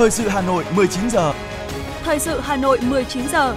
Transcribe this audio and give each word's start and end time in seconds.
Thời 0.00 0.10
sự 0.10 0.28
Hà 0.28 0.40
Nội 0.40 0.64
19 0.76 1.10
giờ. 1.10 1.32
Thời 2.02 2.18
sự 2.18 2.40
Hà 2.40 2.56
Nội 2.56 2.78
19 2.88 3.28
giờ. 3.28 3.56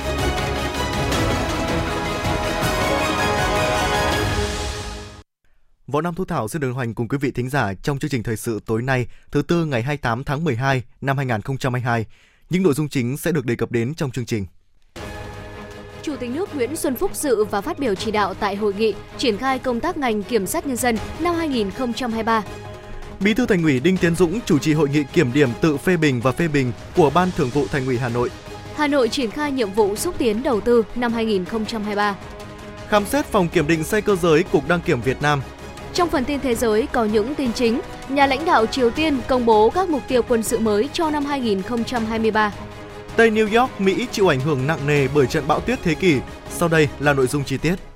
Võ 5.87 6.01
Nam 6.01 6.15
Thu 6.15 6.25
Thảo 6.25 6.47
xin 6.47 6.61
được 6.61 6.71
hoành 6.71 6.93
cùng 6.93 7.07
quý 7.07 7.17
vị 7.21 7.31
thính 7.31 7.49
giả 7.49 7.73
trong 7.73 7.99
chương 7.99 8.11
trình 8.11 8.23
thời 8.23 8.37
sự 8.37 8.59
tối 8.65 8.81
nay, 8.81 9.07
thứ 9.31 9.41
tư 9.41 9.65
ngày 9.65 9.81
28 9.81 10.23
tháng 10.23 10.43
12 10.43 10.83
năm 11.01 11.17
2022. 11.17 12.05
Những 12.49 12.63
nội 12.63 12.73
dung 12.73 12.89
chính 12.89 13.17
sẽ 13.17 13.31
được 13.31 13.45
đề 13.45 13.55
cập 13.55 13.71
đến 13.71 13.95
trong 13.95 14.11
chương 14.11 14.25
trình. 14.25 14.45
Chủ 16.01 16.15
tịch 16.15 16.29
nước 16.29 16.55
Nguyễn 16.55 16.75
Xuân 16.75 16.95
Phúc 16.95 17.15
dự 17.15 17.43
và 17.43 17.61
phát 17.61 17.79
biểu 17.79 17.95
chỉ 17.95 18.11
đạo 18.11 18.33
tại 18.33 18.55
hội 18.55 18.73
nghị 18.73 18.93
triển 19.17 19.37
khai 19.37 19.59
công 19.59 19.79
tác 19.79 19.97
ngành 19.97 20.23
kiểm 20.23 20.47
sát 20.47 20.67
nhân 20.67 20.77
dân 20.77 20.97
năm 21.19 21.35
2023. 21.35 22.43
Bí 23.19 23.33
thư 23.33 23.45
Thành 23.45 23.63
ủy 23.63 23.79
Đinh 23.79 23.97
Tiến 23.97 24.15
Dũng 24.15 24.39
chủ 24.45 24.59
trì 24.59 24.73
hội 24.73 24.89
nghị 24.89 25.03
kiểm 25.13 25.33
điểm 25.33 25.49
tự 25.61 25.77
phê 25.77 25.97
bình 25.97 26.21
và 26.21 26.31
phê 26.31 26.47
bình 26.47 26.71
của 26.95 27.09
Ban 27.09 27.31
Thường 27.37 27.49
vụ 27.49 27.65
Thành 27.71 27.85
ủy 27.85 27.97
Hà 27.97 28.09
Nội. 28.09 28.29
Hà 28.75 28.87
Nội 28.87 29.09
triển 29.09 29.31
khai 29.31 29.51
nhiệm 29.51 29.71
vụ 29.71 29.95
xúc 29.95 30.15
tiến 30.17 30.43
đầu 30.43 30.61
tư 30.61 30.83
năm 30.95 31.13
2023. 31.13 32.15
Khám 32.89 33.05
xét 33.05 33.25
phòng 33.25 33.47
kiểm 33.47 33.67
định 33.67 33.83
xe 33.83 34.01
cơ 34.01 34.15
giới 34.15 34.43
Cục 34.43 34.67
Đăng 34.67 34.81
kiểm 34.81 35.01
Việt 35.01 35.21
Nam. 35.21 35.41
Trong 35.93 36.09
phần 36.09 36.25
tin 36.25 36.39
thế 36.39 36.55
giới 36.55 36.87
có 36.91 37.05
những 37.05 37.35
tin 37.35 37.53
chính, 37.53 37.81
nhà 38.09 38.27
lãnh 38.27 38.45
đạo 38.45 38.65
Triều 38.65 38.89
Tiên 38.89 39.17
công 39.27 39.45
bố 39.45 39.69
các 39.69 39.89
mục 39.89 40.01
tiêu 40.07 40.21
quân 40.27 40.43
sự 40.43 40.59
mới 40.59 40.89
cho 40.93 41.09
năm 41.09 41.25
2023. 41.25 42.51
Tây 43.15 43.31
New 43.31 43.59
York, 43.61 43.81
Mỹ 43.81 44.07
chịu 44.11 44.27
ảnh 44.27 44.39
hưởng 44.39 44.67
nặng 44.67 44.87
nề 44.87 45.07
bởi 45.07 45.27
trận 45.27 45.47
bão 45.47 45.59
tuyết 45.59 45.79
thế 45.83 45.93
kỷ. 45.93 46.15
Sau 46.49 46.69
đây 46.69 46.89
là 46.99 47.13
nội 47.13 47.27
dung 47.27 47.43
chi 47.43 47.57
tiết. 47.57 47.92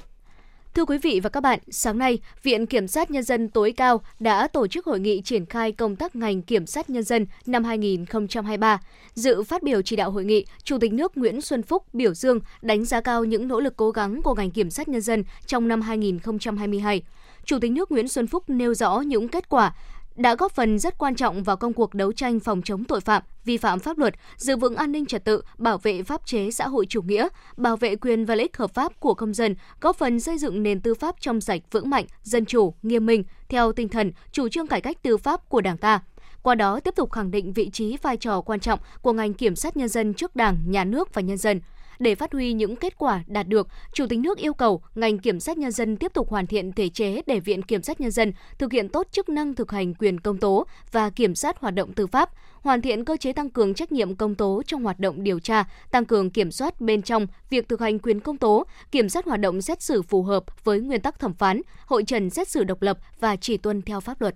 Thưa 0.78 0.86
quý 0.86 0.98
vị 0.98 1.20
và 1.24 1.30
các 1.30 1.42
bạn, 1.42 1.60
sáng 1.70 1.98
nay, 1.98 2.20
Viện 2.44 2.66
Kiểm 2.66 2.88
sát 2.88 3.12
Nhân 3.12 3.24
dân 3.24 3.50
tối 3.50 3.74
cao 3.78 4.02
đã 4.20 4.48
tổ 4.48 4.68
chức 4.68 4.86
hội 4.86 5.00
nghị 5.00 5.22
triển 5.22 5.46
khai 5.46 5.72
công 5.72 5.96
tác 5.96 6.16
ngành 6.16 6.42
kiểm 6.42 6.66
sát 6.66 6.90
nhân 6.90 7.04
dân 7.04 7.26
năm 7.46 7.64
2023. 7.64 8.80
Dự 9.14 9.44
phát 9.44 9.64
biểu 9.64 9.82
chỉ 9.82 9.96
đạo 9.96 10.12
hội 10.12 10.26
nghị, 10.26 10.46
Chủ 10.64 10.78
tịch 10.78 10.94
nước 10.94 11.18
Nguyễn 11.18 11.42
Xuân 11.42 11.64
Phúc 11.64 11.84
biểu 11.94 12.14
dương 12.14 12.40
đánh 12.62 12.86
giá 12.86 13.02
cao 13.02 13.24
những 13.26 13.48
nỗ 13.48 13.60
lực 13.60 13.78
cố 13.78 13.92
gắng 13.92 14.22
của 14.22 14.36
ngành 14.36 14.52
kiểm 14.52 14.70
sát 14.70 14.88
nhân 14.88 15.02
dân 15.02 15.24
trong 15.46 15.68
năm 15.68 15.82
2022. 15.82 17.02
Chủ 17.46 17.60
tịch 17.60 17.72
nước 17.72 17.92
Nguyễn 17.92 18.08
Xuân 18.08 18.28
Phúc 18.28 18.44
nêu 18.48 18.74
rõ 18.74 19.00
những 19.00 19.28
kết 19.28 19.50
quả 19.50 19.76
đã 20.18 20.36
góp 20.36 20.52
phần 20.52 20.80
rất 20.80 20.98
quan 20.98 21.16
trọng 21.16 21.44
vào 21.44 21.58
công 21.58 21.74
cuộc 21.74 21.94
đấu 21.94 22.12
tranh 22.12 22.40
phòng 22.40 22.62
chống 22.62 22.84
tội 22.84 23.02
phạm, 23.02 23.24
vi 23.46 23.58
phạm 23.58 23.80
pháp 23.80 23.98
luật, 23.98 24.14
giữ 24.38 24.58
vững 24.58 24.76
an 24.76 24.92
ninh 24.92 25.06
trật 25.06 25.26
tự, 25.26 25.42
bảo 25.58 25.78
vệ 25.78 26.04
pháp 26.04 26.26
chế 26.26 26.52
xã 26.52 26.68
hội 26.68 26.86
chủ 26.86 27.02
nghĩa, 27.02 27.28
bảo 27.58 27.78
vệ 27.78 27.96
quyền 27.96 28.26
và 28.26 28.36
lợi 28.36 28.44
ích 28.44 28.58
hợp 28.58 28.74
pháp 28.74 29.00
của 29.00 29.14
công 29.14 29.34
dân, 29.34 29.56
góp 29.82 29.96
phần 29.96 30.20
xây 30.20 30.38
dựng 30.38 30.64
nền 30.64 30.82
tư 30.82 30.94
pháp 30.94 31.16
trong 31.20 31.42
sạch 31.42 31.62
vững 31.72 31.90
mạnh, 31.90 32.06
dân 32.24 32.46
chủ, 32.46 32.74
nghiêm 32.82 33.06
minh 33.06 33.24
theo 33.50 33.72
tinh 33.72 33.90
thần 33.90 34.12
chủ 34.32 34.50
trương 34.50 34.68
cải 34.68 34.82
cách 34.82 35.04
tư 35.04 35.18
pháp 35.18 35.50
của 35.50 35.62
Đảng 35.62 35.78
ta 35.78 36.02
qua 36.48 36.56
đó 36.56 36.80
tiếp 36.80 36.96
tục 36.96 37.12
khẳng 37.12 37.32
định 37.32 37.54
vị 37.54 37.70
trí 37.74 37.98
vai 38.02 38.18
trò 38.18 38.42
quan 38.42 38.60
trọng 38.60 38.80
của 39.02 39.14
ngành 39.14 39.34
kiểm 39.34 39.56
sát 39.56 39.78
nhân 39.78 39.90
dân 39.90 40.14
trước 40.14 40.36
Đảng, 40.36 40.58
nhà 40.68 40.84
nước 40.84 41.14
và 41.14 41.22
nhân 41.22 41.38
dân. 41.38 41.62
Để 42.00 42.16
phát 42.16 42.34
huy 42.34 42.54
những 42.54 42.76
kết 42.76 42.98
quả 42.98 43.24
đạt 43.28 43.48
được, 43.48 43.68
Chủ 43.94 44.06
tịch 44.10 44.20
nước 44.20 44.38
yêu 44.38 44.54
cầu 44.54 44.82
ngành 44.96 45.18
kiểm 45.18 45.40
sát 45.40 45.58
nhân 45.58 45.72
dân 45.72 45.98
tiếp 45.98 46.14
tục 46.14 46.30
hoàn 46.30 46.48
thiện 46.48 46.72
thể 46.72 46.90
chế 46.90 47.22
để 47.26 47.40
Viện 47.40 47.62
Kiểm 47.62 47.82
sát 47.82 48.02
nhân 48.02 48.12
dân 48.12 48.34
thực 48.60 48.72
hiện 48.72 48.90
tốt 48.90 49.08
chức 49.12 49.30
năng 49.30 49.54
thực 49.54 49.72
hành 49.72 49.94
quyền 49.94 50.20
công 50.20 50.38
tố 50.38 50.66
và 50.92 51.10
kiểm 51.10 51.36
soát 51.36 51.60
hoạt 51.60 51.76
động 51.76 51.94
tư 51.94 52.08
pháp, 52.08 52.30
hoàn 52.62 52.82
thiện 52.82 53.06
cơ 53.06 53.18
chế 53.18 53.34
tăng 53.34 53.50
cường 53.50 53.74
trách 53.74 53.92
nhiệm 53.92 54.16
công 54.16 54.36
tố 54.36 54.62
trong 54.68 54.84
hoạt 54.84 55.00
động 55.00 55.24
điều 55.24 55.40
tra, 55.40 55.64
tăng 55.92 56.06
cường 56.06 56.30
kiểm 56.30 56.52
soát 56.52 56.82
bên 56.82 57.02
trong 57.02 57.28
việc 57.50 57.70
thực 57.70 57.82
hành 57.82 58.00
quyền 58.00 58.20
công 58.20 58.38
tố, 58.38 58.66
kiểm 58.92 59.10
soát 59.10 59.26
hoạt 59.26 59.40
động 59.40 59.62
xét 59.62 59.82
xử 59.82 60.02
phù 60.02 60.24
hợp 60.24 60.44
với 60.64 60.80
nguyên 60.80 61.02
tắc 61.02 61.20
thẩm 61.20 61.34
phán, 61.34 61.62
hội 61.86 62.04
trần 62.04 62.30
xét 62.30 62.50
xử 62.50 62.64
độc 62.64 62.82
lập 62.82 62.98
và 63.20 63.36
chỉ 63.36 63.58
tuân 63.58 63.82
theo 63.82 64.00
pháp 64.00 64.22
luật. 64.22 64.36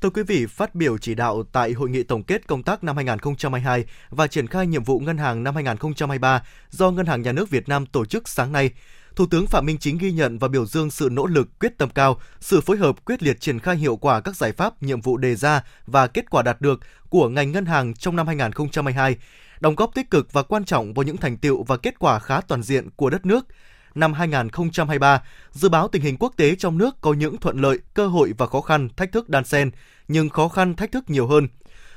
Thưa 0.00 0.10
quý 0.10 0.22
vị, 0.22 0.46
phát 0.46 0.74
biểu 0.74 0.98
chỉ 0.98 1.14
đạo 1.14 1.42
tại 1.52 1.72
hội 1.72 1.90
nghị 1.90 2.02
tổng 2.02 2.22
kết 2.22 2.46
công 2.46 2.62
tác 2.62 2.84
năm 2.84 2.96
2022 2.96 3.84
và 4.10 4.26
triển 4.26 4.46
khai 4.46 4.66
nhiệm 4.66 4.84
vụ 4.84 4.98
ngân 4.98 5.18
hàng 5.18 5.42
năm 5.42 5.54
2023 5.54 6.42
do 6.70 6.90
Ngân 6.90 7.06
hàng 7.06 7.22
Nhà 7.22 7.32
nước 7.32 7.50
Việt 7.50 7.68
Nam 7.68 7.86
tổ 7.86 8.04
chức 8.04 8.28
sáng 8.28 8.52
nay, 8.52 8.70
Thủ 9.16 9.26
tướng 9.30 9.46
Phạm 9.46 9.66
Minh 9.66 9.78
Chính 9.78 9.98
ghi 9.98 10.12
nhận 10.12 10.38
và 10.38 10.48
biểu 10.48 10.66
dương 10.66 10.90
sự 10.90 11.08
nỗ 11.12 11.26
lực, 11.26 11.58
quyết 11.60 11.78
tâm 11.78 11.90
cao, 11.90 12.20
sự 12.40 12.60
phối 12.60 12.76
hợp 12.76 13.04
quyết 13.04 13.22
liệt 13.22 13.40
triển 13.40 13.58
khai 13.58 13.76
hiệu 13.76 13.96
quả 13.96 14.20
các 14.20 14.36
giải 14.36 14.52
pháp, 14.52 14.82
nhiệm 14.82 15.00
vụ 15.00 15.16
đề 15.16 15.34
ra 15.34 15.64
và 15.86 16.06
kết 16.06 16.30
quả 16.30 16.42
đạt 16.42 16.60
được 16.60 16.80
của 17.08 17.28
ngành 17.28 17.52
ngân 17.52 17.66
hàng 17.66 17.94
trong 17.94 18.16
năm 18.16 18.26
2022, 18.26 19.16
đóng 19.60 19.74
góp 19.74 19.94
tích 19.94 20.10
cực 20.10 20.32
và 20.32 20.42
quan 20.42 20.64
trọng 20.64 20.94
vào 20.94 21.02
những 21.02 21.16
thành 21.16 21.36
tiệu 21.36 21.62
và 21.62 21.76
kết 21.76 21.98
quả 21.98 22.18
khá 22.18 22.40
toàn 22.40 22.62
diện 22.62 22.88
của 22.96 23.10
đất 23.10 23.26
nước– 23.26 23.46
năm 23.94 24.12
2023, 24.12 25.22
dự 25.50 25.68
báo 25.68 25.88
tình 25.88 26.02
hình 26.02 26.16
quốc 26.16 26.32
tế 26.36 26.54
trong 26.54 26.78
nước 26.78 27.00
có 27.00 27.12
những 27.12 27.36
thuận 27.36 27.60
lợi, 27.60 27.78
cơ 27.94 28.06
hội 28.06 28.32
và 28.38 28.46
khó 28.46 28.60
khăn, 28.60 28.88
thách 28.96 29.12
thức 29.12 29.28
đan 29.28 29.44
xen, 29.44 29.70
nhưng 30.08 30.28
khó 30.28 30.48
khăn, 30.48 30.76
thách 30.76 30.92
thức 30.92 31.10
nhiều 31.10 31.26
hơn. 31.26 31.48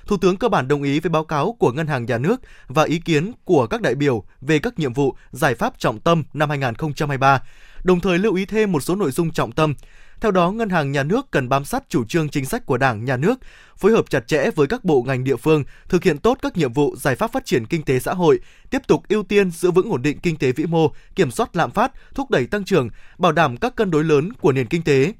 Thủ 0.08 0.18
tướng 0.18 0.38
cơ 0.38 0.50
bản 0.50 0.68
đồng 0.68 0.84
ý 0.84 1.00
với 1.00 1.09
báo 1.09 1.24
cáo 1.24 1.56
của 1.59 1.72
Ngân 1.72 1.88
hàng 1.88 2.06
Nhà 2.06 2.18
nước 2.18 2.42
và 2.68 2.84
ý 2.84 3.00
kiến 3.00 3.32
của 3.44 3.68
các 3.68 3.82
đại 3.82 3.96
biểu 3.96 4.24
về 4.42 4.59
các 4.59 4.80
nhiệm 4.80 4.94
vụ, 4.94 5.16
giải 5.32 5.56
pháp 5.56 5.74
trọng 5.80 6.00
tâm 6.00 6.24
năm 6.34 6.50
2023, 6.50 7.42
đồng 7.84 8.00
thời 8.00 8.20
lưu 8.20 8.36
ý 8.36 8.46
thêm 8.46 8.72
một 8.72 8.80
số 8.80 8.96
nội 8.96 9.12
dung 9.12 9.32
trọng 9.32 9.52
tâm, 9.52 9.74
theo 10.23 10.31
đó, 10.31 10.51
Ngân 10.51 10.69
hàng 10.69 10.91
Nhà 10.91 11.03
nước 11.03 11.31
cần 11.31 11.50
bám 11.50 11.66
sát 11.66 11.84
chủ 11.89 12.06
trương 12.06 12.29
chính 12.29 12.45
sách 12.45 12.66
của 12.66 12.78
Đảng, 12.78 13.06
Nhà 13.06 13.17
nước, 13.17 13.39
phối 13.78 13.91
hợp 13.91 14.09
chặt 14.09 14.28
chẽ 14.28 14.51
với 14.56 14.67
các 14.67 14.84
bộ 14.84 15.03
ngành 15.07 15.23
địa 15.23 15.35
phương, 15.35 15.63
thực 15.89 16.03
hiện 16.03 16.17
tốt 16.17 16.38
các 16.41 16.57
nhiệm 16.57 16.73
vụ 16.73 16.95
giải 16.95 17.16
pháp 17.16 17.31
phát 17.31 17.45
triển 17.45 17.66
kinh 17.66 17.84
tế 17.84 18.00
xã 18.00 18.13
hội, 18.13 18.39
tiếp 18.69 18.81
tục 18.88 19.03
ưu 19.09 19.23
tiên 19.23 19.51
giữ 19.51 19.72
vững 19.72 19.91
ổn 19.91 20.01
định 20.01 20.19
kinh 20.19 20.38
tế 20.38 20.51
vĩ 20.51 20.66
mô, 20.66 20.91
kiểm 21.16 21.31
soát 21.31 21.56
lạm 21.56 21.72
phát, 21.72 21.91
thúc 22.16 22.31
đẩy 22.31 22.47
tăng 22.47 22.66
trưởng, 22.66 22.89
bảo 23.17 23.31
đảm 23.31 23.57
các 23.57 23.75
cân 23.75 23.91
đối 23.91 24.03
lớn 24.03 24.34
của 24.41 24.51
nền 24.51 24.67
kinh 24.67 24.81
tế, 24.81 25.13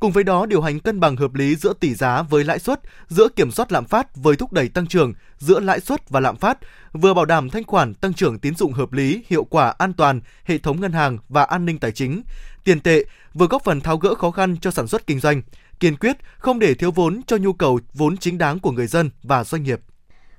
Cùng 0.00 0.12
với 0.12 0.24
đó, 0.24 0.46
điều 0.46 0.60
hành 0.60 0.80
cân 0.80 1.00
bằng 1.00 1.16
hợp 1.16 1.34
lý 1.34 1.56
giữa 1.56 1.72
tỷ 1.80 1.94
giá 1.94 2.22
với 2.22 2.44
lãi 2.44 2.58
suất, 2.58 2.80
giữa 3.08 3.28
kiểm 3.28 3.50
soát 3.50 3.72
lạm 3.72 3.84
phát 3.84 4.16
với 4.16 4.36
thúc 4.36 4.52
đẩy 4.52 4.68
tăng 4.68 4.86
trưởng, 4.86 5.12
giữa 5.38 5.60
lãi 5.60 5.80
suất 5.80 6.10
và 6.10 6.20
lạm 6.20 6.36
phát, 6.36 6.58
vừa 6.92 7.14
bảo 7.14 7.24
đảm 7.24 7.50
thanh 7.50 7.64
khoản 7.64 7.94
tăng 7.94 8.14
trưởng 8.14 8.38
tín 8.38 8.54
dụng 8.54 8.72
hợp 8.72 8.92
lý, 8.92 9.22
hiệu 9.28 9.44
quả, 9.44 9.74
an 9.78 9.92
toàn, 9.92 10.20
hệ 10.44 10.58
thống 10.58 10.80
ngân 10.80 10.92
hàng 10.92 11.18
và 11.28 11.42
an 11.42 11.64
ninh 11.64 11.78
tài 11.78 11.92
chính, 11.92 12.22
tiền 12.64 12.80
tệ, 12.80 13.04
vừa 13.34 13.46
góp 13.46 13.64
phần 13.64 13.80
tháo 13.80 13.96
gỡ 13.96 14.14
khó 14.14 14.30
khăn 14.30 14.56
cho 14.60 14.70
sản 14.70 14.86
xuất 14.86 15.06
kinh 15.06 15.20
doanh, 15.20 15.42
kiên 15.80 15.96
quyết 15.96 16.16
không 16.38 16.58
để 16.58 16.74
thiếu 16.74 16.90
vốn 16.90 17.20
cho 17.26 17.36
nhu 17.36 17.52
cầu 17.52 17.80
vốn 17.94 18.16
chính 18.16 18.38
đáng 18.38 18.58
của 18.58 18.70
người 18.70 18.86
dân 18.86 19.10
và 19.22 19.44
doanh 19.44 19.62
nghiệp. 19.62 19.80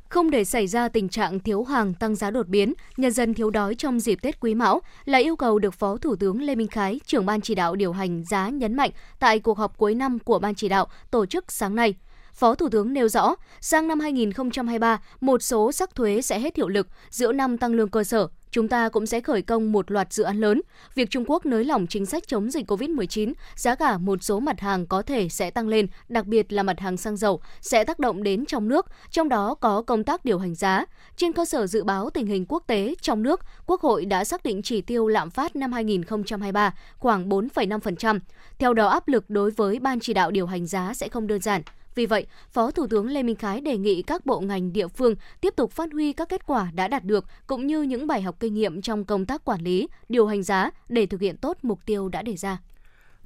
Không 0.10 0.32
để 0.32 0.46
xảy 0.46 0.68
ra 0.68 0.88
tình 0.88 1.10
trạng 1.10 1.40
thiếu 1.40 1.64
hàng 1.64 1.94
tăng 1.94 2.16
giá 2.16 2.32
đột 2.32 2.48
biến, 2.48 2.74
nhân 2.98 3.12
dân 3.12 3.34
thiếu 3.34 3.50
đói 3.50 3.76
trong 3.76 4.00
dịp 4.00 4.20
Tết 4.22 4.40
Quý 4.40 4.56
Mão 4.56 4.82
là 5.06 5.18
yêu 5.18 5.36
cầu 5.36 5.60
được 5.60 5.74
Phó 5.74 5.98
Thủ 5.98 6.16
tướng 6.16 6.42
Lê 6.42 6.56
Minh 6.56 6.68
Khái, 6.68 7.00
trưởng 7.06 7.26
ban 7.26 7.42
chỉ 7.42 7.56
đạo 7.56 7.76
điều 7.76 7.94
hành 7.94 8.24
giá 8.24 8.50
nhấn 8.50 8.74
mạnh 8.74 8.92
tại 9.20 9.40
cuộc 9.40 9.58
họp 9.58 9.78
cuối 9.78 9.96
năm 9.96 10.20
của 10.20 10.40
ban 10.40 10.56
chỉ 10.56 10.70
đạo 10.70 10.88
tổ 11.12 11.26
chức 11.26 11.52
sáng 11.52 11.76
nay. 11.76 11.94
Phó 12.34 12.56
Thủ 12.56 12.70
tướng 12.70 12.94
nêu 12.94 13.08
rõ, 13.08 13.36
sang 13.62 13.88
năm 13.88 14.00
2023, 14.00 15.02
một 15.22 15.44
số 15.44 15.72
sắc 15.72 15.96
thuế 15.96 16.22
sẽ 16.22 16.40
hết 16.40 16.56
hiệu 16.56 16.68
lực, 16.68 16.88
giữa 17.10 17.32
năm 17.32 17.58
tăng 17.58 17.74
lương 17.74 17.90
cơ 17.90 18.04
sở, 18.04 18.28
chúng 18.52 18.68
ta 18.68 18.90
cũng 18.90 19.06
sẽ 19.06 19.22
khởi 19.22 19.42
công 19.42 19.72
một 19.72 19.92
loạt 19.92 20.14
dự 20.14 20.24
án 20.24 20.40
lớn. 20.40 20.62
Việc 20.96 21.10
Trung 21.10 21.24
Quốc 21.28 21.46
nới 21.46 21.66
lỏng 21.66 21.88
chính 21.88 22.06
sách 22.06 22.28
chống 22.28 22.52
dịch 22.52 22.72
COVID-19, 22.72 23.34
giá 23.56 23.76
cả 23.76 23.98
một 23.98 24.24
số 24.24 24.40
mặt 24.40 24.60
hàng 24.60 24.86
có 24.86 25.02
thể 25.02 25.30
sẽ 25.30 25.52
tăng 25.52 25.68
lên, 25.68 25.88
đặc 26.10 26.26
biệt 26.26 26.54
là 26.54 26.64
mặt 26.64 26.80
hàng 26.80 26.98
xăng 26.98 27.18
dầu, 27.18 27.42
sẽ 27.62 27.84
tác 27.84 28.00
động 28.00 28.24
đến 28.24 28.46
trong 28.46 28.68
nước, 28.68 28.86
trong 29.12 29.30
đó 29.30 29.56
có 29.56 29.82
công 29.82 30.04
tác 30.04 30.26
điều 30.26 30.40
hành 30.40 30.56
giá. 30.56 30.86
Trên 31.18 31.34
cơ 31.34 31.46
sở 31.46 31.68
dự 31.68 31.84
báo 31.84 32.10
tình 32.10 32.28
hình 32.28 32.46
quốc 32.46 32.64
tế 32.68 32.96
trong 33.02 33.24
nước, 33.24 33.42
Quốc 33.66 33.82
hội 33.82 34.06
đã 34.06 34.24
xác 34.24 34.44
định 34.44 34.62
chỉ 34.62 34.82
tiêu 34.82 35.08
lạm 35.08 35.30
phát 35.30 35.56
năm 35.56 35.72
2023 35.72 36.74
khoảng 36.98 37.30
4,5%. 37.30 38.20
Theo 38.60 38.74
đó, 38.74 38.88
áp 38.88 39.08
lực 39.08 39.30
đối 39.30 39.52
với 39.52 39.80
Ban 39.80 40.00
chỉ 40.00 40.14
đạo 40.14 40.32
điều 40.32 40.46
hành 40.46 40.68
giá 40.68 40.94
sẽ 40.94 41.10
không 41.10 41.28
đơn 41.28 41.42
giản. 41.42 41.62
Vì 41.96 42.06
vậy, 42.06 42.26
Phó 42.52 42.72
Thủ 42.72 42.88
tướng 42.88 43.08
Lê 43.08 43.24
Minh 43.24 43.36
Khái 43.36 43.62
đề 43.62 43.78
nghị 43.78 44.02
các 44.02 44.26
bộ 44.26 44.40
ngành 44.40 44.74
địa 44.74 44.88
phương 44.88 45.16
tiếp 45.42 45.54
tục 45.56 45.72
phát 45.72 45.90
huy 45.94 46.14
các 46.14 46.30
kết 46.30 46.46
quả 46.46 46.72
đã 46.74 46.88
đạt 46.88 47.04
được 47.04 47.26
cũng 47.48 47.68
như 47.68 47.82
những 47.82 48.08
bài 48.08 48.22
học 48.22 48.36
kinh 48.40 48.54
nghiệm 48.54 48.82
trong 48.82 49.06
công 49.06 49.26
tác 49.26 49.46
quản 49.46 49.62
lý, 49.62 49.88
điều 50.10 50.28
hành 50.28 50.44
giá 50.44 50.72
để 50.90 51.06
thực 51.06 51.22
hiện 51.22 51.38
tốt 51.38 51.58
mục 51.62 51.80
tiêu 51.86 52.10
đã 52.10 52.22
đề 52.22 52.36
ra. 52.36 52.58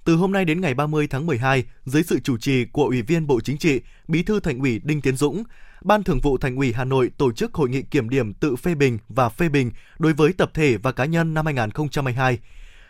Từ 0.06 0.16
hôm 0.16 0.31
nay 0.31 0.46
đến 0.46 0.62
ngày 0.62 0.74
30 0.74 1.07
tháng 1.07 1.25
12, 1.25 1.63
dưới 1.86 2.04
sự 2.04 2.19
chủ 2.19 2.38
trì 2.38 2.65
của 2.65 2.86
Ủy 2.86 3.01
viên 3.01 3.27
Bộ 3.27 3.39
Chính 3.42 3.57
trị, 3.57 3.81
Bí 4.07 4.24
thư 4.24 4.39
Thành 4.39 4.60
ủy 4.60 4.81
Đinh 4.83 5.01
Tiến 5.01 5.18
Dũng, 5.18 5.44
Ban 5.81 6.04
Thường 6.04 6.19
vụ 6.24 6.38
Thành 6.38 6.56
ủy 6.56 6.74
Hà 6.74 6.83
Nội 6.83 7.12
tổ 7.18 7.31
chức 7.31 7.54
hội 7.54 7.69
nghị 7.69 7.81
kiểm 7.81 8.10
điểm 8.10 8.33
tự 8.33 8.56
phê 8.56 8.75
bình 8.75 8.98
và 9.10 9.30
phê 9.30 9.50
bình 9.50 9.71
đối 10.00 10.13
với 10.13 10.33
tập 10.33 10.51
thể 10.54 10.77
và 10.77 10.92
cá 10.92 11.06
nhân 11.06 11.33
năm 11.33 11.45
2022. 11.45 12.39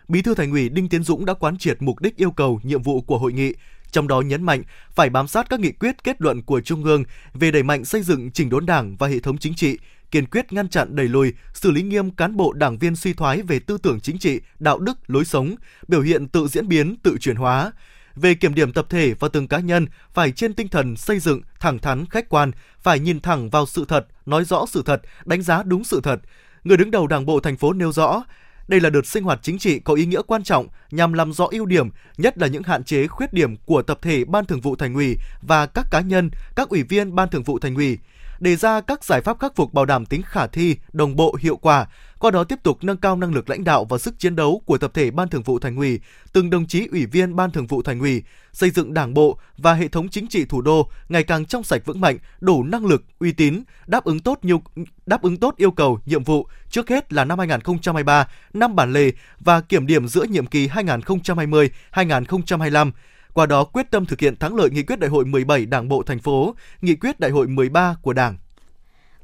Bí 0.07 0.21
thư 0.21 0.35
Thành 0.35 0.51
ủy 0.51 0.69
Đinh 0.69 0.89
Tiến 0.89 1.03
Dũng 1.03 1.25
đã 1.25 1.33
quán 1.33 1.57
triệt 1.57 1.81
mục 1.81 2.01
đích 2.01 2.17
yêu 2.17 2.31
cầu, 2.31 2.59
nhiệm 2.63 2.81
vụ 2.81 3.01
của 3.01 3.17
hội 3.17 3.33
nghị, 3.33 3.53
trong 3.93 4.07
đó 4.07 4.21
nhấn 4.21 4.43
mạnh 4.43 4.63
phải 4.95 5.09
bám 5.09 5.27
sát 5.27 5.49
các 5.49 5.59
nghị 5.59 5.71
quyết 5.71 6.03
kết 6.03 6.21
luận 6.21 6.41
của 6.41 6.61
Trung 6.61 6.83
ương 6.83 7.03
về 7.33 7.51
đẩy 7.51 7.63
mạnh 7.63 7.85
xây 7.85 8.01
dựng 8.01 8.31
chỉnh 8.31 8.49
đốn 8.49 8.65
Đảng 8.65 8.95
và 8.95 9.07
hệ 9.07 9.19
thống 9.19 9.37
chính 9.37 9.55
trị, 9.55 9.77
kiên 10.11 10.25
quyết 10.25 10.53
ngăn 10.53 10.69
chặn 10.69 10.95
đẩy 10.95 11.07
lùi, 11.07 11.33
xử 11.53 11.71
lý 11.71 11.81
nghiêm 11.81 12.11
cán 12.11 12.35
bộ 12.35 12.53
đảng 12.53 12.77
viên 12.77 12.95
suy 12.95 13.13
thoái 13.13 13.41
về 13.41 13.59
tư 13.59 13.77
tưởng 13.77 13.99
chính 13.99 14.17
trị, 14.17 14.41
đạo 14.59 14.79
đức, 14.79 14.97
lối 15.07 15.25
sống, 15.25 15.55
biểu 15.87 16.01
hiện 16.01 16.27
tự 16.27 16.47
diễn 16.47 16.67
biến, 16.67 16.95
tự 17.03 17.17
chuyển 17.19 17.35
hóa. 17.35 17.71
Về 18.15 18.33
kiểm 18.33 18.53
điểm 18.53 18.73
tập 18.73 18.85
thể 18.89 19.13
và 19.19 19.27
từng 19.27 19.47
cá 19.47 19.59
nhân 19.59 19.87
phải 20.13 20.31
trên 20.31 20.53
tinh 20.53 20.67
thần 20.67 20.95
xây 20.95 21.19
dựng, 21.19 21.41
thẳng 21.59 21.79
thắn, 21.79 22.05
khách 22.05 22.29
quan, 22.29 22.51
phải 22.81 22.99
nhìn 22.99 23.19
thẳng 23.19 23.49
vào 23.49 23.65
sự 23.65 23.85
thật, 23.87 24.07
nói 24.25 24.45
rõ 24.45 24.65
sự 24.65 24.83
thật, 24.85 25.01
đánh 25.25 25.41
giá 25.41 25.63
đúng 25.63 25.83
sự 25.83 26.01
thật. 26.03 26.19
Người 26.63 26.77
đứng 26.77 26.91
đầu 26.91 27.07
Đảng 27.07 27.25
bộ 27.25 27.39
thành 27.39 27.57
phố 27.57 27.73
nêu 27.73 27.91
rõ, 27.91 28.23
đây 28.67 28.79
là 28.79 28.89
đợt 28.89 29.05
sinh 29.05 29.23
hoạt 29.23 29.39
chính 29.41 29.59
trị 29.59 29.79
có 29.79 29.93
ý 29.93 30.05
nghĩa 30.05 30.21
quan 30.27 30.43
trọng 30.43 30.67
nhằm 30.91 31.13
làm 31.13 31.33
rõ 31.33 31.47
ưu 31.51 31.65
điểm, 31.65 31.89
nhất 32.17 32.37
là 32.37 32.47
những 32.47 32.63
hạn 32.63 32.83
chế 32.83 33.07
khuyết 33.07 33.33
điểm 33.33 33.55
của 33.57 33.81
tập 33.81 33.99
thể 34.01 34.25
Ban 34.25 34.45
Thường 34.45 34.61
vụ 34.61 34.75
Thành 34.75 34.93
ủy 34.93 35.17
và 35.41 35.65
các 35.65 35.87
cá 35.91 35.99
nhân, 35.99 36.29
các 36.55 36.69
ủy 36.69 36.83
viên 36.83 37.15
Ban 37.15 37.29
Thường 37.29 37.43
vụ 37.43 37.59
Thành 37.59 37.75
ủy. 37.75 37.97
đề 38.39 38.55
ra 38.55 38.81
các 38.81 39.03
giải 39.03 39.21
pháp 39.21 39.39
khắc 39.39 39.55
phục 39.55 39.73
bảo 39.73 39.85
đảm 39.85 40.05
tính 40.05 40.21
khả 40.25 40.47
thi, 40.47 40.77
đồng 40.93 41.15
bộ, 41.15 41.35
hiệu 41.39 41.57
quả, 41.57 41.87
qua 42.23 42.31
đó 42.31 42.43
tiếp 42.43 42.59
tục 42.63 42.77
nâng 42.81 42.97
cao 42.97 43.15
năng 43.15 43.33
lực 43.33 43.49
lãnh 43.49 43.63
đạo 43.63 43.85
và 43.85 43.97
sức 43.97 44.19
chiến 44.19 44.35
đấu 44.35 44.61
của 44.65 44.77
tập 44.77 44.91
thể 44.93 45.11
Ban 45.11 45.29
Thường 45.29 45.43
vụ 45.43 45.59
Thành 45.59 45.75
ủy, 45.75 45.99
từng 46.33 46.49
đồng 46.49 46.67
chí 46.67 46.87
ủy 46.91 47.05
viên 47.05 47.35
Ban 47.35 47.51
Thường 47.51 47.67
vụ 47.67 47.81
Thành 47.81 47.99
ủy, 47.99 48.23
xây 48.53 48.69
dựng 48.69 48.93
Đảng 48.93 49.13
bộ 49.13 49.37
và 49.57 49.73
hệ 49.73 49.87
thống 49.87 50.09
chính 50.09 50.27
trị 50.27 50.45
thủ 50.45 50.61
đô 50.61 50.89
ngày 51.09 51.23
càng 51.23 51.45
trong 51.45 51.63
sạch 51.63 51.81
vững 51.85 52.01
mạnh, 52.01 52.17
đủ 52.41 52.63
năng 52.63 52.85
lực, 52.85 53.03
uy 53.19 53.31
tín, 53.31 53.63
đáp 53.87 54.03
ứng 54.03 54.19
tốt 54.19 54.39
nhiều 54.41 54.61
đáp 55.05 55.21
ứng 55.21 55.37
tốt 55.37 55.53
yêu 55.57 55.71
cầu, 55.71 55.99
nhiệm 56.05 56.23
vụ 56.23 56.47
trước 56.69 56.89
hết 56.89 57.13
là 57.13 57.25
năm 57.25 57.39
2023, 57.39 58.27
năm 58.53 58.75
bản 58.75 58.93
lề 58.93 59.11
và 59.39 59.61
kiểm 59.61 59.87
điểm 59.87 60.07
giữa 60.07 60.23
nhiệm 60.23 60.45
kỳ 60.45 60.67
2020-2025 60.67 62.91
qua 63.33 63.45
đó 63.45 63.63
quyết 63.63 63.91
tâm 63.91 64.05
thực 64.05 64.19
hiện 64.19 64.35
thắng 64.35 64.55
lợi 64.55 64.69
nghị 64.69 64.83
quyết 64.83 64.99
đại 64.99 65.09
hội 65.09 65.25
17 65.25 65.65
Đảng 65.65 65.89
bộ 65.89 66.03
thành 66.03 66.19
phố, 66.19 66.55
nghị 66.81 66.95
quyết 66.95 67.19
đại 67.19 67.31
hội 67.31 67.47
13 67.47 67.95
của 68.01 68.13
Đảng. 68.13 68.37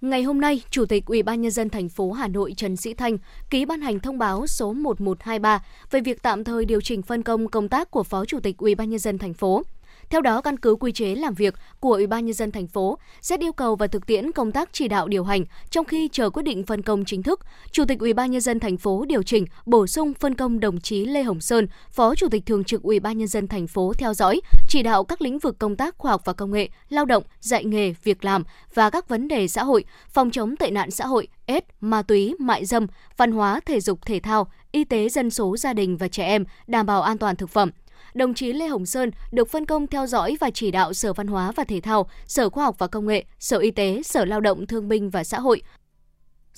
Ngày 0.02 0.24
hôm 0.24 0.42
nay, 0.42 0.62
Chủ 0.70 0.86
tịch 0.86 1.06
Ủy 1.06 1.24
ban 1.24 1.42
nhân 1.42 1.52
dân 1.52 1.70
thành 1.70 1.90
phố 1.90 2.12
Hà 2.12 2.28
Nội 2.28 2.54
Trần 2.58 2.76
Sĩ 2.76 2.94
Thanh 2.94 3.18
ký 3.50 3.66
ban 3.66 3.82
hành 3.82 4.00
thông 4.00 4.18
báo 4.18 4.48
số 4.48 4.74
1123 4.74 5.64
về 5.92 6.02
việc 6.02 6.22
tạm 6.22 6.44
thời 6.44 6.66
điều 6.66 6.82
chỉnh 6.82 7.02
phân 7.02 7.24
công 7.24 7.48
công 7.48 7.70
tác 7.70 7.92
của 7.92 8.04
Phó 8.04 8.26
Chủ 8.26 8.40
tịch 8.40 8.58
Ủy 8.58 8.76
ban 8.76 8.90
nhân 8.90 9.00
dân 9.00 9.18
thành 9.18 9.34
phố. 9.34 9.64
Theo 10.10 10.22
đó, 10.22 10.42
căn 10.42 10.58
cứ 10.58 10.76
quy 10.76 10.92
chế 10.92 11.16
làm 11.16 11.34
việc 11.34 11.56
của 11.80 11.94
Ủy 11.94 12.08
ban 12.08 12.26
nhân 12.26 12.34
dân 12.34 12.52
thành 12.52 12.68
phố, 12.68 12.98
xét 13.22 13.40
yêu 13.40 13.54
cầu 13.54 13.76
và 13.76 13.88
thực 13.88 14.06
tiễn 14.06 14.32
công 14.32 14.52
tác 14.52 14.70
chỉ 14.72 14.88
đạo 14.88 15.08
điều 15.08 15.24
hành 15.24 15.46
trong 15.70 15.86
khi 15.86 16.10
chờ 16.12 16.30
quyết 16.30 16.44
định 16.44 16.66
phân 16.66 16.82
công 16.82 17.06
chính 17.06 17.24
thức, 17.24 17.40
Chủ 17.72 17.86
tịch 17.86 18.00
Ủy 18.00 18.14
ban 18.14 18.32
nhân 18.32 18.42
dân 18.42 18.60
thành 18.60 18.78
phố 18.78 19.06
điều 19.08 19.24
chỉnh, 19.24 19.46
bổ 19.66 19.88
sung 19.88 20.14
phân 20.14 20.36
công 20.36 20.60
đồng 20.60 20.82
chí 20.82 21.06
Lê 21.06 21.24
Hồng 21.24 21.42
Sơn, 21.42 21.68
Phó 21.92 22.16
Chủ 22.16 22.28
tịch 22.32 22.46
thường 22.46 22.64
trực 22.64 22.84
Ủy 22.84 23.00
ban 23.00 23.18
nhân 23.18 23.28
dân 23.28 23.48
thành 23.48 23.68
phố 23.68 23.94
theo 23.98 24.14
dõi, 24.14 24.42
chỉ 24.68 24.84
đạo 24.84 25.04
các 25.04 25.22
lĩnh 25.22 25.40
vực 25.40 25.60
công 25.60 25.76
tác 25.76 25.98
khoa 25.98 26.12
học 26.12 26.22
và 26.26 26.34
công 26.34 26.52
nghệ, 26.52 26.70
lao 26.90 27.06
động, 27.06 27.24
dạy 27.40 27.66
nghề, 27.66 27.94
việc 28.04 28.26
làm 28.26 28.44
và 28.74 28.90
các 28.90 29.10
vấn 29.10 29.28
đề 29.28 29.48
xã 29.48 29.64
hội, 29.64 29.84
phòng 30.10 30.32
chống 30.32 30.56
tệ 30.56 30.72
nạn 30.72 30.92
xã 30.92 31.06
hội, 31.06 31.28
ết, 31.46 31.66
ma 31.82 32.02
túy, 32.02 32.36
mại 32.40 32.66
dâm, 32.66 32.88
văn 33.18 33.32
hóa, 33.32 33.60
thể 33.66 33.80
dục 33.80 34.00
thể 34.06 34.20
thao, 34.20 34.48
y 34.72 34.84
tế 34.84 35.10
dân 35.10 35.30
số 35.30 35.58
gia 35.58 35.74
đình 35.74 35.98
và 35.98 36.08
trẻ 36.08 36.26
em, 36.26 36.46
đảm 36.68 36.86
bảo 36.86 37.02
an 37.02 37.18
toàn 37.18 37.36
thực 37.36 37.50
phẩm 37.50 37.72
đồng 38.14 38.34
chí 38.34 38.54
Lê 38.54 38.68
Hồng 38.68 38.86
Sơn 38.86 39.12
được 39.32 39.50
phân 39.50 39.66
công 39.66 39.88
theo 39.88 40.08
dõi 40.08 40.38
và 40.40 40.50
chỉ 40.50 40.72
đạo 40.72 40.94
Sở 40.94 41.14
Văn 41.14 41.28
hóa 41.28 41.52
và 41.52 41.64
Thể 41.64 41.82
thao, 41.82 42.10
Sở 42.26 42.50
Khoa 42.50 42.66
học 42.66 42.76
và 42.80 42.88
Công 42.88 43.08
nghệ, 43.08 43.26
Sở 43.40 43.58
Y 43.58 43.72
tế, 43.72 44.02
Sở 44.04 44.26
Lao 44.26 44.40
động 44.40 44.68
Thương 44.68 44.88
binh 44.88 45.10
và 45.10 45.24
Xã 45.24 45.40
hội, 45.40 45.62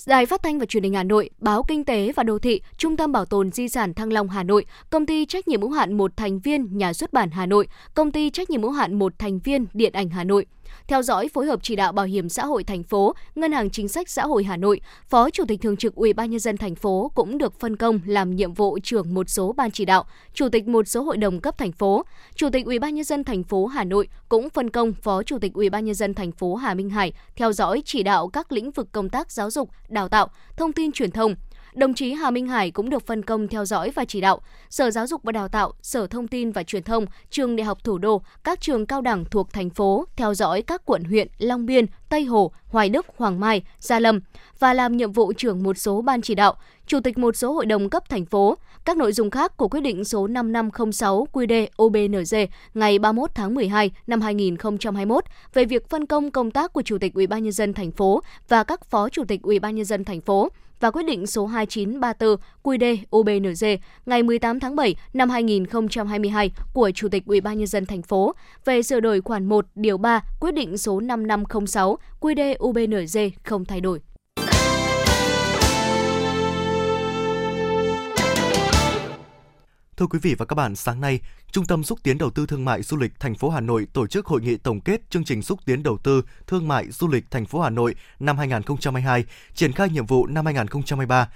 Đài 0.06 0.26
Phát 0.26 0.42
thanh 0.42 0.58
và 0.58 0.66
Truyền 0.66 0.82
hình 0.82 0.94
Hà 0.94 1.02
Nội, 1.02 1.30
Báo 1.38 1.62
Kinh 1.62 1.84
tế 1.84 2.12
và 2.16 2.22
Đô 2.22 2.38
thị, 2.38 2.60
Trung 2.76 2.96
tâm 2.96 3.12
Bảo 3.12 3.24
tồn 3.24 3.52
Di 3.52 3.68
sản 3.68 3.94
Thăng 3.94 4.12
Long 4.12 4.28
Hà 4.28 4.42
Nội, 4.42 4.64
Công 4.90 5.06
ty 5.06 5.26
trách 5.26 5.48
nhiệm 5.48 5.60
hữu 5.60 5.70
hạn 5.70 5.96
một 5.96 6.16
thành 6.16 6.40
viên 6.40 6.78
Nhà 6.78 6.92
xuất 6.92 7.12
bản 7.12 7.30
Hà 7.30 7.46
Nội, 7.46 7.68
Công 7.94 8.12
ty 8.12 8.30
trách 8.30 8.50
nhiệm 8.50 8.62
hữu 8.62 8.70
hạn 8.70 8.98
một 8.98 9.12
thành 9.18 9.38
viên 9.38 9.66
Điện 9.72 9.92
ảnh 9.92 10.10
Hà 10.10 10.24
Nội 10.24 10.46
theo 10.88 11.02
dõi 11.02 11.28
phối 11.28 11.46
hợp 11.46 11.60
chỉ 11.62 11.76
đạo 11.76 11.92
bảo 11.92 12.06
hiểm 12.06 12.28
xã 12.28 12.44
hội 12.44 12.64
thành 12.64 12.82
phố, 12.82 13.14
Ngân 13.34 13.52
hàng 13.52 13.70
Chính 13.70 13.88
sách 13.88 14.08
Xã 14.10 14.26
hội 14.26 14.44
Hà 14.44 14.56
Nội, 14.56 14.80
Phó 15.08 15.30
Chủ 15.30 15.44
tịch 15.48 15.60
thường 15.60 15.76
trực 15.76 15.94
Ủy 15.94 16.12
ban 16.12 16.30
nhân 16.30 16.40
dân 16.40 16.56
thành 16.56 16.74
phố 16.74 17.10
cũng 17.14 17.38
được 17.38 17.60
phân 17.60 17.76
công 17.76 18.00
làm 18.06 18.36
nhiệm 18.36 18.54
vụ 18.54 18.78
trưởng 18.82 19.14
một 19.14 19.30
số 19.30 19.52
ban 19.52 19.70
chỉ 19.70 19.84
đạo, 19.84 20.04
chủ 20.34 20.48
tịch 20.48 20.68
một 20.68 20.88
số 20.88 21.02
hội 21.02 21.16
đồng 21.16 21.40
cấp 21.40 21.58
thành 21.58 21.72
phố. 21.72 22.02
Chủ 22.34 22.48
tịch 22.52 22.66
Ủy 22.66 22.78
ban 22.78 22.94
nhân 22.94 23.04
dân 23.04 23.24
thành 23.24 23.44
phố 23.44 23.66
Hà 23.66 23.84
Nội 23.84 24.08
cũng 24.28 24.50
phân 24.50 24.70
công 24.70 24.92
Phó 24.92 25.22
Chủ 25.22 25.38
tịch 25.38 25.54
Ủy 25.54 25.70
ban 25.70 25.84
nhân 25.84 25.94
dân 25.94 26.14
thành 26.14 26.32
phố 26.32 26.54
Hà 26.54 26.74
Minh 26.74 26.90
Hải 26.90 27.12
theo 27.36 27.52
dõi 27.52 27.82
chỉ 27.84 28.02
đạo 28.02 28.28
các 28.28 28.52
lĩnh 28.52 28.70
vực 28.70 28.92
công 28.92 29.08
tác 29.08 29.30
giáo 29.30 29.50
dục, 29.50 29.70
đào 29.88 30.08
tạo, 30.08 30.28
thông 30.56 30.72
tin 30.72 30.92
truyền 30.92 31.10
thông, 31.10 31.34
Đồng 31.74 31.94
chí 31.94 32.12
Hà 32.12 32.30
Minh 32.30 32.46
Hải 32.46 32.70
cũng 32.70 32.90
được 32.90 33.06
phân 33.06 33.22
công 33.22 33.48
theo 33.48 33.64
dõi 33.64 33.90
và 33.90 34.04
chỉ 34.04 34.20
đạo. 34.20 34.40
Sở 34.70 34.90
Giáo 34.90 35.06
dục 35.06 35.22
và 35.22 35.32
Đào 35.32 35.48
tạo, 35.48 35.72
Sở 35.82 36.06
Thông 36.06 36.28
tin 36.28 36.52
và 36.52 36.62
Truyền 36.62 36.82
thông, 36.82 37.06
Trường 37.30 37.56
Đại 37.56 37.64
học 37.64 37.84
Thủ 37.84 37.98
đô, 37.98 38.22
các 38.44 38.60
trường 38.60 38.86
cao 38.86 39.00
đẳng 39.00 39.24
thuộc 39.24 39.52
thành 39.52 39.70
phố 39.70 40.04
theo 40.16 40.34
dõi 40.34 40.62
các 40.62 40.82
quận 40.84 41.04
huyện 41.04 41.28
Long 41.38 41.66
Biên, 41.66 41.86
Tây 42.08 42.24
Hồ, 42.24 42.52
Hoài 42.66 42.88
Đức, 42.88 43.06
Hoàng 43.16 43.40
Mai, 43.40 43.62
Gia 43.78 44.00
Lâm 44.00 44.20
và 44.58 44.74
làm 44.74 44.96
nhiệm 44.96 45.12
vụ 45.12 45.32
trưởng 45.32 45.62
một 45.62 45.78
số 45.78 46.02
ban 46.02 46.22
chỉ 46.22 46.34
đạo, 46.34 46.56
chủ 46.92 47.00
tịch 47.00 47.18
một 47.18 47.36
số 47.36 47.52
hội 47.52 47.66
đồng 47.66 47.90
cấp 47.90 48.08
thành 48.08 48.24
phố. 48.24 48.56
Các 48.84 48.96
nội 48.96 49.12
dung 49.12 49.30
khác 49.30 49.56
của 49.56 49.68
quyết 49.68 49.80
định 49.80 50.04
số 50.04 50.26
5506 50.26 51.26
QĐ 51.32 51.66
OBNZ 51.76 52.46
ngày 52.74 52.98
31 52.98 53.30
tháng 53.34 53.54
12 53.54 53.90
năm 54.06 54.20
2021 54.20 55.24
về 55.54 55.64
việc 55.64 55.88
phân 55.88 56.06
công 56.06 56.30
công 56.30 56.50
tác 56.50 56.72
của 56.72 56.82
chủ 56.82 56.98
tịch 56.98 57.14
Ủy 57.14 57.26
ban 57.26 57.42
nhân 57.42 57.52
dân 57.52 57.74
thành 57.74 57.92
phố 57.92 58.22
và 58.48 58.64
các 58.64 58.84
phó 58.84 59.08
chủ 59.08 59.24
tịch 59.24 59.42
Ủy 59.42 59.58
ban 59.58 59.74
nhân 59.74 59.84
dân 59.84 60.04
thành 60.04 60.20
phố 60.20 60.48
và 60.80 60.90
quyết 60.90 61.02
định 61.02 61.26
số 61.26 61.46
2934 61.46 62.36
QĐ 62.62 62.96
UBND 63.16 63.64
ngày 64.06 64.22
18 64.22 64.60
tháng 64.60 64.76
7 64.76 64.96
năm 65.12 65.30
2022 65.30 66.50
của 66.72 66.90
Chủ 66.94 67.08
tịch 67.08 67.26
Ủy 67.26 67.40
ban 67.40 67.58
nhân 67.58 67.66
dân 67.66 67.86
thành 67.86 68.02
phố 68.02 68.34
về 68.64 68.82
sửa 68.82 69.00
đổi 69.00 69.20
khoản 69.20 69.48
1 69.48 69.66
điều 69.74 69.98
3 69.98 70.20
quyết 70.40 70.54
định 70.54 70.78
số 70.78 71.00
5506 71.00 71.98
QĐ 72.20 72.56
UBNZ 72.56 73.30
không 73.44 73.64
thay 73.64 73.80
đổi. 73.80 74.00
Thưa 79.96 80.06
quý 80.06 80.18
vị 80.22 80.34
và 80.38 80.44
các 80.44 80.54
bạn, 80.54 80.76
sáng 80.76 81.00
nay, 81.00 81.20
Trung 81.52 81.66
tâm 81.66 81.84
xúc 81.84 81.98
tiến 82.02 82.18
đầu 82.18 82.30
tư 82.30 82.46
thương 82.46 82.64
mại 82.64 82.82
du 82.82 82.96
lịch 82.96 83.20
thành 83.20 83.34
phố 83.34 83.50
Hà 83.50 83.60
Nội 83.60 83.86
tổ 83.92 84.06
chức 84.06 84.26
hội 84.26 84.40
nghị 84.40 84.56
tổng 84.56 84.80
kết 84.80 85.10
chương 85.10 85.24
trình 85.24 85.42
xúc 85.42 85.60
tiến 85.64 85.82
đầu 85.82 85.98
tư 85.98 86.22
thương 86.46 86.68
mại 86.68 86.90
du 86.90 87.08
lịch 87.08 87.30
thành 87.30 87.46
phố 87.46 87.60
Hà 87.60 87.70
Nội 87.70 87.94
năm 88.20 88.38
2022, 88.38 89.24
triển 89.54 89.72
khai 89.72 89.88
nhiệm 89.88 90.06
vụ 90.06 90.26
năm 90.26 90.44
2023. 90.44 91.28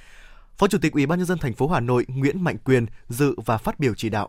Phó 0.56 0.68
Chủ 0.68 0.78
tịch 0.78 0.92
Ủy 0.92 1.06
ban 1.06 1.18
nhân 1.18 1.26
dân 1.26 1.38
thành 1.38 1.52
phố 1.52 1.68
Hà 1.68 1.80
Nội 1.80 2.06
Nguyễn 2.08 2.44
Mạnh 2.44 2.56
Quyền 2.64 2.86
dự 3.08 3.34
và 3.46 3.58
phát 3.58 3.80
biểu 3.80 3.94
chỉ 3.94 4.08
đạo. 4.08 4.28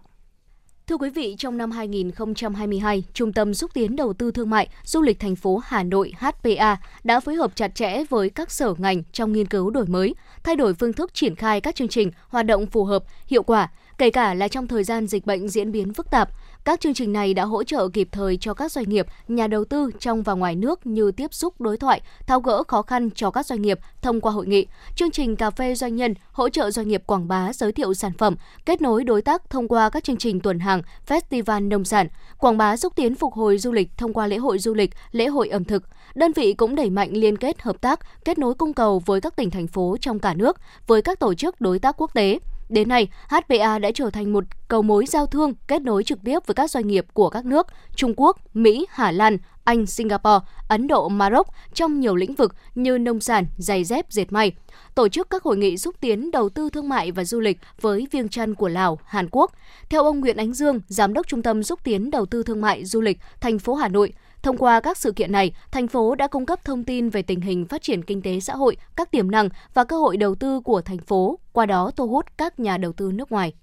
Thưa 0.88 0.97
quý 0.97 1.09
vị, 1.09 1.35
trong 1.38 1.57
năm 1.57 1.71
2022, 1.71 3.03
Trung 3.13 3.33
tâm 3.33 3.53
xúc 3.53 3.71
tiến 3.74 3.95
đầu 3.95 4.13
tư 4.13 4.31
thương 4.31 4.50
mại 4.50 4.68
du 4.83 5.01
lịch 5.01 5.19
thành 5.19 5.35
phố 5.35 5.62
Hà 5.65 5.83
Nội 5.83 6.13
HPA 6.18 6.77
đã 7.03 7.19
phối 7.19 7.35
hợp 7.35 7.51
chặt 7.56 7.75
chẽ 7.75 8.03
với 8.09 8.29
các 8.29 8.51
sở 8.51 8.74
ngành 8.77 9.03
trong 9.12 9.33
nghiên 9.33 9.47
cứu 9.47 9.69
đổi 9.69 9.85
mới, 9.85 10.15
thay 10.44 10.56
đổi 10.56 10.74
phương 10.74 10.94
thức 10.94 11.13
triển 11.13 11.35
khai 11.35 11.62
các 11.62 11.75
chương 11.75 11.88
trình, 11.88 12.12
hoạt 12.27 12.45
động 12.45 12.65
phù 12.65 12.85
hợp, 12.85 13.03
hiệu 13.27 13.44
quả, 13.44 13.69
kể 13.97 14.09
cả 14.09 14.33
là 14.33 14.47
trong 14.47 14.67
thời 14.67 14.83
gian 14.83 15.07
dịch 15.07 15.25
bệnh 15.25 15.49
diễn 15.49 15.71
biến 15.71 15.94
phức 15.94 16.11
tạp. 16.11 16.29
Các 16.65 16.81
chương 16.81 16.94
trình 16.94 17.13
này 17.13 17.33
đã 17.33 17.45
hỗ 17.45 17.63
trợ 17.63 17.88
kịp 17.88 18.07
thời 18.11 18.38
cho 18.38 18.53
các 18.53 18.71
doanh 18.71 18.89
nghiệp, 18.89 19.05
nhà 19.27 19.47
đầu 19.47 19.65
tư 19.65 19.91
trong 19.99 20.23
và 20.23 20.33
ngoài 20.33 20.55
nước 20.55 20.85
như 20.85 21.11
tiếp 21.11 21.33
xúc 21.33 21.61
đối 21.61 21.77
thoại, 21.77 22.01
tháo 22.27 22.39
gỡ 22.39 22.63
khó 22.67 22.81
khăn 22.81 23.09
cho 23.15 23.31
các 23.31 23.45
doanh 23.45 23.61
nghiệp 23.61 23.79
thông 24.01 24.21
qua 24.21 24.31
hội 24.31 24.47
nghị, 24.47 24.67
chương 24.95 25.11
trình 25.11 25.35
cà 25.35 25.49
phê 25.49 25.75
doanh 25.75 25.95
nhân 25.95 26.13
hỗ 26.31 26.49
trợ 26.49 26.71
doanh 26.71 26.88
nghiệp 26.88 27.03
quảng 27.05 27.27
bá 27.27 27.53
giới 27.53 27.71
thiệu 27.71 27.94
sản 27.94 28.11
phẩm, 28.17 28.35
kết 28.65 28.81
nối 28.81 29.03
đối 29.03 29.21
tác 29.21 29.49
thông 29.49 29.67
qua 29.67 29.89
các 29.89 30.03
chương 30.03 30.17
trình 30.17 30.39
tuần 30.39 30.59
hàng, 30.59 30.81
festival 31.07 31.67
nông 31.67 31.85
sản, 31.85 32.07
quảng 32.38 32.57
bá 32.57 32.77
xúc 32.77 32.93
tiến 32.95 33.15
phục 33.15 33.33
hồi 33.33 33.57
du 33.57 33.72
lịch 33.72 33.89
thông 33.98 34.13
qua 34.13 34.27
lễ 34.27 34.38
hội 34.38 34.60
du 34.60 34.74
lịch, 34.74 34.89
lễ 35.12 35.27
hội 35.27 35.50
ẩm 35.50 35.63
thực. 35.63 35.83
Đơn 36.15 36.31
vị 36.36 36.53
cũng 36.53 36.75
đẩy 36.75 36.89
mạnh 36.89 37.10
liên 37.13 37.38
kết 37.38 37.62
hợp 37.62 37.81
tác, 37.81 38.00
kết 38.25 38.38
nối 38.38 38.53
cung 38.53 38.74
cầu 38.74 39.01
với 39.05 39.22
các 39.22 39.36
tỉnh 39.36 39.50
thành 39.50 39.67
phố 39.67 39.98
trong 40.01 40.19
cả 40.19 40.33
nước, 40.33 40.57
với 40.88 41.01
các 41.01 41.19
tổ 41.19 41.33
chức 41.33 41.62
đối 41.62 41.79
tác 41.79 41.95
quốc 41.98 42.13
tế. 42.13 42.39
Đến 42.69 42.89
nay, 42.89 43.07
HPA 43.27 43.79
đã 43.79 43.91
trở 43.91 44.09
thành 44.09 44.33
một 44.33 44.43
cầu 44.67 44.81
mối 44.81 45.05
giao 45.05 45.25
thương 45.25 45.53
kết 45.67 45.81
nối 45.81 46.03
trực 46.03 46.19
tiếp 46.24 46.39
với 46.45 46.55
các 46.55 46.71
doanh 46.71 46.88
nghiệp 46.88 47.05
của 47.13 47.29
các 47.29 47.45
nước 47.45 47.67
Trung 47.95 48.13
Quốc, 48.17 48.38
Mỹ, 48.53 48.86
Hà 48.89 49.12
Lan, 49.12 49.38
Anh, 49.63 49.86
Singapore, 49.86 50.45
Ấn 50.67 50.88
Độ, 50.88 51.09
Maroc 51.09 51.47
trong 51.74 52.00
nhiều 52.00 52.15
lĩnh 52.15 52.36
vực 52.36 52.55
như 52.75 52.97
nông 52.97 53.19
sản, 53.19 53.45
giày 53.57 53.83
dép, 53.83 54.05
dệt 54.09 54.31
may. 54.31 54.51
Tổ 54.95 55.07
chức 55.07 55.29
các 55.29 55.43
hội 55.43 55.57
nghị 55.57 55.77
xúc 55.77 55.95
tiến 56.00 56.31
đầu 56.31 56.50
tư 56.50 56.69
thương 56.69 56.89
mại 56.89 57.12
và 57.12 57.24
du 57.24 57.39
lịch 57.39 57.59
với 57.81 58.07
Viêng 58.12 58.29
Chăn 58.29 58.55
của 58.55 58.67
Lào, 58.67 59.00
Hàn 59.05 59.27
Quốc. 59.31 59.51
Theo 59.89 60.03
ông 60.03 60.19
Nguyễn 60.19 60.38
Ánh 60.38 60.53
Dương, 60.53 60.81
Giám 60.88 61.13
đốc 61.13 61.27
Trung 61.27 61.41
tâm 61.41 61.63
xúc 61.63 61.79
tiến 61.83 62.12
đầu 62.12 62.25
tư 62.25 62.43
thương 62.43 62.62
mại 62.62 62.86
du 62.86 63.01
lịch 63.01 63.17
thành 63.41 63.59
phố 63.59 63.75
Hà 63.75 63.88
Nội, 63.88 64.13
Thông 64.44 64.58
qua 64.58 64.79
các 64.79 64.98
sự 64.98 65.12
kiện 65.12 65.32
này, 65.32 65.51
thành 65.72 65.88
phố 65.88 66.15
đã 66.15 66.27
cung 66.27 66.46
cấp 66.46 66.60
thông 66.65 66.84
tin 66.84 67.10
về 67.10 67.22
tình 67.22 67.41
hình 67.41 67.65
phát 67.65 67.82
triển 67.82 68.03
kinh 68.03 68.22
tế 68.22 68.39
xã 68.39 68.56
hội, 68.56 68.77
các 68.96 69.12
tiềm 69.12 69.32
năng 69.32 69.50
và 69.74 69.84
cơ 69.84 69.98
hội 69.98 70.17
đầu 70.17 70.36
tư 70.36 70.60
của 70.60 70.82
thành 70.82 70.98
phố, 70.98 71.39
qua 71.51 71.65
đó 71.65 71.91
thu 71.96 72.08
hút 72.08 72.25
các 72.38 72.60
nhà 72.60 72.77
đầu 72.77 72.94
tư 72.94 73.12
nước 73.12 73.32
ngoài. 73.32 73.53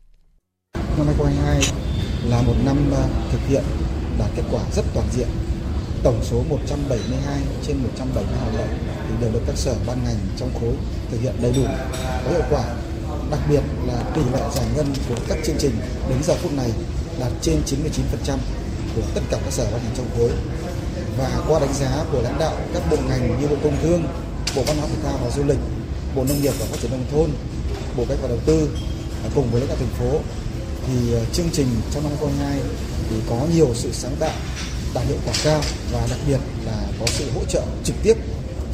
Năm 0.75 1.07
2022 1.07 1.61
là 2.31 2.43
một 2.43 2.55
năm 2.65 2.77
à, 2.93 3.05
thực 3.33 3.41
hiện 3.49 3.63
đạt 4.19 4.31
kết 4.37 4.43
quả 4.53 4.61
rất 4.73 4.83
toàn 4.95 5.07
diện. 5.13 5.29
Tổng 6.03 6.19
số 6.23 6.43
172 6.49 7.43
trên 7.67 7.77
170 7.83 8.35
hoạt 8.41 8.55
động 8.59 8.79
thì 9.09 9.15
đều 9.21 9.33
được 9.33 9.41
các 9.47 9.57
sở 9.57 9.75
ban 9.87 9.99
ngành 10.05 10.17
trong 10.37 10.51
khối 10.61 10.73
thực 11.11 11.21
hiện 11.21 11.35
đầy 11.43 11.53
đủ, 11.57 11.65
có 12.25 12.31
hiệu 12.31 12.43
quả. 12.51 12.65
Đặc 13.31 13.41
biệt 13.49 13.63
là 13.87 14.03
tỷ 14.15 14.21
lệ 14.33 14.41
giải 14.53 14.67
ngân 14.77 14.87
của 15.09 15.17
các 15.29 15.39
chương 15.45 15.57
trình 15.59 15.73
đến 16.09 16.19
giờ 16.23 16.35
phút 16.35 16.53
này 16.53 16.71
đạt 17.21 17.33
trên 17.41 17.63
99% 18.27 18.37
của 18.97 19.03
tất 19.15 19.21
cả 19.31 19.39
các 19.45 19.53
sở 19.53 19.65
ban 19.73 19.83
ngành 19.83 19.95
trong 19.97 20.07
khối 20.17 20.31
và 21.19 21.43
qua 21.49 21.61
đánh 21.61 21.75
giá 21.75 22.05
của 22.13 22.23
lãnh 22.23 22.39
đạo 22.39 22.57
các 22.75 22.83
bộ 22.91 22.97
ngành 23.09 23.41
như 23.41 23.47
bộ 23.49 23.57
công 23.63 23.77
thương, 23.83 24.03
bộ 24.57 24.63
văn 24.67 24.77
hóa 24.77 24.89
thể 24.89 25.03
thao 25.03 25.19
và 25.25 25.31
du 25.31 25.45
lịch, 25.45 25.59
bộ 26.17 26.25
nông 26.25 26.43
nghiệp 26.43 26.53
và 26.59 26.67
phát 26.67 26.77
triển 26.81 26.91
nông 26.91 27.07
thôn, 27.13 27.31
bộ 27.97 28.05
cách 28.09 28.19
và 28.23 28.29
đầu 28.29 28.39
tư 28.47 28.69
à, 29.25 29.29
cùng 29.35 29.51
với 29.51 29.61
lãnh 29.61 29.69
đạo 29.69 29.79
thành 29.81 29.95
phố, 29.99 30.19
thì 30.87 31.15
à, 31.15 31.21
chương 31.33 31.51
trình 31.53 31.67
trong 31.91 32.03
năm 32.03 32.13
2022 32.21 32.61
thì 33.11 33.17
có 33.31 33.47
nhiều 33.55 33.69
sự 33.75 33.93
sáng 33.93 34.17
tạo, 34.19 34.35
đạt 34.95 35.05
hiệu 35.07 35.17
quả 35.27 35.35
cao 35.45 35.61
và 35.93 36.07
đặc 36.11 36.19
biệt 36.29 36.39
là 36.67 36.87
có 37.01 37.07
sự 37.07 37.31
hỗ 37.35 37.45
trợ 37.45 37.63
trực 37.85 37.97
tiếp 38.03 38.17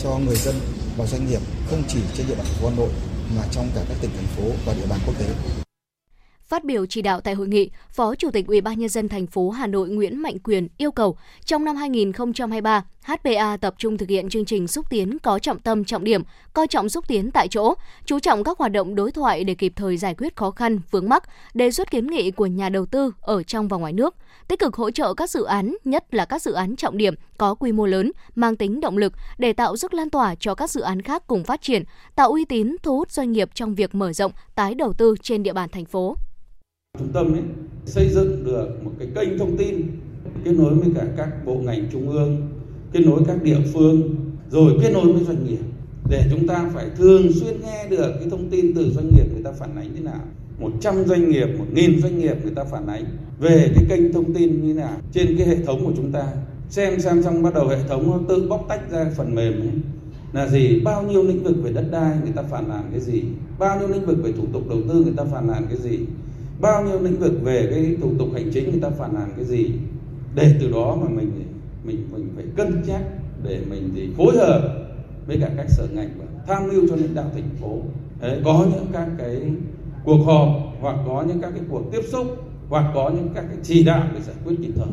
cho 0.02 0.10
người 0.10 0.36
dân 0.36 0.60
và 0.96 1.06
doanh 1.06 1.30
nghiệp 1.30 1.40
không 1.70 1.82
chỉ 1.88 1.98
trên 2.16 2.26
địa 2.26 2.34
bàn 2.34 2.46
thành 2.46 2.62
phố 2.62 2.68
Hà 2.68 2.76
Nội 2.76 2.90
mà 3.36 3.42
trong 3.52 3.70
cả 3.74 3.80
các 3.88 3.96
tỉnh 4.00 4.10
thành 4.16 4.36
phố 4.36 4.50
và 4.66 4.74
địa 4.74 4.86
bàn 4.88 4.98
quốc 5.06 5.14
tế. 5.18 5.26
Phát 6.50 6.64
biểu 6.64 6.86
chỉ 6.86 7.02
đạo 7.02 7.20
tại 7.20 7.34
hội 7.34 7.48
nghị, 7.48 7.70
Phó 7.90 8.14
Chủ 8.14 8.30
tịch 8.30 8.46
Ủy 8.46 8.60
ban 8.60 8.78
nhân 8.78 8.88
dân 8.88 9.08
thành 9.08 9.26
phố 9.26 9.50
Hà 9.50 9.66
Nội 9.66 9.88
Nguyễn 9.88 10.22
Mạnh 10.22 10.38
Quyền 10.38 10.68
yêu 10.76 10.90
cầu 10.90 11.16
trong 11.44 11.64
năm 11.64 11.76
2023, 11.76 12.84
HPA 13.02 13.56
tập 13.56 13.74
trung 13.78 13.98
thực 13.98 14.08
hiện 14.08 14.28
chương 14.28 14.44
trình 14.44 14.68
xúc 14.68 14.86
tiến 14.90 15.18
có 15.18 15.38
trọng 15.38 15.58
tâm 15.58 15.84
trọng 15.84 16.04
điểm, 16.04 16.22
coi 16.52 16.66
trọng 16.66 16.88
xúc 16.88 17.04
tiến 17.08 17.30
tại 17.30 17.48
chỗ, 17.48 17.74
chú 18.04 18.18
trọng 18.18 18.44
các 18.44 18.58
hoạt 18.58 18.72
động 18.72 18.94
đối 18.94 19.12
thoại 19.12 19.44
để 19.44 19.54
kịp 19.54 19.72
thời 19.76 19.96
giải 19.96 20.14
quyết 20.14 20.36
khó 20.36 20.50
khăn, 20.50 20.80
vướng 20.90 21.08
mắc, 21.08 21.24
đề 21.54 21.70
xuất 21.70 21.90
kiến 21.90 22.06
nghị 22.06 22.30
của 22.30 22.46
nhà 22.46 22.68
đầu 22.68 22.86
tư 22.86 23.12
ở 23.20 23.42
trong 23.42 23.68
và 23.68 23.76
ngoài 23.76 23.92
nước, 23.92 24.14
tích 24.48 24.58
cực 24.58 24.76
hỗ 24.76 24.90
trợ 24.90 25.14
các 25.14 25.30
dự 25.30 25.44
án, 25.44 25.76
nhất 25.84 26.14
là 26.14 26.24
các 26.24 26.42
dự 26.42 26.52
án 26.52 26.76
trọng 26.76 26.96
điểm 26.96 27.14
có 27.38 27.54
quy 27.54 27.72
mô 27.72 27.86
lớn, 27.86 28.12
mang 28.34 28.56
tính 28.56 28.80
động 28.80 28.96
lực 28.96 29.12
để 29.38 29.52
tạo 29.52 29.76
sức 29.76 29.94
lan 29.94 30.10
tỏa 30.10 30.34
cho 30.34 30.54
các 30.54 30.70
dự 30.70 30.80
án 30.80 31.02
khác 31.02 31.26
cùng 31.26 31.44
phát 31.44 31.62
triển, 31.62 31.84
tạo 32.14 32.30
uy 32.30 32.44
tín 32.44 32.76
thu 32.82 32.96
hút 32.96 33.10
doanh 33.10 33.32
nghiệp 33.32 33.50
trong 33.54 33.74
việc 33.74 33.94
mở 33.94 34.12
rộng, 34.12 34.32
tái 34.54 34.74
đầu 34.74 34.92
tư 34.92 35.14
trên 35.22 35.42
địa 35.42 35.52
bàn 35.52 35.68
thành 35.68 35.84
phố. 35.84 36.16
Trung 36.98 37.12
tâm 37.12 37.32
ấy, 37.32 37.42
xây 37.84 38.08
dựng 38.08 38.44
được 38.44 38.84
một 38.84 38.90
cái 38.98 39.08
kênh 39.14 39.38
thông 39.38 39.56
tin 39.56 39.82
kết 40.44 40.52
nối 40.52 40.74
với 40.74 40.88
cả 40.94 41.06
các 41.16 41.46
bộ 41.46 41.54
ngành 41.54 41.88
trung 41.92 42.08
ương, 42.08 42.48
kết 42.92 43.00
nối 43.06 43.20
các 43.26 43.42
địa 43.42 43.58
phương, 43.72 44.14
rồi 44.50 44.72
kết 44.82 44.90
nối 44.92 45.12
với 45.12 45.24
doanh 45.24 45.44
nghiệp 45.44 45.58
để 46.10 46.24
chúng 46.30 46.46
ta 46.46 46.70
phải 46.74 46.86
thường 46.96 47.32
xuyên 47.32 47.60
nghe 47.60 47.86
được 47.90 48.12
cái 48.20 48.30
thông 48.30 48.50
tin 48.50 48.74
từ 48.74 48.92
doanh 48.92 49.10
nghiệp 49.14 49.24
người 49.32 49.42
ta 49.42 49.52
phản 49.52 49.76
ánh 49.76 49.90
thế 49.94 50.00
nào. 50.00 50.20
100 50.58 51.04
doanh 51.06 51.30
nghiệp, 51.30 51.46
1.000 51.74 52.00
doanh 52.00 52.18
nghiệp 52.18 52.36
người 52.42 52.54
ta 52.54 52.64
phản 52.64 52.86
ánh 52.86 53.04
về 53.38 53.72
cái 53.74 53.84
kênh 53.88 54.12
thông 54.12 54.34
tin 54.34 54.66
như 54.66 54.74
nào 54.74 54.96
trên 55.12 55.36
cái 55.38 55.46
hệ 55.46 55.56
thống 55.66 55.84
của 55.84 55.92
chúng 55.96 56.12
ta. 56.12 56.24
Xem 56.70 57.00
xem 57.00 57.22
xong 57.22 57.42
bắt 57.42 57.54
đầu 57.54 57.68
hệ 57.68 57.78
thống 57.88 58.10
nó 58.10 58.18
tự 58.28 58.48
bóc 58.48 58.64
tách 58.68 58.90
ra 58.90 59.10
phần 59.16 59.34
mềm 59.34 59.52
ấy. 59.52 59.70
là 60.32 60.48
gì, 60.48 60.80
bao 60.84 61.02
nhiêu 61.02 61.22
lĩnh 61.22 61.42
vực 61.42 61.56
về 61.62 61.72
đất 61.72 61.84
đai 61.90 62.16
người 62.22 62.32
ta 62.36 62.42
phản 62.42 62.70
ánh 62.70 62.88
cái 62.90 63.00
gì, 63.00 63.22
bao 63.58 63.78
nhiêu 63.78 63.88
lĩnh 63.88 64.06
vực 64.06 64.18
về 64.22 64.32
thủ 64.32 64.44
tục 64.52 64.62
đầu 64.68 64.78
tư 64.88 65.02
người 65.04 65.14
ta 65.16 65.24
phản 65.24 65.48
ánh 65.48 65.66
cái 65.68 65.78
gì, 65.78 65.98
bao 66.60 66.84
nhiêu 66.84 67.00
lĩnh 67.00 67.20
vực 67.20 67.32
về 67.42 67.68
cái 67.70 67.96
thủ 68.00 68.10
tục 68.18 68.28
hành 68.34 68.50
chính 68.52 68.70
người 68.70 68.80
ta 68.80 68.90
phản 68.90 69.16
ánh 69.16 69.32
cái 69.36 69.44
gì 69.44 69.70
để 70.34 70.54
từ 70.60 70.70
đó 70.72 70.98
mà 71.00 71.08
mình 71.08 71.44
mình 71.84 72.08
mình 72.12 72.28
phải 72.34 72.44
cân 72.56 72.82
nhắc 72.86 73.02
để 73.42 73.60
mình 73.70 73.90
thì 73.94 74.08
phối 74.16 74.36
hợp 74.36 74.86
với 75.26 75.38
cả 75.40 75.50
các 75.56 75.66
sở 75.68 75.88
ngành 75.92 76.10
và 76.18 76.24
tham 76.46 76.68
mưu 76.68 76.88
cho 76.88 76.96
lãnh 76.96 77.14
đạo 77.14 77.30
thành 77.32 77.48
phố. 77.60 77.78
Đấy, 78.20 78.40
có 78.44 78.66
những 78.72 78.86
các 78.92 79.08
cái 79.18 79.42
cuộc 80.04 80.22
họp 80.24 80.48
hoặc 80.80 80.96
có 81.06 81.24
những 81.28 81.40
các 81.40 81.50
cái 81.50 81.62
cuộc 81.70 81.82
tiếp 81.92 82.02
xúc 82.08 82.26
hoặc 82.68 82.92
có 82.94 83.10
những 83.14 83.28
các 83.34 83.44
cái 83.48 83.58
chỉ 83.62 83.84
đạo 83.84 84.08
để 84.14 84.20
giải 84.20 84.36
quyết 84.44 84.56
kịp 84.62 84.72
thời. 84.76 84.86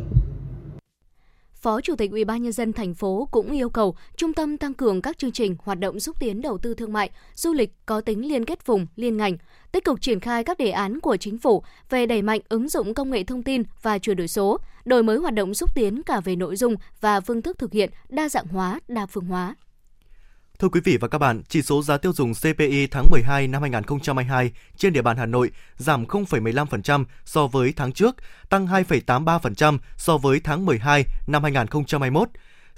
Phó 1.53 1.81
Chủ 1.81 1.95
tịch 1.95 2.11
UBND 2.21 2.61
thành 2.75 2.93
phố 2.93 3.27
cũng 3.31 3.51
yêu 3.51 3.69
cầu 3.69 3.95
trung 4.15 4.33
tâm 4.33 4.57
tăng 4.57 4.73
cường 4.73 5.01
các 5.01 5.17
chương 5.17 5.31
trình 5.31 5.55
hoạt 5.59 5.79
động 5.79 5.99
xúc 5.99 6.15
tiến 6.19 6.41
đầu 6.41 6.57
tư 6.57 6.73
thương 6.73 6.93
mại, 6.93 7.09
du 7.35 7.53
lịch 7.53 7.73
có 7.85 8.01
tính 8.01 8.27
liên 8.29 8.45
kết 8.45 8.65
vùng, 8.65 8.87
liên 8.95 9.17
ngành, 9.17 9.37
tích 9.71 9.85
cực 9.85 10.01
triển 10.01 10.19
khai 10.19 10.43
các 10.43 10.57
đề 10.57 10.69
án 10.69 10.99
của 10.99 11.17
chính 11.17 11.37
phủ 11.37 11.63
về 11.89 12.05
đẩy 12.05 12.21
mạnh 12.21 12.39
ứng 12.49 12.69
dụng 12.69 12.93
công 12.93 13.11
nghệ 13.11 13.23
thông 13.23 13.43
tin 13.43 13.63
và 13.81 13.99
chuyển 13.99 14.17
đổi 14.17 14.27
số, 14.27 14.57
đổi 14.85 15.03
mới 15.03 15.17
hoạt 15.17 15.33
động 15.33 15.53
xúc 15.53 15.75
tiến 15.75 16.03
cả 16.03 16.19
về 16.19 16.35
nội 16.35 16.55
dung 16.55 16.75
và 17.01 17.19
phương 17.19 17.41
thức 17.41 17.57
thực 17.59 17.73
hiện, 17.73 17.89
đa 18.09 18.29
dạng 18.29 18.47
hóa, 18.47 18.79
đa 18.87 19.05
phương 19.05 19.25
hóa. 19.25 19.55
Thưa 20.59 20.69
quý 20.69 20.81
vị 20.83 20.97
và 20.97 21.07
các 21.07 21.17
bạn, 21.17 21.41
chỉ 21.47 21.61
số 21.61 21.83
giá 21.83 21.97
tiêu 21.97 22.13
dùng 22.13 22.33
CPI 22.33 22.87
tháng 22.87 23.05
12 23.11 23.47
năm 23.47 23.61
2022 23.61 24.51
trên 24.77 24.93
địa 24.93 25.01
bàn 25.01 25.17
Hà 25.17 25.25
Nội 25.25 25.51
giảm 25.77 26.05
0,15% 26.05 27.05
so 27.25 27.47
với 27.47 27.73
tháng 27.75 27.91
trước, 27.91 28.15
tăng 28.49 28.67
2,83% 28.67 29.77
so 29.97 30.17
với 30.17 30.39
tháng 30.39 30.65
12 30.65 31.03
năm 31.27 31.43
2021. 31.43 32.29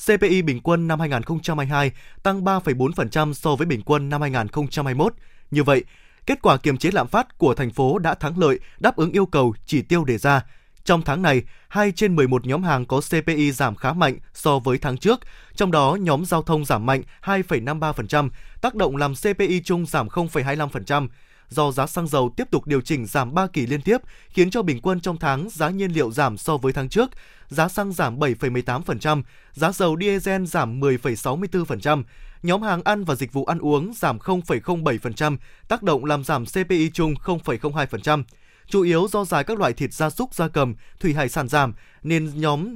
CPI 0.07 0.41
bình 0.41 0.59
quân 0.63 0.87
năm 0.87 0.99
2022 0.99 1.91
tăng 2.23 2.43
3,4% 2.43 3.33
so 3.33 3.55
với 3.55 3.67
bình 3.67 3.81
quân 3.85 4.09
năm 4.09 4.21
2021. 4.21 5.13
Như 5.51 5.63
vậy, 5.63 5.83
kết 6.29 6.41
quả 6.41 6.57
kiềm 6.57 6.77
chế 6.77 6.89
lạm 6.93 7.07
phát 7.07 7.37
của 7.37 7.53
thành 7.53 7.71
phố 7.71 7.99
đã 7.99 8.13
thắng 8.13 8.39
lợi, 8.39 8.59
đáp 8.79 8.95
ứng 8.95 9.11
yêu 9.11 9.25
cầu 9.25 9.53
chỉ 9.65 9.81
tiêu 9.81 10.03
đề 10.03 10.17
ra. 10.17 10.45
Trong 10.83 11.01
tháng 11.01 11.21
này, 11.21 11.43
2 11.69 11.91
trên 11.91 12.15
11 12.15 12.45
nhóm 12.45 12.63
hàng 12.63 12.85
có 12.85 13.01
CPI 13.01 13.51
giảm 13.51 13.75
khá 13.75 13.93
mạnh 13.93 14.17
so 14.33 14.59
với 14.59 14.77
tháng 14.77 14.97
trước, 14.97 15.19
trong 15.55 15.71
đó 15.71 15.97
nhóm 16.01 16.25
giao 16.25 16.43
thông 16.43 16.65
giảm 16.65 16.85
mạnh 16.85 17.03
2,53%, 17.23 18.29
tác 18.61 18.75
động 18.75 18.95
làm 18.95 19.13
CPI 19.15 19.61
chung 19.65 19.85
giảm 19.85 20.07
0,25% 20.07 21.07
do 21.49 21.71
giá 21.71 21.87
xăng 21.87 22.07
dầu 22.07 22.33
tiếp 22.37 22.47
tục 22.51 22.67
điều 22.67 22.81
chỉnh 22.81 23.05
giảm 23.05 23.33
3 23.33 23.47
kỳ 23.47 23.65
liên 23.65 23.81
tiếp, 23.81 23.97
khiến 24.29 24.51
cho 24.51 24.61
bình 24.61 24.79
quân 24.81 24.99
trong 24.99 25.17
tháng 25.17 25.47
giá 25.49 25.69
nhiên 25.69 25.91
liệu 25.91 26.11
giảm 26.11 26.37
so 26.37 26.57
với 26.57 26.73
tháng 26.73 26.89
trước, 26.89 27.09
giá 27.47 27.67
xăng 27.67 27.93
giảm 27.93 28.19
7,18%, 28.19 29.21
giá 29.53 29.71
dầu 29.71 29.97
diesel 29.99 30.45
giảm 30.45 30.79
10,64%, 30.79 32.03
nhóm 32.43 32.61
hàng 32.61 32.81
ăn 32.83 33.03
và 33.03 33.15
dịch 33.15 33.33
vụ 33.33 33.45
ăn 33.45 33.59
uống 33.59 33.93
giảm 33.93 34.17
0,07%, 34.17 35.37
tác 35.67 35.83
động 35.83 36.05
làm 36.05 36.23
giảm 36.23 36.45
CPI 36.45 36.89
chung 36.93 37.13
0,02% 37.13 38.23
chủ 38.69 38.81
yếu 38.81 39.07
do 39.07 39.25
giá 39.25 39.43
các 39.43 39.59
loại 39.59 39.73
thịt 39.73 39.93
gia 39.93 40.09
súc 40.09 40.33
gia 40.33 40.47
cầm, 40.47 40.75
thủy 40.99 41.13
hải 41.13 41.29
sản 41.29 41.47
giảm 41.47 41.73
nên 42.03 42.31
nhóm 42.35 42.75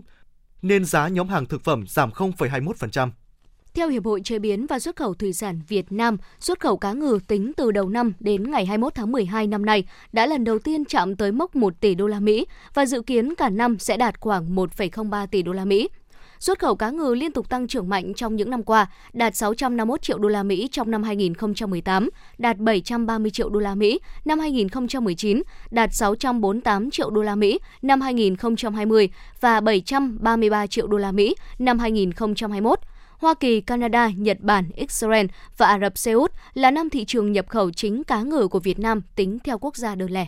nên 0.62 0.86
giá 0.86 1.08
nhóm 1.08 1.28
hàng 1.28 1.46
thực 1.46 1.64
phẩm 1.64 1.86
giảm 1.88 2.12
0,21%. 2.12 3.10
Theo 3.74 3.90
Hiệp 3.90 4.06
hội 4.06 4.22
Chế 4.24 4.40
biến 4.40 4.68
và 4.68 4.80
Xuất 4.80 4.96
khẩu 4.96 5.14
Thủy 5.14 5.34
sản 5.34 5.62
Việt 5.68 5.92
Nam, 5.92 6.18
xuất 6.40 6.60
khẩu 6.60 6.78
cá 6.78 6.94
ngừ 6.94 7.20
tính 7.28 7.52
từ 7.58 7.72
đầu 7.72 7.90
năm 7.90 8.14
đến 8.20 8.52
ngày 8.52 8.66
21 8.66 8.96
tháng 8.96 9.12
12 9.12 9.48
năm 9.48 9.66
nay 9.66 9.84
đã 10.12 10.26
lần 10.26 10.44
đầu 10.44 10.60
tiên 10.60 10.86
chạm 10.86 11.16
tới 11.16 11.32
mốc 11.32 11.56
1 11.56 11.74
tỷ 11.80 11.96
đô 11.96 12.08
la 12.08 12.20
Mỹ 12.20 12.46
và 12.74 12.86
dự 12.86 13.02
kiến 13.02 13.36
cả 13.36 13.50
năm 13.50 13.80
sẽ 13.80 13.98
đạt 13.98 14.20
khoảng 14.20 14.56
1,03 14.56 15.28
tỷ 15.28 15.42
đô 15.42 15.54
la 15.54 15.66
Mỹ. 15.66 15.90
Xuất 16.44 16.60
khẩu 16.60 16.76
cá 16.76 16.90
ngừ 16.90 17.14
liên 17.14 17.32
tục 17.32 17.50
tăng 17.50 17.68
trưởng 17.68 17.90
mạnh 17.90 18.14
trong 18.14 18.36
những 18.36 18.50
năm 18.50 18.64
qua, 18.64 18.88
đạt 19.14 19.36
651 19.36 20.02
triệu 20.02 20.18
đô 20.18 20.30
la 20.30 20.44
Mỹ 20.44 20.70
trong 20.72 20.92
năm 20.92 21.04
2018, 21.04 22.10
đạt 22.38 22.58
730 22.58 23.32
triệu 23.32 23.50
đô 23.50 23.60
la 23.60 23.76
Mỹ 23.76 24.00
năm 24.26 24.40
2019, 24.40 25.42
đạt 25.72 25.94
648 25.94 26.92
triệu 26.92 27.10
đô 27.10 27.22
la 27.22 27.36
Mỹ 27.36 27.60
năm 27.82 28.02
2020 28.02 29.10
và 29.42 29.62
733 29.62 30.68
triệu 30.68 30.88
đô 30.88 30.98
la 30.98 31.12
Mỹ 31.12 31.36
năm 31.60 31.80
2021. 31.80 32.80
Hoa 33.18 33.34
Kỳ, 33.34 33.62
Canada, 33.62 34.10
Nhật 34.18 34.38
Bản, 34.40 34.70
Israel 34.76 35.26
và 35.58 35.68
Ả 35.68 35.80
Rập 35.80 35.98
Xê 35.98 36.12
Út 36.12 36.32
là 36.54 36.72
năm 36.72 36.90
thị 36.90 37.06
trường 37.06 37.32
nhập 37.32 37.46
khẩu 37.50 37.72
chính 37.72 38.04
cá 38.04 38.22
ngừ 38.22 38.48
của 38.48 38.60
Việt 38.60 38.80
Nam 38.80 39.02
tính 39.16 39.40
theo 39.44 39.58
quốc 39.58 39.76
gia 39.76 39.96
đơn 39.96 40.12
lẻ. 40.12 40.28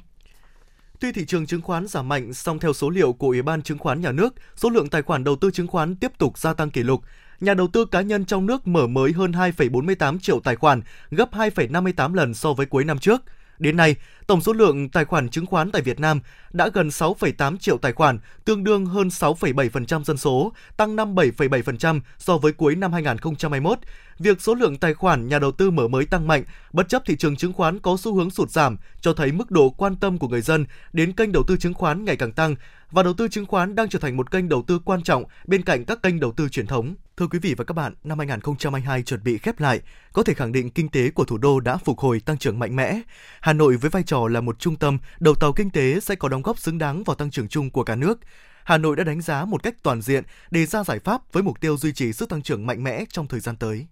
Tuy 0.99 1.11
thị 1.11 1.25
trường 1.25 1.45
chứng 1.45 1.61
khoán 1.61 1.87
giảm 1.87 2.09
mạnh, 2.09 2.33
song 2.33 2.59
theo 2.59 2.73
số 2.73 2.89
liệu 2.89 3.13
của 3.13 3.27
Ủy 3.27 3.41
ban 3.41 3.61
Chứng 3.61 3.77
khoán 3.77 4.01
Nhà 4.01 4.11
nước, 4.11 4.33
số 4.55 4.69
lượng 4.69 4.89
tài 4.89 5.01
khoản 5.01 5.23
đầu 5.23 5.35
tư 5.35 5.51
chứng 5.51 5.67
khoán 5.67 5.95
tiếp 5.95 6.11
tục 6.17 6.37
gia 6.37 6.53
tăng 6.53 6.71
kỷ 6.71 6.83
lục. 6.83 7.01
Nhà 7.39 7.53
đầu 7.53 7.67
tư 7.67 7.85
cá 7.85 8.01
nhân 8.01 8.25
trong 8.25 8.45
nước 8.45 8.67
mở 8.67 8.87
mới 8.87 9.11
hơn 9.11 9.31
2,48 9.31 10.19
triệu 10.19 10.39
tài 10.39 10.55
khoản, 10.55 10.81
gấp 11.11 11.31
2,58 11.31 12.13
lần 12.13 12.33
so 12.33 12.53
với 12.53 12.65
cuối 12.65 12.83
năm 12.83 12.99
trước. 12.99 13.21
Đến 13.59 13.77
nay, 13.77 13.95
tổng 14.27 14.41
số 14.41 14.53
lượng 14.53 14.89
tài 14.89 15.05
khoản 15.05 15.29
chứng 15.29 15.45
khoán 15.45 15.71
tại 15.71 15.81
Việt 15.81 15.99
Nam 15.99 16.19
đã 16.53 16.69
gần 16.73 16.89
6,8 16.89 17.57
triệu 17.57 17.77
tài 17.77 17.93
khoản, 17.93 18.19
tương 18.45 18.63
đương 18.63 18.85
hơn 18.85 19.07
6,7% 19.07 20.03
dân 20.03 20.17
số, 20.17 20.51
tăng 20.77 20.95
57,7% 20.95 21.99
so 22.17 22.37
với 22.37 22.51
cuối 22.51 22.75
năm 22.75 22.93
2021. 22.93 23.79
Việc 24.19 24.41
số 24.41 24.55
lượng 24.55 24.77
tài 24.77 24.93
khoản 24.93 25.27
nhà 25.27 25.39
đầu 25.39 25.51
tư 25.51 25.71
mở 25.71 25.87
mới 25.87 26.05
tăng 26.05 26.27
mạnh, 26.27 26.43
bất 26.73 26.89
chấp 26.89 27.05
thị 27.05 27.15
trường 27.15 27.35
chứng 27.35 27.53
khoán 27.53 27.79
có 27.79 27.97
xu 27.99 28.15
hướng 28.15 28.29
sụt 28.29 28.49
giảm, 28.49 28.77
cho 29.01 29.13
thấy 29.13 29.31
mức 29.31 29.51
độ 29.51 29.69
quan 29.69 29.95
tâm 29.95 30.17
của 30.17 30.27
người 30.27 30.41
dân 30.41 30.65
đến 30.93 31.13
kênh 31.13 31.31
đầu 31.31 31.43
tư 31.47 31.57
chứng 31.57 31.73
khoán 31.73 32.05
ngày 32.05 32.15
càng 32.15 32.31
tăng 32.31 32.55
và 32.91 33.03
đầu 33.03 33.13
tư 33.13 33.27
chứng 33.27 33.45
khoán 33.45 33.75
đang 33.75 33.89
trở 33.89 33.99
thành 33.99 34.17
một 34.17 34.31
kênh 34.31 34.49
đầu 34.49 34.63
tư 34.67 34.79
quan 34.85 35.03
trọng 35.03 35.23
bên 35.45 35.61
cạnh 35.63 35.85
các 35.85 36.03
kênh 36.03 36.19
đầu 36.19 36.31
tư 36.31 36.49
truyền 36.49 36.67
thống. 36.67 36.95
Thưa 37.17 37.27
quý 37.27 37.39
vị 37.39 37.53
và 37.53 37.63
các 37.63 37.73
bạn, 37.73 37.93
năm 38.03 38.17
2022 38.17 39.03
chuẩn 39.03 39.23
bị 39.23 39.37
khép 39.37 39.59
lại, 39.59 39.81
có 40.13 40.23
thể 40.23 40.33
khẳng 40.33 40.51
định 40.51 40.69
kinh 40.69 40.89
tế 40.89 41.09
của 41.09 41.25
thủ 41.25 41.37
đô 41.37 41.59
đã 41.59 41.77
phục 41.77 41.99
hồi 41.99 42.19
tăng 42.19 42.37
trưởng 42.37 42.59
mạnh 42.59 42.75
mẽ. 42.75 42.99
Hà 43.41 43.53
Nội 43.53 43.77
với 43.77 43.89
vai 43.89 44.03
trò 44.03 44.27
là 44.27 44.41
một 44.41 44.59
trung 44.59 44.75
tâm, 44.75 44.97
đầu 45.19 45.35
tàu 45.35 45.53
kinh 45.53 45.69
tế 45.69 45.99
sẽ 45.99 46.15
có 46.15 46.29
đóng 46.29 46.41
góp 46.41 46.59
xứng 46.59 46.77
đáng 46.77 47.03
vào 47.03 47.15
tăng 47.15 47.31
trưởng 47.31 47.47
chung 47.47 47.69
của 47.69 47.83
cả 47.83 47.95
nước. 47.95 48.19
Hà 48.63 48.77
Nội 48.77 48.95
đã 48.95 49.03
đánh 49.03 49.21
giá 49.21 49.45
một 49.45 49.63
cách 49.63 49.75
toàn 49.83 50.01
diện, 50.01 50.23
đề 50.51 50.65
ra 50.65 50.83
giải 50.83 50.99
pháp 50.99 51.33
với 51.33 51.43
mục 51.43 51.59
tiêu 51.59 51.77
duy 51.77 51.93
trì 51.93 52.13
sức 52.13 52.29
tăng 52.29 52.41
trưởng 52.41 52.65
mạnh 52.65 52.83
mẽ 52.83 53.05
trong 53.09 53.27
thời 53.27 53.39
gian 53.39 53.55
tới. 53.55 53.87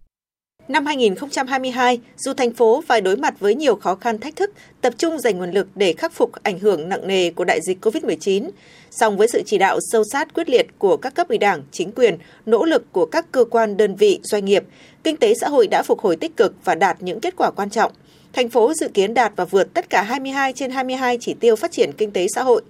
Năm 0.68 0.86
2022, 0.86 2.00
dù 2.18 2.34
thành 2.34 2.54
phố 2.54 2.84
phải 2.88 3.02
đối 3.02 3.16
mặt 3.16 3.40
với 3.40 3.56
nhiều 3.56 3.76
khó 3.76 3.96
khăn 3.96 4.20
thách 4.20 4.36
thức, 4.36 4.52
tập 4.82 4.94
trung 4.98 5.20
dành 5.20 5.38
nguồn 5.38 5.52
lực 5.52 5.68
để 5.76 5.94
khắc 5.94 6.14
phục 6.14 6.32
ảnh 6.44 6.60
hưởng 6.60 6.90
nặng 6.90 7.08
nề 7.08 7.32
của 7.32 7.44
đại 7.44 7.60
dịch 7.62 7.86
COVID-19, 7.86 8.50
song 8.92 9.18
với 9.18 9.28
sự 9.28 9.42
chỉ 9.46 9.58
đạo 9.58 9.80
sâu 9.92 10.04
sát 10.12 10.34
quyết 10.34 10.50
liệt 10.50 10.68
của 10.78 10.98
các 10.98 11.16
cấp 11.16 11.28
ủy 11.30 11.38
Đảng, 11.38 11.62
chính 11.72 11.92
quyền, 11.92 12.18
nỗ 12.46 12.66
lực 12.66 12.92
của 12.92 13.06
các 13.06 13.32
cơ 13.32 13.46
quan 13.46 13.78
đơn 13.78 13.96
vị, 13.96 14.20
doanh 14.24 14.46
nghiệp, 14.46 14.64
kinh 15.04 15.18
tế 15.18 15.34
xã 15.34 15.50
hội 15.50 15.68
đã 15.68 15.84
phục 15.84 16.00
hồi 16.00 16.16
tích 16.16 16.38
cực 16.38 16.54
và 16.64 16.76
đạt 16.76 17.02
những 17.02 17.20
kết 17.20 17.36
quả 17.38 17.52
quan 17.52 17.70
trọng. 17.70 17.92
Thành 18.34 18.50
phố 18.50 18.74
dự 18.74 18.88
kiến 18.94 19.14
đạt 19.14 19.34
và 19.36 19.46
vượt 19.46 19.74
tất 19.74 19.90
cả 19.90 20.02
22 20.02 20.54
trên 20.54 20.72
22 20.72 21.18
chỉ 21.22 21.34
tiêu 21.34 21.56
phát 21.56 21.72
triển 21.72 21.92
kinh 21.98 22.12
tế 22.12 22.28
xã 22.36 22.44
hội. 22.44 22.62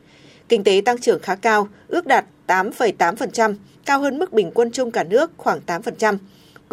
Kinh 0.49 0.63
tế 0.63 0.81
tăng 0.85 0.97
trưởng 0.97 1.19
khá 1.21 1.35
cao, 1.35 1.67
ước 1.87 2.07
đạt 2.07 2.25
8,8%, 2.47 3.55
cao 3.85 3.99
hơn 3.99 4.19
mức 4.19 4.33
bình 4.33 4.51
quân 4.53 4.71
chung 4.71 4.91
cả 4.91 5.03
nước 5.03 5.31
khoảng 5.37 5.59
8%. 5.67 6.17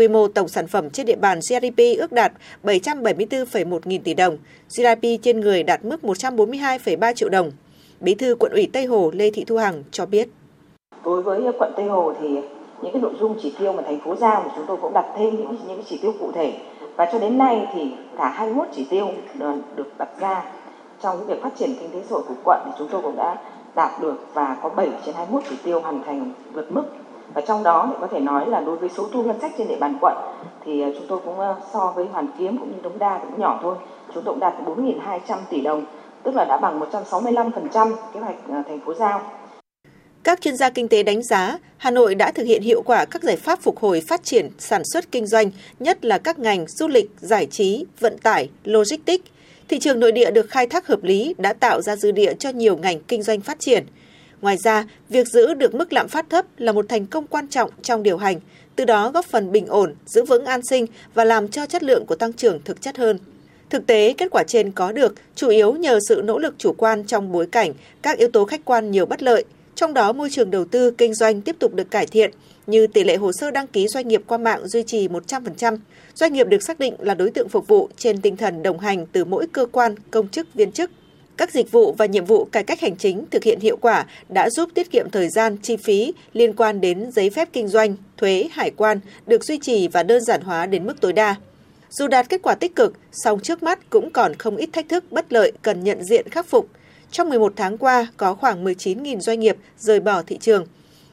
Quy 0.00 0.08
mô 0.08 0.28
tổng 0.28 0.48
sản 0.48 0.66
phẩm 0.66 0.90
trên 0.90 1.06
địa 1.06 1.16
bàn 1.16 1.38
GDP 1.40 1.98
ước 1.98 2.12
đạt 2.12 2.32
774,1 2.64 3.78
nghìn 3.84 4.02
tỷ 4.02 4.14
đồng, 4.14 4.36
GDP 4.68 5.22
trên 5.22 5.40
người 5.40 5.62
đạt 5.62 5.84
mức 5.84 5.96
142,3 6.02 7.14
triệu 7.14 7.28
đồng. 7.28 7.50
Bí 8.00 8.14
thư 8.14 8.34
quận 8.34 8.52
ủy 8.52 8.68
Tây 8.72 8.84
Hồ 8.84 9.10
Lê 9.14 9.30
Thị 9.30 9.44
Thu 9.44 9.56
Hằng 9.56 9.82
cho 9.90 10.06
biết. 10.06 10.28
Đối 11.04 11.22
với 11.22 11.42
quận 11.58 11.72
Tây 11.76 11.86
Hồ 11.86 12.12
thì 12.20 12.28
những 12.82 12.92
cái 12.92 13.02
nội 13.02 13.12
dung 13.20 13.38
chỉ 13.42 13.54
tiêu 13.58 13.72
mà 13.72 13.82
thành 13.82 14.00
phố 14.04 14.16
giao 14.16 14.42
thì 14.44 14.50
chúng 14.56 14.64
tôi 14.68 14.76
cũng 14.82 14.92
đặt 14.92 15.06
thêm 15.18 15.36
những 15.36 15.56
những 15.68 15.76
cái 15.76 15.86
chỉ 15.88 15.98
tiêu 16.02 16.14
cụ 16.20 16.32
thể 16.34 16.52
và 16.96 17.08
cho 17.12 17.18
đến 17.18 17.38
nay 17.38 17.66
thì 17.74 17.92
cả 18.18 18.28
21 18.28 18.66
chỉ 18.76 18.86
tiêu 18.90 19.08
được 19.76 19.98
đặt 19.98 20.08
ra 20.20 20.44
trong 21.02 21.18
cái 21.18 21.26
việc 21.26 21.42
phát 21.42 21.52
triển 21.58 21.74
kinh 21.80 21.90
tế 21.90 21.98
xã 22.08 22.14
hội 22.14 22.22
của 22.28 22.34
quận 22.44 22.60
thì 22.64 22.70
chúng 22.78 22.88
tôi 22.90 23.02
cũng 23.02 23.16
đã 23.16 23.36
đạt 23.74 24.00
được 24.00 24.26
và 24.34 24.56
có 24.62 24.68
7 24.68 24.88
trên 25.06 25.14
21 25.14 25.42
chỉ 25.50 25.56
tiêu 25.64 25.80
hoàn 25.80 26.02
thành 26.02 26.32
vượt 26.52 26.72
mức 26.72 26.84
và 27.34 27.40
trong 27.40 27.62
đó 27.62 27.86
thì 27.90 27.96
có 28.00 28.06
thể 28.06 28.20
nói 28.20 28.46
là 28.46 28.60
đối 28.60 28.76
với 28.76 28.88
số 28.88 29.08
thu 29.12 29.22
ngân 29.22 29.40
sách 29.40 29.52
trên 29.58 29.68
địa 29.68 29.78
bàn 29.80 29.98
quận 30.00 30.16
thì 30.64 30.80
ờ, 30.80 30.90
chúng 30.94 31.06
tôi 31.08 31.18
cũng 31.24 31.38
ờ, 31.38 31.56
so 31.72 31.92
với 31.96 32.06
Hoàn 32.12 32.26
Kiếm 32.38 32.58
cũng 32.58 32.68
như 32.72 32.82
Đống 32.82 32.98
Đa 32.98 33.18
thì 33.18 33.24
cũng 33.30 33.40
nhỏ 33.40 33.58
thôi 33.62 33.76
chúng 34.14 34.24
tôi 34.24 34.34
cũng 34.34 34.40
đạt 34.40 34.54
4.200 34.64 35.36
tỷ 35.50 35.60
đồng 35.60 35.84
tức 36.22 36.34
là 36.34 36.44
đã 36.44 36.56
bằng 36.56 36.80
165% 36.80 37.92
kế 38.14 38.20
hoạch 38.20 38.36
ờ, 38.48 38.62
thành 38.68 38.80
phố 38.86 38.94
giao 38.94 39.20
các 40.24 40.40
chuyên 40.40 40.56
gia 40.56 40.70
kinh 40.70 40.88
tế 40.88 41.02
đánh 41.02 41.22
giá, 41.22 41.58
Hà 41.76 41.90
Nội 41.90 42.14
đã 42.14 42.32
thực 42.32 42.46
hiện 42.46 42.62
hiệu 42.62 42.82
quả 42.82 43.04
các 43.04 43.22
giải 43.22 43.36
pháp 43.36 43.60
phục 43.62 43.78
hồi 43.78 44.02
phát 44.08 44.24
triển 44.24 44.48
sản 44.58 44.82
xuất 44.92 45.12
kinh 45.12 45.26
doanh, 45.26 45.50
nhất 45.78 46.04
là 46.04 46.18
các 46.18 46.38
ngành 46.38 46.66
du 46.68 46.88
lịch, 46.88 47.10
giải 47.16 47.46
trí, 47.46 47.84
vận 48.00 48.18
tải, 48.18 48.48
logistics. 48.64 49.24
Thị 49.68 49.78
trường 49.78 50.00
nội 50.00 50.12
địa 50.12 50.30
được 50.30 50.50
khai 50.50 50.66
thác 50.66 50.86
hợp 50.86 51.02
lý 51.02 51.34
đã 51.38 51.52
tạo 51.52 51.82
ra 51.82 51.96
dư 51.96 52.10
địa 52.10 52.34
cho 52.34 52.50
nhiều 52.50 52.76
ngành 52.76 53.00
kinh 53.00 53.22
doanh 53.22 53.40
phát 53.40 53.60
triển. 53.60 53.86
Ngoài 54.40 54.56
ra, 54.64 54.84
việc 55.08 55.28
giữ 55.28 55.54
được 55.54 55.74
mức 55.74 55.92
lạm 55.92 56.08
phát 56.08 56.30
thấp 56.30 56.46
là 56.58 56.72
một 56.72 56.86
thành 56.88 57.06
công 57.06 57.26
quan 57.26 57.48
trọng 57.48 57.70
trong 57.82 58.02
điều 58.02 58.16
hành, 58.16 58.40
từ 58.76 58.84
đó 58.84 59.10
góp 59.10 59.26
phần 59.26 59.52
bình 59.52 59.66
ổn, 59.66 59.94
giữ 60.06 60.24
vững 60.24 60.44
an 60.44 60.60
sinh 60.62 60.86
và 61.14 61.24
làm 61.24 61.48
cho 61.48 61.66
chất 61.66 61.82
lượng 61.82 62.06
của 62.06 62.14
tăng 62.14 62.32
trưởng 62.32 62.60
thực 62.64 62.82
chất 62.82 62.96
hơn. 62.96 63.18
Thực 63.70 63.86
tế, 63.86 64.14
kết 64.18 64.28
quả 64.30 64.44
trên 64.46 64.70
có 64.70 64.92
được 64.92 65.14
chủ 65.34 65.48
yếu 65.48 65.72
nhờ 65.72 65.98
sự 66.08 66.22
nỗ 66.24 66.38
lực 66.38 66.54
chủ 66.58 66.72
quan 66.72 67.04
trong 67.04 67.32
bối 67.32 67.46
cảnh 67.46 67.72
các 68.02 68.18
yếu 68.18 68.28
tố 68.28 68.44
khách 68.44 68.64
quan 68.64 68.90
nhiều 68.90 69.06
bất 69.06 69.22
lợi– 69.22 69.44
trong 69.80 69.94
đó, 69.94 70.12
môi 70.12 70.30
trường 70.30 70.50
đầu 70.50 70.64
tư 70.64 70.90
kinh 70.90 71.14
doanh 71.14 71.40
tiếp 71.40 71.56
tục 71.58 71.74
được 71.74 71.90
cải 71.90 72.06
thiện, 72.06 72.30
như 72.66 72.86
tỷ 72.86 73.04
lệ 73.04 73.16
hồ 73.16 73.32
sơ 73.32 73.50
đăng 73.50 73.66
ký 73.66 73.88
doanh 73.88 74.08
nghiệp 74.08 74.22
qua 74.26 74.38
mạng 74.38 74.68
duy 74.68 74.82
trì 74.82 75.08
100%, 75.08 75.78
doanh 76.14 76.32
nghiệp 76.32 76.46
được 76.46 76.62
xác 76.62 76.78
định 76.78 76.94
là 76.98 77.14
đối 77.14 77.30
tượng 77.30 77.48
phục 77.48 77.68
vụ 77.68 77.88
trên 77.96 78.20
tinh 78.20 78.36
thần 78.36 78.62
đồng 78.62 78.78
hành 78.78 79.06
từ 79.12 79.24
mỗi 79.24 79.46
cơ 79.52 79.66
quan, 79.72 79.94
công 80.10 80.28
chức, 80.28 80.54
viên 80.54 80.72
chức. 80.72 80.90
Các 81.40 81.52
dịch 81.52 81.72
vụ 81.72 81.92
và 81.92 82.06
nhiệm 82.06 82.24
vụ 82.24 82.44
cải 82.44 82.64
cách 82.64 82.80
hành 82.80 82.96
chính 82.96 83.24
thực 83.30 83.44
hiện 83.44 83.60
hiệu 83.60 83.76
quả 83.76 84.06
đã 84.28 84.50
giúp 84.50 84.70
tiết 84.74 84.90
kiệm 84.90 85.10
thời 85.10 85.28
gian, 85.28 85.56
chi 85.62 85.76
phí 85.76 86.12
liên 86.32 86.52
quan 86.52 86.80
đến 86.80 87.10
giấy 87.12 87.30
phép 87.30 87.48
kinh 87.52 87.68
doanh, 87.68 87.96
thuế, 88.16 88.48
hải 88.52 88.70
quan 88.70 89.00
được 89.26 89.44
duy 89.44 89.58
trì 89.58 89.88
và 89.88 90.02
đơn 90.02 90.24
giản 90.24 90.40
hóa 90.40 90.66
đến 90.66 90.86
mức 90.86 91.00
tối 91.00 91.12
đa. 91.12 91.34
Dù 91.90 92.08
đạt 92.08 92.28
kết 92.28 92.42
quả 92.42 92.54
tích 92.54 92.76
cực, 92.76 92.92
song 93.12 93.40
trước 93.40 93.62
mắt 93.62 93.90
cũng 93.90 94.10
còn 94.10 94.34
không 94.34 94.56
ít 94.56 94.68
thách 94.72 94.88
thức 94.88 95.04
bất 95.10 95.32
lợi 95.32 95.52
cần 95.62 95.84
nhận 95.84 96.04
diện 96.04 96.28
khắc 96.28 96.46
phục– 96.46 96.68
trong 97.10 97.28
11 97.28 97.52
tháng 97.56 97.78
qua, 97.78 98.06
có 98.16 98.34
khoảng 98.34 98.64
19.000 98.64 99.20
doanh 99.20 99.40
nghiệp 99.40 99.56
rời 99.78 100.00
bỏ 100.00 100.22
thị 100.22 100.38
trường. 100.40 100.66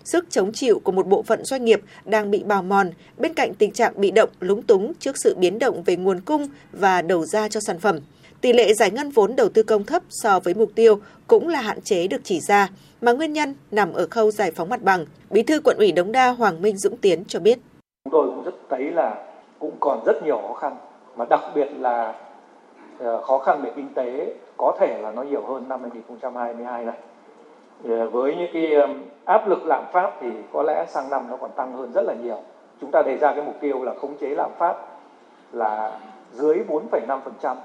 Sức 0.05 0.25
chống 0.29 0.51
chịu 0.53 0.81
của 0.84 0.91
một 0.91 1.07
bộ 1.07 1.24
phận 1.24 1.46
doanh 1.46 1.65
nghiệp 1.65 1.81
đang 2.05 2.31
bị 2.31 2.43
bào 2.43 2.63
mòn 2.63 2.91
bên 3.17 3.34
cạnh 3.34 3.53
tình 3.53 3.72
trạng 3.72 4.01
bị 4.01 4.12
động, 4.12 4.29
lúng 4.39 4.62
túng 4.62 4.93
trước 5.00 5.15
sự 5.17 5.36
biến 5.38 5.60
động 5.60 5.84
về 5.84 5.96
nguồn 5.96 6.22
cung 6.22 6.48
và 6.72 7.01
đầu 7.01 7.25
ra 7.25 7.50
cho 7.50 7.60
sản 7.60 7.79
phẩm. 7.79 8.00
Tỷ 8.41 8.53
lệ 8.53 8.74
giải 8.74 8.91
ngân 8.91 9.10
vốn 9.10 9.36
đầu 9.36 9.50
tư 9.53 9.63
công 9.63 9.84
thấp 9.84 10.03
so 10.10 10.39
với 10.39 10.53
mục 10.53 10.70
tiêu 10.75 10.96
cũng 11.27 11.48
là 11.48 11.62
hạn 11.62 11.82
chế 11.82 12.08
được 12.08 12.22
chỉ 12.24 12.39
ra, 12.39 12.70
mà 13.01 13.12
nguyên 13.12 13.34
nhân 13.34 13.56
nằm 13.72 13.94
ở 13.94 14.08
khâu 14.12 14.32
giải 14.32 14.51
phóng 14.51 14.70
mặt 14.70 14.82
bằng. 14.82 15.06
Bí 15.29 15.44
thư 15.44 15.62
quận 15.63 15.77
ủy 15.77 15.91
Đống 15.91 16.12
Đa 16.12 16.29
Hoàng 16.29 16.62
Minh 16.62 16.77
Dũng 16.77 16.98
Tiến 16.98 17.24
cho 17.27 17.39
biết. 17.39 17.60
Chúng 18.06 18.12
tôi 18.12 18.25
cũng 18.25 18.44
rất 18.44 18.56
thấy 18.70 18.91
là 18.91 19.25
cũng 19.60 19.75
còn 19.79 20.03
rất 20.06 20.24
nhiều 20.24 20.41
khó 20.48 20.53
khăn, 20.53 20.75
mà 21.15 21.25
đặc 21.29 21.41
biệt 21.56 21.67
là 21.79 22.13
ờ, 23.00 23.22
khó 23.22 23.38
khăn 23.39 23.62
về 23.62 23.72
kinh 23.75 23.94
tế 23.94 24.34
có 24.58 24.77
thể 24.79 25.01
là 25.01 25.12
nó 25.12 25.24
nhiều 25.24 25.46
hơn 25.46 25.70
năm 25.70 25.82
2022 25.82 26.86
này. 26.86 26.98
Ờ, 27.84 28.10
với 28.10 28.36
những 28.36 28.50
cái 28.53 28.72
áp 29.25 29.48
lực 29.48 29.65
lạm 29.65 29.84
phát 29.94 30.12
thì 30.22 30.27
có 30.53 30.63
lẽ 30.63 30.86
sang 30.89 31.10
năm 31.10 31.25
nó 31.29 31.38
còn 31.38 31.51
tăng 31.56 31.74
hơn 31.74 31.91
rất 31.94 32.01
là 32.01 32.13
nhiều. 32.24 32.44
Chúng 32.82 32.91
ta 32.91 33.01
đề 33.01 33.17
ra 33.17 33.34
cái 33.34 33.44
mục 33.44 33.56
tiêu 33.62 33.84
là 33.84 33.94
khống 34.01 34.17
chế 34.17 34.27
lạm 34.27 34.51
phát 34.58 34.75
là 35.51 36.00
dưới 36.34 36.58
4,5% 36.67 37.56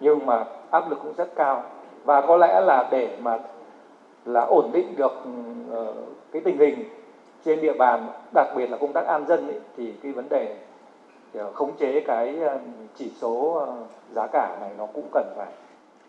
nhưng 0.00 0.26
mà 0.26 0.44
áp 0.70 0.90
lực 0.90 0.98
cũng 1.02 1.12
rất 1.16 1.28
cao 1.36 1.62
và 2.04 2.20
có 2.20 2.36
lẽ 2.36 2.60
là 2.60 2.88
để 2.90 3.16
mà 3.22 3.38
là 4.24 4.40
ổn 4.40 4.70
định 4.72 4.96
được 4.96 5.12
uh, 5.78 5.96
cái 6.32 6.42
tình 6.44 6.58
hình 6.58 6.84
trên 7.44 7.60
địa 7.60 7.72
bàn 7.72 8.08
đặc 8.34 8.46
biệt 8.56 8.70
là 8.70 8.76
công 8.76 8.92
tác 8.92 9.06
an 9.06 9.26
dân 9.28 9.48
ấy, 9.48 9.60
thì 9.76 9.92
cái 10.02 10.12
vấn 10.12 10.28
đề 10.28 10.56
ờ, 11.34 11.52
khống 11.52 11.76
chế 11.76 12.00
cái 12.06 12.38
ờ, 12.40 12.58
chỉ 12.98 13.10
số 13.20 13.66
giá 14.14 14.26
cả 14.32 14.56
này 14.60 14.70
nó 14.78 14.86
cũng 14.86 15.08
cần 15.12 15.34
phải 15.36 15.46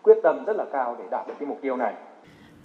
quyết 0.02 0.18
tâm 0.24 0.46
rất 0.46 0.56
là 0.56 0.66
cao 0.72 0.96
để 1.00 1.06
đạt 1.12 1.28
được 1.28 1.34
cái 1.40 1.48
mục 1.48 1.58
tiêu 1.62 1.76
này. 1.76 1.94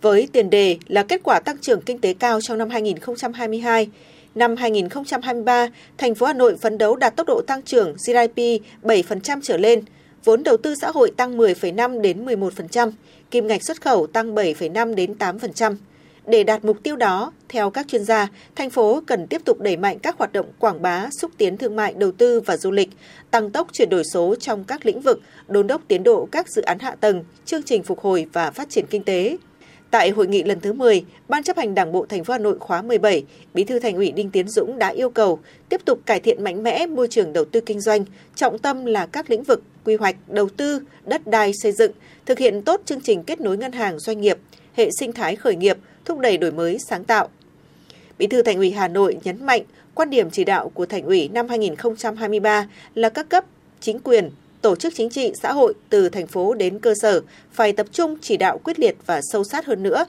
Với 0.03 0.29
tiền 0.33 0.51
đề 0.51 0.77
là 0.89 1.03
kết 1.03 1.21
quả 1.25 1.41
tăng 1.41 1.57
trưởng 1.61 1.81
kinh 1.81 2.01
tế 2.01 2.15
cao 2.15 2.41
trong 2.41 2.59
năm 2.59 2.71
2022, 2.71 3.91
năm 4.35 4.57
2023, 4.57 5.69
thành 5.99 6.15
phố 6.15 6.27
Hà 6.27 6.33
Nội 6.33 6.57
phấn 6.61 6.79
đấu 6.79 6.97
đạt 6.97 7.17
tốc 7.17 7.27
độ 7.27 7.41
tăng 7.47 7.63
trưởng 7.63 7.93
GDP 7.93 8.39
7% 8.83 9.41
trở 9.43 9.57
lên, 9.57 9.85
vốn 10.25 10.43
đầu 10.43 10.57
tư 10.57 10.75
xã 10.75 10.91
hội 10.91 11.11
tăng 11.17 11.39
10,5 11.39 12.01
đến 12.01 12.25
11%, 12.25 12.91
kim 13.31 13.47
ngạch 13.47 13.65
xuất 13.65 13.81
khẩu 13.81 14.07
tăng 14.07 14.35
7,5 14.35 14.95
đến 14.95 15.15
8%. 15.19 15.77
Để 16.27 16.45
đạt 16.45 16.65
mục 16.65 16.83
tiêu 16.83 16.97
đó, 16.97 17.33
theo 17.49 17.71
các 17.71 17.89
chuyên 17.89 18.05
gia, 18.05 18.29
thành 18.57 18.71
phố 18.71 19.03
cần 19.07 19.27
tiếp 19.27 19.41
tục 19.45 19.61
đẩy 19.61 19.77
mạnh 19.77 19.99
các 19.99 20.19
hoạt 20.19 20.33
động 20.33 20.47
quảng 20.59 20.83
bá, 20.83 21.09
xúc 21.11 21.31
tiến 21.39 21.57
thương 21.57 21.77
mại, 21.77 21.95
đầu 21.95 22.13
tư 22.13 22.41
và 22.41 22.57
du 22.57 22.71
lịch, 22.71 22.91
tăng 23.31 23.51
tốc 23.51 23.69
chuyển 23.73 23.91
đổi 23.91 24.03
số 24.13 24.35
trong 24.35 24.65
các 24.65 24.87
lĩnh 24.87 25.01
vực, 25.01 25.21
đôn 25.49 25.67
đốc 25.67 25.83
tiến 25.89 26.03
độ 26.03 26.29
các 26.33 26.49
dự 26.49 26.63
án 26.63 26.79
hạ 26.79 26.97
tầng, 27.01 27.25
chương 27.45 27.63
trình 27.63 27.83
phục 27.83 28.01
hồi 28.01 28.27
và 28.33 28.51
phát 28.51 28.71
triển 28.71 28.87
kinh 28.91 29.03
tế. 29.03 29.37
Tại 29.91 30.11
hội 30.11 30.27
nghị 30.27 30.43
lần 30.43 30.61
thứ 30.61 30.73
10, 30.73 31.05
Ban 31.29 31.43
chấp 31.43 31.57
hành 31.57 31.75
Đảng 31.75 31.93
bộ 31.93 32.07
thành 32.07 32.25
phố 32.25 32.33
Hà 32.33 32.39
Nội 32.39 32.59
khóa 32.59 32.83
17, 32.83 33.25
Bí 33.55 33.65
thư 33.65 33.79
Thành 33.79 33.95
ủy 33.95 34.13
Đinh 34.13 34.31
Tiến 34.31 34.49
Dũng 34.49 34.79
đã 34.79 34.89
yêu 34.89 35.11
cầu 35.11 35.41
tiếp 35.69 35.81
tục 35.85 36.01
cải 36.07 36.21
thiện 36.21 36.45
mạnh 36.45 36.63
mẽ 36.63 36.87
môi 36.87 37.09
trường 37.09 37.33
đầu 37.33 37.45
tư 37.45 37.61
kinh 37.61 37.81
doanh, 37.81 38.05
trọng 38.35 38.59
tâm 38.59 38.85
là 38.87 39.07
các 39.07 39.31
lĩnh 39.31 39.43
vực 39.43 39.63
quy 39.85 39.97
hoạch, 39.97 40.17
đầu 40.29 40.49
tư, 40.49 40.81
đất 41.05 41.27
đai 41.27 41.53
xây 41.63 41.73
dựng, 41.73 41.93
thực 42.27 42.39
hiện 42.39 42.63
tốt 42.63 42.81
chương 42.85 43.01
trình 43.01 43.23
kết 43.23 43.41
nối 43.41 43.57
ngân 43.57 43.73
hàng 43.73 43.99
doanh 43.99 44.21
nghiệp, 44.21 44.39
hệ 44.75 44.91
sinh 44.99 45.13
thái 45.13 45.37
khởi 45.37 45.57
nghiệp, 45.57 45.79
thúc 46.05 46.19
đẩy 46.19 46.37
đổi 46.37 46.53
mới 46.53 46.79
sáng 46.79 47.05
tạo. 47.05 47.29
Bí 48.19 48.27
thư 48.27 48.43
Thành 48.43 48.57
ủy 48.57 48.71
Hà 48.71 48.89
Nội 48.89 49.19
nhấn 49.25 49.47
mạnh 49.47 49.63
quan 49.95 50.11
điểm 50.11 50.31
chỉ 50.31 50.45
đạo 50.45 50.69
của 50.75 50.87
Thành 50.87 51.03
ủy 51.03 51.29
năm 51.29 51.49
2023 51.49 52.69
là 52.95 53.09
các 53.09 53.29
cấp 53.29 53.45
chính 53.81 53.99
quyền, 53.99 54.31
tổ 54.63 54.77
chức 54.77 54.93
chính 54.97 55.11
trị 55.11 55.33
xã 55.43 55.53
hội 55.53 55.75
từ 55.89 56.09
thành 56.09 56.27
phố 56.27 56.55
đến 56.55 56.79
cơ 56.79 56.95
sở 57.03 57.21
phải 57.53 57.73
tập 57.73 57.87
trung 57.93 58.17
chỉ 58.21 58.37
đạo 58.37 58.59
quyết 58.65 58.79
liệt 58.79 58.97
và 59.07 59.21
sâu 59.23 59.45
sát 59.45 59.67
hơn 59.67 59.83
nữa. 59.83 60.05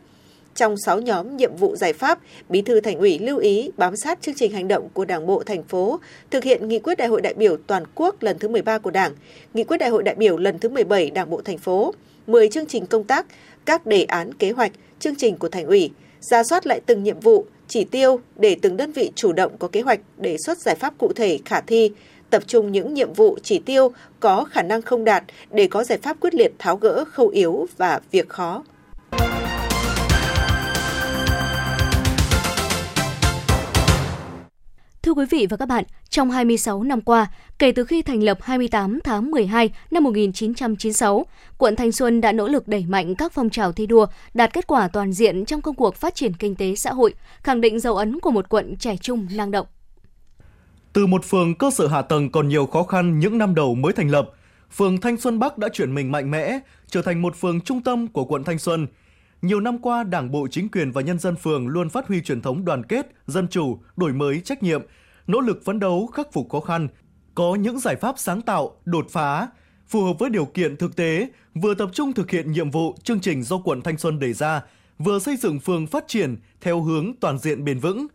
Trong 0.55 0.77
6 0.77 1.01
nhóm 1.01 1.37
nhiệm 1.37 1.55
vụ 1.55 1.75
giải 1.75 1.93
pháp, 1.93 2.19
Bí 2.49 2.61
thư 2.61 2.79
Thành 2.79 2.99
ủy 2.99 3.19
lưu 3.19 3.37
ý 3.37 3.71
bám 3.77 3.95
sát 3.95 4.21
chương 4.21 4.35
trình 4.35 4.51
hành 4.51 4.67
động 4.67 4.89
của 4.93 5.05
Đảng 5.05 5.27
bộ 5.27 5.43
thành 5.43 5.63
phố, 5.63 5.99
thực 6.31 6.43
hiện 6.43 6.67
nghị 6.67 6.79
quyết 6.79 6.97
Đại 6.97 7.07
hội 7.07 7.21
đại 7.21 7.33
biểu 7.33 7.57
toàn 7.67 7.83
quốc 7.95 8.23
lần 8.23 8.39
thứ 8.39 8.47
13 8.47 8.77
của 8.77 8.91
Đảng, 8.91 9.13
nghị 9.53 9.63
quyết 9.63 9.77
Đại 9.77 9.89
hội 9.89 10.03
đại 10.03 10.15
biểu 10.15 10.37
lần 10.37 10.59
thứ 10.59 10.69
17 10.69 11.09
Đảng 11.09 11.29
bộ 11.29 11.41
thành 11.41 11.57
phố, 11.57 11.93
10 12.27 12.49
chương 12.49 12.65
trình 12.65 12.85
công 12.85 13.03
tác, 13.03 13.25
các 13.65 13.85
đề 13.85 14.03
án 14.03 14.33
kế 14.33 14.51
hoạch, 14.51 14.71
chương 14.99 15.15
trình 15.15 15.37
của 15.37 15.49
thành 15.49 15.65
ủy, 15.65 15.91
ra 16.19 16.43
soát 16.43 16.67
lại 16.67 16.81
từng 16.85 17.03
nhiệm 17.03 17.19
vụ, 17.19 17.45
chỉ 17.67 17.83
tiêu 17.83 18.19
để 18.35 18.57
từng 18.61 18.77
đơn 18.77 18.91
vị 18.91 19.11
chủ 19.15 19.33
động 19.33 19.57
có 19.59 19.67
kế 19.67 19.81
hoạch 19.81 19.99
đề 20.17 20.37
xuất 20.37 20.57
giải 20.57 20.75
pháp 20.75 20.93
cụ 20.97 21.13
thể 21.15 21.39
khả 21.45 21.61
thi, 21.61 21.91
tập 22.29 22.43
trung 22.47 22.71
những 22.71 22.93
nhiệm 22.93 23.13
vụ 23.13 23.37
chỉ 23.43 23.59
tiêu 23.59 23.91
có 24.19 24.43
khả 24.43 24.61
năng 24.61 24.81
không 24.81 25.03
đạt 25.03 25.23
để 25.51 25.67
có 25.67 25.83
giải 25.83 25.97
pháp 25.97 26.17
quyết 26.21 26.35
liệt 26.35 26.51
tháo 26.59 26.77
gỡ 26.77 27.05
khâu 27.05 27.27
yếu 27.27 27.67
và 27.77 27.99
việc 28.11 28.29
khó. 28.29 28.63
Thưa 35.05 35.13
quý 35.13 35.25
vị 35.29 35.47
và 35.49 35.57
các 35.57 35.65
bạn, 35.65 35.83
trong 36.09 36.31
26 36.31 36.83
năm 36.83 37.01
qua, 37.01 37.27
kể 37.59 37.71
từ 37.71 37.85
khi 37.85 38.01
thành 38.01 38.23
lập 38.23 38.37
28 38.41 38.99
tháng 39.03 39.31
12 39.31 39.69
năm 39.91 40.03
1996, 40.03 41.25
quận 41.57 41.75
Thanh 41.75 41.91
Xuân 41.91 42.21
đã 42.21 42.31
nỗ 42.31 42.47
lực 42.47 42.67
đẩy 42.67 42.85
mạnh 42.87 43.15
các 43.15 43.33
phong 43.33 43.49
trào 43.49 43.71
thi 43.71 43.87
đua, 43.87 44.05
đạt 44.33 44.53
kết 44.53 44.67
quả 44.67 44.87
toàn 44.87 45.13
diện 45.13 45.45
trong 45.45 45.61
công 45.61 45.75
cuộc 45.75 45.95
phát 45.95 46.15
triển 46.15 46.33
kinh 46.33 46.55
tế 46.55 46.75
xã 46.75 46.93
hội, 46.93 47.13
khẳng 47.43 47.61
định 47.61 47.79
dấu 47.79 47.95
ấn 47.95 48.19
của 48.19 48.31
một 48.31 48.49
quận 48.49 48.75
trẻ 48.75 48.97
trung 48.97 49.27
năng 49.31 49.51
động. 49.51 49.67
Từ 50.93 51.05
một 51.05 51.25
phường 51.25 51.55
cơ 51.55 51.71
sở 51.71 51.87
hạ 51.87 52.01
tầng 52.01 52.31
còn 52.31 52.47
nhiều 52.47 52.65
khó 52.65 52.83
khăn 52.83 53.19
những 53.19 53.37
năm 53.37 53.55
đầu 53.55 53.75
mới 53.75 53.93
thành 53.93 54.09
lập, 54.09 54.29
phường 54.71 55.01
Thanh 55.01 55.17
Xuân 55.17 55.39
Bắc 55.39 55.57
đã 55.57 55.69
chuyển 55.73 55.95
mình 55.95 56.11
mạnh 56.11 56.31
mẽ, 56.31 56.59
trở 56.89 57.01
thành 57.01 57.21
một 57.21 57.35
phường 57.35 57.61
trung 57.61 57.81
tâm 57.81 58.07
của 58.07 58.25
quận 58.25 58.43
Thanh 58.43 58.59
Xuân. 58.59 58.87
Nhiều 59.45 59.59
năm 59.59 59.77
qua, 59.77 60.03
Đảng 60.03 60.31
bộ, 60.31 60.47
chính 60.51 60.69
quyền 60.69 60.91
và 60.91 61.01
nhân 61.01 61.19
dân 61.19 61.35
phường 61.35 61.67
luôn 61.67 61.89
phát 61.89 62.07
huy 62.07 62.21
truyền 62.21 62.41
thống 62.41 62.65
đoàn 62.65 62.83
kết, 62.83 63.07
dân 63.27 63.47
chủ, 63.47 63.79
đổi 63.97 64.13
mới 64.13 64.41
trách 64.41 64.63
nhiệm, 64.63 64.81
nỗ 65.27 65.39
lực 65.39 65.65
phấn 65.65 65.79
đấu 65.79 66.07
khắc 66.07 66.33
phục 66.33 66.49
khó 66.49 66.59
khăn, 66.59 66.87
có 67.35 67.55
những 67.55 67.79
giải 67.79 67.95
pháp 67.95 68.15
sáng 68.17 68.41
tạo, 68.41 68.77
đột 68.85 69.07
phá, 69.09 69.47
phù 69.87 70.03
hợp 70.03 70.13
với 70.19 70.29
điều 70.29 70.45
kiện 70.45 70.77
thực 70.77 70.95
tế, 70.95 71.29
vừa 71.55 71.73
tập 71.73 71.89
trung 71.93 72.13
thực 72.13 72.31
hiện 72.31 72.51
nhiệm 72.51 72.71
vụ 72.71 72.95
chương 73.03 73.19
trình 73.19 73.43
do 73.43 73.57
quận 73.57 73.81
Thanh 73.81 73.97
Xuân 73.97 74.19
đề 74.19 74.33
ra, 74.33 74.63
vừa 74.99 75.19
xây 75.19 75.37
dựng 75.37 75.59
phường 75.59 75.87
phát 75.87 76.07
triển 76.07 76.37
theo 76.61 76.81
hướng 76.81 77.13
toàn 77.19 77.37
diện 77.37 77.65
bền 77.65 77.79
vững. 77.79 78.07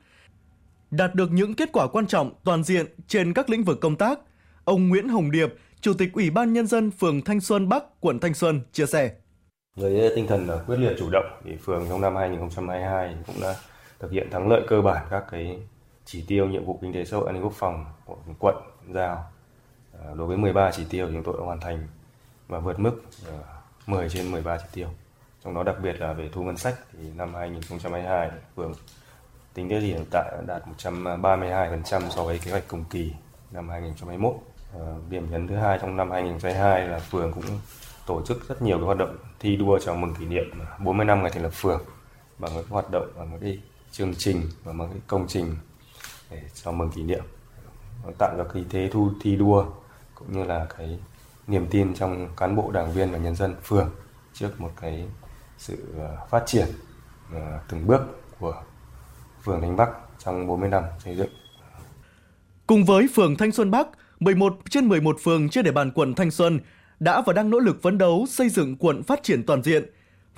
Đạt 0.91 1.15
được 1.15 1.33
những 1.33 1.55
kết 1.55 1.73
quả 1.73 1.89
quan 1.89 2.07
trọng 2.07 2.33
toàn 2.45 2.65
diện 2.65 2.87
trên 3.09 3.33
các 3.33 3.51
lĩnh 3.51 3.65
vực 3.65 3.81
công 3.81 3.97
tác, 3.97 4.19
ông 4.65 4.89
Nguyễn 4.89 5.09
Hồng 5.09 5.31
Điệp, 5.31 5.55
Chủ 5.81 5.95
tịch 5.95 6.13
Ủy 6.13 6.31
ban 6.31 6.53
Nhân 6.53 6.67
dân 6.67 6.91
phường 6.91 7.23
Thanh 7.23 7.41
Xuân 7.41 7.69
Bắc, 7.69 8.01
quận 8.01 8.19
Thanh 8.19 8.35
Xuân 8.35 8.61
chia 8.73 8.87
sẻ. 8.87 9.13
Với 9.77 10.13
tinh 10.17 10.27
thần 10.27 10.49
à, 10.49 10.57
quyết 10.67 10.77
liệt 10.77 10.97
chủ 10.99 11.11
động, 11.13 11.41
thì 11.45 11.57
phường 11.57 11.87
trong 11.89 12.01
năm 12.01 12.17
2022 12.17 13.17
cũng 13.27 13.41
đã 13.41 13.55
thực 13.99 14.11
hiện 14.11 14.31
thắng 14.31 14.49
lợi 14.49 14.63
cơ 14.69 14.83
bản 14.83 15.07
các 15.11 15.25
cái 15.31 15.59
chỉ 16.05 16.25
tiêu 16.29 16.47
nhiệm 16.47 16.65
vụ 16.65 16.79
kinh 16.83 16.93
tế 16.93 17.05
xã 17.05 17.17
hội 17.17 17.27
an 17.27 17.35
ninh 17.35 17.43
quốc 17.43 17.53
phòng 17.53 17.85
của 18.05 18.17
quận 18.39 18.55
giao 18.93 19.25
à, 19.93 20.15
đối 20.15 20.27
với 20.27 20.37
13 20.37 20.71
chỉ 20.71 20.85
tiêu 20.91 21.09
chúng 21.13 21.23
tôi 21.23 21.35
đã 21.39 21.45
hoàn 21.45 21.61
thành 21.61 21.89
và 22.49 22.59
vượt 22.59 22.79
mức 22.79 23.03
à, 23.29 23.37
10 23.87 24.09
trên 24.09 24.33
13 24.33 24.59
chỉ 24.59 24.67
tiêu 24.73 24.89
trong 25.45 25.55
đó 25.55 25.63
đặc 25.63 25.77
biệt 25.83 26.01
là 26.01 26.13
về 26.13 26.29
thu 26.33 26.43
ngân 26.43 26.57
sách 26.57 26.75
thì 26.93 27.11
năm 27.17 27.35
2022 27.35 28.31
phường 28.57 28.73
tính 29.55 29.69
đến 29.69 29.83
hiện 29.83 30.05
tại 30.11 30.33
đạt 30.47 30.63
132% 30.85 32.11
so 32.11 32.25
với 32.25 32.39
kế 32.39 32.51
hoạch 32.51 32.65
cùng 32.69 32.85
kỳ 32.91 33.13
năm 33.51 33.69
2021. 33.69 34.35
Điểm 35.11 35.31
nhấn 35.31 35.49
thứ 35.49 35.57
hai 35.57 35.79
trong 35.83 35.97
năm 35.97 36.11
2022 36.11 36.89
là 36.89 36.99
phường 36.99 37.33
cũng 37.33 37.45
tổ 38.07 38.23
chức 38.27 38.49
rất 38.49 38.63
nhiều 38.63 38.77
cái 38.77 38.87
hoạt 38.87 38.99
động 38.99 39.17
thi 39.41 39.57
đua 39.57 39.79
chào 39.79 39.97
mừng 39.97 40.15
kỷ 40.15 40.25
niệm 40.27 40.45
à, 40.61 40.79
40 40.85 41.07
năm 41.07 41.23
ngày 41.23 41.31
thành 41.31 41.43
lập 41.43 41.53
phường 41.55 41.83
bằng 42.39 42.51
các 42.55 42.65
hoạt 42.69 42.91
động 42.91 43.13
bằng 43.19 43.39
cái 43.41 43.59
chương 43.93 44.15
trình 44.15 44.43
và 44.65 44.73
một 44.73 44.87
cái 44.91 45.01
công 45.07 45.27
trình 45.29 45.57
để 46.31 46.43
chào 46.55 46.73
mừng 46.73 46.91
kỷ 46.91 47.03
niệm 47.03 47.25
tạo 48.19 48.37
ra 48.37 48.45
khí 48.53 48.65
thế 48.71 48.89
thu 48.93 49.11
thi 49.21 49.37
đua 49.37 49.67
cũng 50.15 50.33
như 50.33 50.45
là 50.45 50.67
cái 50.79 50.99
niềm 51.47 51.67
tin 51.71 51.95
trong 51.95 52.29
cán 52.37 52.57
bộ 52.57 52.71
đảng 52.71 52.93
viên 52.93 53.11
và 53.11 53.19
nhân 53.19 53.37
dân 53.37 53.55
phường 53.65 53.91
trước 54.33 54.61
một 54.61 54.71
cái 54.81 55.05
sự 55.59 55.95
à, 55.99 56.09
phát 56.31 56.43
triển 56.47 56.67
à, 57.35 57.61
từng 57.69 57.87
bước 57.87 58.01
của 58.39 58.63
phường 59.43 59.61
Thanh 59.61 59.77
Bắc 59.77 59.89
trong 60.19 60.47
40 60.47 60.69
năm 60.69 60.85
xây 61.05 61.17
dựng. 61.17 61.31
Cùng 62.67 62.85
với 62.85 63.09
phường 63.15 63.37
Thanh 63.37 63.53
Xuân 63.53 63.71
Bắc, 63.71 63.89
11 64.21 64.57
trên 64.71 64.89
11 64.89 65.17
phường 65.23 65.49
trên 65.49 65.65
địa 65.65 65.73
bàn 65.73 65.91
quận 65.91 66.15
Thanh 66.15 66.31
Xuân 66.31 66.61
đã 67.01 67.21
và 67.21 67.33
đang 67.33 67.51
nỗ 67.51 67.59
lực 67.59 67.83
phấn 67.83 67.99
đấu 67.99 68.27
xây 68.29 68.49
dựng 68.49 68.77
quận 68.77 69.03
phát 69.03 69.23
triển 69.23 69.43
toàn 69.43 69.63
diện. 69.63 69.85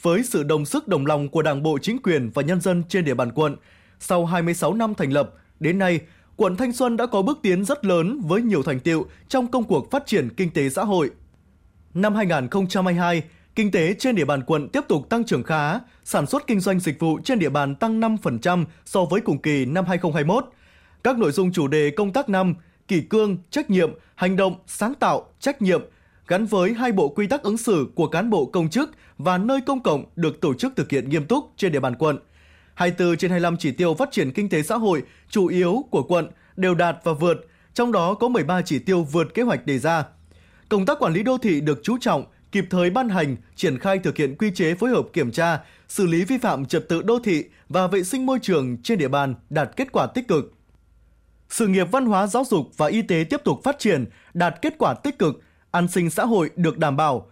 Với 0.03 0.23
sự 0.23 0.43
đồng 0.43 0.65
sức 0.65 0.89
đồng 0.89 1.07
lòng 1.07 1.29
của 1.29 1.43
Đảng 1.43 1.63
bộ 1.63 1.79
chính 1.83 2.03
quyền 2.03 2.31
và 2.31 2.43
nhân 2.43 2.61
dân 2.61 2.83
trên 2.89 3.05
địa 3.05 3.15
bàn 3.15 3.33
quận, 3.33 3.57
sau 3.99 4.27
26 4.27 4.75
năm 4.75 4.95
thành 4.95 5.13
lập, 5.13 5.31
đến 5.61 5.79
nay, 5.79 6.01
quận 6.37 6.57
Thanh 6.57 6.73
Xuân 6.73 6.97
đã 6.97 7.07
có 7.07 7.23
bước 7.23 7.39
tiến 7.43 7.65
rất 7.65 7.85
lớn 7.85 8.21
với 8.21 8.43
nhiều 8.43 8.63
thành 8.63 8.81
tiệu 8.81 9.07
trong 9.29 9.47
công 9.47 9.65
cuộc 9.65 9.91
phát 9.91 10.07
triển 10.07 10.29
kinh 10.37 10.51
tế 10.51 10.69
xã 10.69 10.85
hội. 10.85 11.11
Năm 11.95 12.15
2022, 12.15 13.23
kinh 13.55 13.71
tế 13.71 13.95
trên 13.99 14.15
địa 14.15 14.25
bàn 14.25 14.43
quận 14.43 14.69
tiếp 14.69 14.81
tục 14.89 15.09
tăng 15.09 15.25
trưởng 15.25 15.43
khá, 15.43 15.79
sản 16.05 16.27
xuất 16.27 16.47
kinh 16.47 16.61
doanh 16.61 16.81
dịch 16.81 17.01
vụ 17.01 17.19
trên 17.25 17.39
địa 17.39 17.49
bàn 17.49 17.75
tăng 17.75 18.01
5% 18.01 18.65
so 18.85 19.05
với 19.05 19.21
cùng 19.21 19.43
kỳ 19.43 19.65
năm 19.65 19.85
2021. 19.85 20.45
Các 21.05 21.19
nội 21.19 21.33
dung 21.33 21.53
chủ 21.53 21.69
đề 21.69 21.91
công 21.91 22.13
tác 22.13 22.29
năm, 22.29 22.55
kỷ 22.89 23.01
cương, 23.01 23.37
trách 23.51 23.71
nhiệm, 23.71 23.91
hành 24.15 24.37
động, 24.37 24.55
sáng 24.67 24.95
tạo, 24.95 25.27
trách 25.41 25.63
nhiệm 25.63 25.83
gắn 26.33 26.47
với 26.47 26.73
hai 26.73 26.93
bộ 26.93 27.09
quy 27.09 27.27
tắc 27.27 27.43
ứng 27.43 27.57
xử 27.57 27.87
của 27.95 28.07
cán 28.07 28.31
bộ 28.31 28.47
công 28.47 28.71
chức 28.71 28.91
và 29.19 29.39
nơi 29.39 29.61
công 29.61 29.83
cộng 29.83 30.05
được 30.17 30.41
tổ 30.41 30.55
chức 30.55 30.73
thực 30.77 30.91
hiện 30.91 31.09
nghiêm 31.09 31.25
túc 31.25 31.53
trên 31.57 31.73
địa 31.73 31.81
bàn 31.81 31.95
quận. 31.95 32.19
24 32.75 33.17
trên 33.17 33.31
25 33.31 33.57
chỉ 33.57 33.73
tiêu 33.73 33.95
phát 33.95 34.13
triển 34.13 34.33
kinh 34.33 34.49
tế 34.49 34.63
xã 34.63 34.77
hội 34.77 35.03
chủ 35.29 35.47
yếu 35.47 35.85
của 35.91 36.03
quận 36.03 36.29
đều 36.57 36.75
đạt 36.75 36.97
và 37.05 37.13
vượt, 37.13 37.47
trong 37.75 37.93
đó 37.93 38.15
có 38.15 38.29
13 38.29 38.63
chỉ 38.63 38.79
tiêu 38.79 39.03
vượt 39.03 39.35
kế 39.35 39.43
hoạch 39.43 39.67
đề 39.67 39.79
ra. 39.79 40.05
Công 40.69 40.87
tác 40.87 40.99
quản 40.99 41.13
lý 41.13 41.23
đô 41.23 41.39
thị 41.39 41.61
được 41.61 41.81
chú 41.83 41.99
trọng, 42.01 42.25
kịp 42.53 42.65
thời 42.71 42.91
ban 42.91 43.09
hành, 43.09 43.37
triển 43.57 43.79
khai 43.79 43.99
thực 43.99 44.17
hiện 44.17 44.37
quy 44.39 44.51
chế 44.55 44.75
phối 44.75 44.91
hợp 44.91 45.07
kiểm 45.13 45.31
tra, 45.31 45.61
xử 45.89 46.07
lý 46.07 46.25
vi 46.25 46.39
phạm 46.39 46.65
trật 46.65 46.89
tự 46.89 47.03
đô 47.03 47.19
thị 47.19 47.45
và 47.69 47.87
vệ 47.87 48.05
sinh 48.05 48.27
môi 48.27 48.39
trường 48.43 48.77
trên 48.83 48.99
địa 48.99 49.09
bàn 49.09 49.35
đạt 49.51 49.71
kết 49.77 49.93
quả 49.93 50.07
tích 50.07 50.29
cực. 50.29 50.53
Sự 51.49 51.67
nghiệp 51.67 51.89
văn 51.93 52.07
hóa 52.07 52.27
giáo 52.27 52.45
dục 52.45 52.67
và 52.77 52.87
y 52.87 53.03
tế 53.03 53.25
tiếp 53.31 53.41
tục 53.45 53.61
phát 53.65 53.79
triển, 53.79 54.05
đạt 54.35 54.55
kết 54.63 54.75
quả 54.79 54.95
tích 54.95 55.19
cực, 55.19 55.43
an 55.73 55.89
sinh 55.89 56.11
xã 56.11 56.25
hội 56.25 56.51
được 56.57 56.79
đảm 56.79 56.97
bảo. 56.97 57.27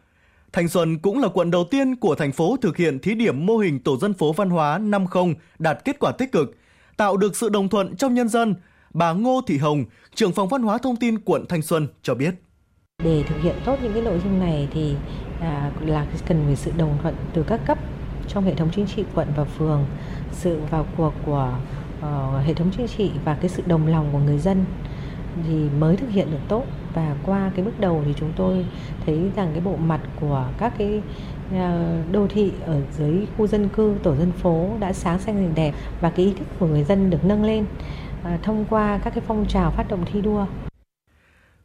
Thành 0.52 0.68
Xuân 0.68 0.98
cũng 0.98 1.18
là 1.18 1.28
quận 1.28 1.50
đầu 1.50 1.64
tiên 1.64 1.96
của 1.96 2.14
thành 2.14 2.32
phố 2.32 2.56
thực 2.62 2.76
hiện 2.76 2.98
thí 2.98 3.14
điểm 3.14 3.46
mô 3.46 3.56
hình 3.56 3.78
tổ 3.78 3.96
dân 3.96 4.14
phố 4.14 4.32
văn 4.32 4.50
hóa 4.50 4.78
50 4.78 5.34
đạt 5.58 5.84
kết 5.84 5.96
quả 6.00 6.12
tích 6.12 6.32
cực, 6.32 6.56
tạo 6.96 7.16
được 7.16 7.36
sự 7.36 7.48
đồng 7.48 7.68
thuận 7.68 7.96
trong 7.96 8.14
nhân 8.14 8.28
dân. 8.28 8.54
Bà 8.94 9.12
Ngô 9.12 9.40
Thị 9.46 9.58
Hồng, 9.58 9.84
trưởng 10.14 10.32
phòng 10.32 10.48
văn 10.48 10.62
hóa 10.62 10.78
thông 10.78 10.96
tin 10.96 11.18
quận 11.18 11.46
Thanh 11.48 11.62
Xuân 11.62 11.88
cho 12.02 12.14
biết. 12.14 12.34
Để 13.04 13.24
thực 13.28 13.42
hiện 13.42 13.54
tốt 13.64 13.78
những 13.82 13.92
cái 13.92 14.02
nội 14.02 14.20
dung 14.24 14.40
này 14.40 14.68
thì 14.72 14.94
à, 15.40 15.72
là 15.80 16.06
cần 16.26 16.42
phải 16.46 16.56
sự 16.56 16.72
đồng 16.76 16.98
thuận 17.02 17.14
từ 17.34 17.42
các 17.42 17.60
cấp 17.66 17.78
trong 18.28 18.44
hệ 18.44 18.54
thống 18.54 18.70
chính 18.74 18.86
trị 18.86 19.04
quận 19.14 19.28
và 19.36 19.44
phường, 19.44 19.86
sự 20.32 20.60
vào 20.70 20.86
cuộc 20.96 21.12
của 21.26 21.58
uh, 21.98 22.46
hệ 22.46 22.54
thống 22.54 22.70
chính 22.76 22.88
trị 22.88 23.10
và 23.24 23.34
cái 23.34 23.48
sự 23.48 23.62
đồng 23.66 23.86
lòng 23.86 24.08
của 24.12 24.18
người 24.18 24.38
dân 24.38 24.64
thì 25.48 25.54
mới 25.78 25.96
thực 25.96 26.10
hiện 26.10 26.30
được 26.30 26.38
tốt 26.48 26.64
và 26.94 27.16
qua 27.26 27.50
cái 27.56 27.64
bước 27.64 27.80
đầu 27.80 28.02
thì 28.06 28.14
chúng 28.16 28.32
tôi 28.36 28.66
thấy 29.06 29.30
rằng 29.36 29.50
cái 29.52 29.60
bộ 29.60 29.76
mặt 29.76 30.00
của 30.20 30.46
các 30.58 30.72
cái 30.78 31.02
à, 31.52 31.96
đô 32.12 32.26
thị 32.28 32.52
ở 32.66 32.82
dưới 32.98 33.26
khu 33.36 33.46
dân 33.46 33.68
cư 33.68 33.94
tổ 34.02 34.16
dân 34.16 34.32
phố 34.32 34.70
đã 34.80 34.92
sáng 34.92 35.18
xanh 35.18 35.36
rành 35.36 35.54
đẹp 35.54 35.74
và 36.00 36.10
cái 36.10 36.26
ý 36.26 36.32
thức 36.38 36.44
của 36.58 36.66
người 36.66 36.84
dân 36.84 37.10
được 37.10 37.24
nâng 37.24 37.44
lên 37.44 37.64
à, 38.24 38.38
thông 38.42 38.64
qua 38.70 39.00
các 39.04 39.10
cái 39.14 39.24
phong 39.26 39.46
trào 39.48 39.70
phát 39.70 39.88
động 39.88 40.04
thi 40.12 40.20
đua. 40.20 40.46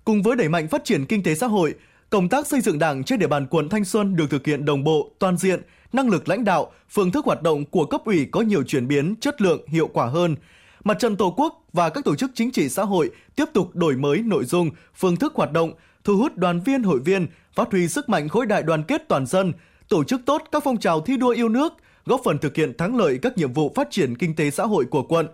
Cùng 0.04 0.22
với 0.22 0.36
đẩy 0.36 0.50
mạnh 0.50 0.68
phát 0.68 0.84
triển 0.84 1.06
kinh 1.06 1.24
tế 1.24 1.36
xã 1.36 1.48
hội, 1.48 1.74
công 2.10 2.30
tác 2.30 2.48
xây 2.48 2.62
dựng 2.62 2.80
Đảng 2.80 3.04
trên 3.04 3.20
địa 3.20 3.28
bàn 3.28 3.48
quận 3.48 3.70
Thanh 3.70 3.86
Xuân 3.86 4.16
được 4.16 4.30
thực 4.30 4.46
hiện 4.46 4.66
đồng 4.66 4.84
bộ, 4.84 5.10
toàn 5.20 5.38
diện, 5.38 5.62
năng 5.94 6.10
lực 6.10 6.30
lãnh 6.30 6.44
đạo, 6.44 6.72
phương 6.90 7.12
thức 7.12 7.26
hoạt 7.26 7.42
động 7.42 7.66
của 7.66 7.86
cấp 7.86 8.02
ủy 8.06 8.28
có 8.32 8.42
nhiều 8.42 8.64
chuyển 8.64 8.88
biến, 8.88 9.16
chất 9.20 9.42
lượng, 9.42 9.62
hiệu 9.68 9.90
quả 9.94 10.06
hơn– 10.06 10.36
Mặt 10.86 11.00
trận 11.00 11.16
Tổ 11.16 11.34
quốc 11.38 11.64
và 11.74 11.90
các 11.90 12.04
tổ 12.04 12.16
chức 12.16 12.32
chính 12.34 12.52
trị 12.52 12.70
xã 12.70 12.84
hội 12.84 13.10
tiếp 13.36 13.46
tục 13.54 13.76
đổi 13.76 13.96
mới 13.96 14.18
nội 14.18 14.46
dung, 14.46 14.70
phương 14.96 15.16
thức 15.16 15.34
hoạt 15.36 15.52
động, 15.52 15.74
thu 16.04 16.18
hút 16.18 16.38
đoàn 16.38 16.60
viên 16.60 16.84
hội 16.84 17.00
viên, 17.00 17.28
phát 17.54 17.72
huy 17.72 17.88
sức 17.88 18.10
mạnh 18.10 18.30
khối 18.30 18.46
đại 18.46 18.64
đoàn 18.64 18.84
kết 18.84 19.02
toàn 19.08 19.26
dân, 19.26 19.54
tổ 19.90 20.04
chức 20.04 20.22
tốt 20.26 20.44
các 20.52 20.64
phong 20.64 20.78
trào 20.78 21.02
thi 21.02 21.18
đua 21.18 21.30
yêu 21.30 21.50
nước, 21.50 21.74
góp 22.06 22.22
phần 22.24 22.38
thực 22.38 22.56
hiện 22.56 22.78
thắng 22.78 22.98
lợi 22.98 23.20
các 23.22 23.38
nhiệm 23.38 23.54
vụ 23.54 23.72
phát 23.76 23.88
triển 23.92 24.18
kinh 24.18 24.36
tế 24.36 24.52
xã 24.52 24.64
hội 24.64 24.86
của 24.86 25.04
quận. 25.04 25.28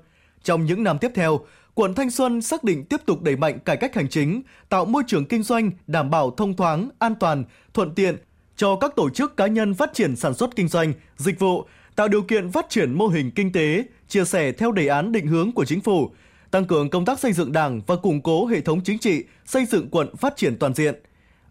Trong 0.44 0.66
những 0.66 0.84
năm 0.84 0.98
tiếp 0.98 1.12
theo, 1.16 1.40
quận 1.74 1.94
Thanh 1.94 2.12
Xuân 2.12 2.42
xác 2.42 2.64
định 2.64 2.86
tiếp 2.86 3.02
tục 3.06 3.22
đẩy 3.22 3.36
mạnh 3.36 3.60
cải 3.60 3.78
cách 3.78 3.96
hành 3.96 4.10
chính, 4.10 4.42
tạo 4.70 4.86
môi 4.86 5.04
trường 5.08 5.26
kinh 5.26 5.44
doanh 5.44 5.72
đảm 5.88 6.10
bảo 6.10 6.32
thông 6.32 6.56
thoáng, 6.56 6.90
an 7.00 7.16
toàn, 7.20 7.44
thuận 7.74 7.96
tiện 7.96 8.18
cho 8.56 8.76
các 8.76 8.96
tổ 8.96 9.10
chức 9.10 9.38
cá 9.38 9.48
nhân 9.48 9.74
phát 9.74 9.94
triển 9.94 10.16
sản 10.16 10.34
xuất 10.34 10.56
kinh 10.56 10.68
doanh, 10.68 10.94
dịch 11.18 11.40
vụ, 11.40 11.66
tạo 11.96 12.08
điều 12.08 12.22
kiện 12.22 12.52
phát 12.52 12.70
triển 12.70 12.94
mô 12.94 13.08
hình 13.08 13.32
kinh 13.32 13.52
tế, 13.52 13.84
chia 14.12 14.26
sẻ 14.26 14.52
theo 14.52 14.72
đề 14.72 14.88
án 14.88 15.12
định 15.12 15.28
hướng 15.28 15.52
của 15.52 15.66
chính 15.66 15.82
phủ, 15.82 16.10
tăng 16.52 16.66
cường 16.66 16.90
công 16.90 17.06
tác 17.06 17.20
xây 17.20 17.34
dựng 17.34 17.52
Đảng 17.52 17.82
và 17.88 17.96
củng 17.96 18.22
cố 18.22 18.46
hệ 18.46 18.62
thống 18.62 18.82
chính 18.84 19.00
trị, 19.00 19.24
xây 19.46 19.66
dựng 19.66 19.90
quận 19.92 20.16
phát 20.16 20.36
triển 20.36 20.58
toàn 20.60 20.74
diện. 20.74 20.96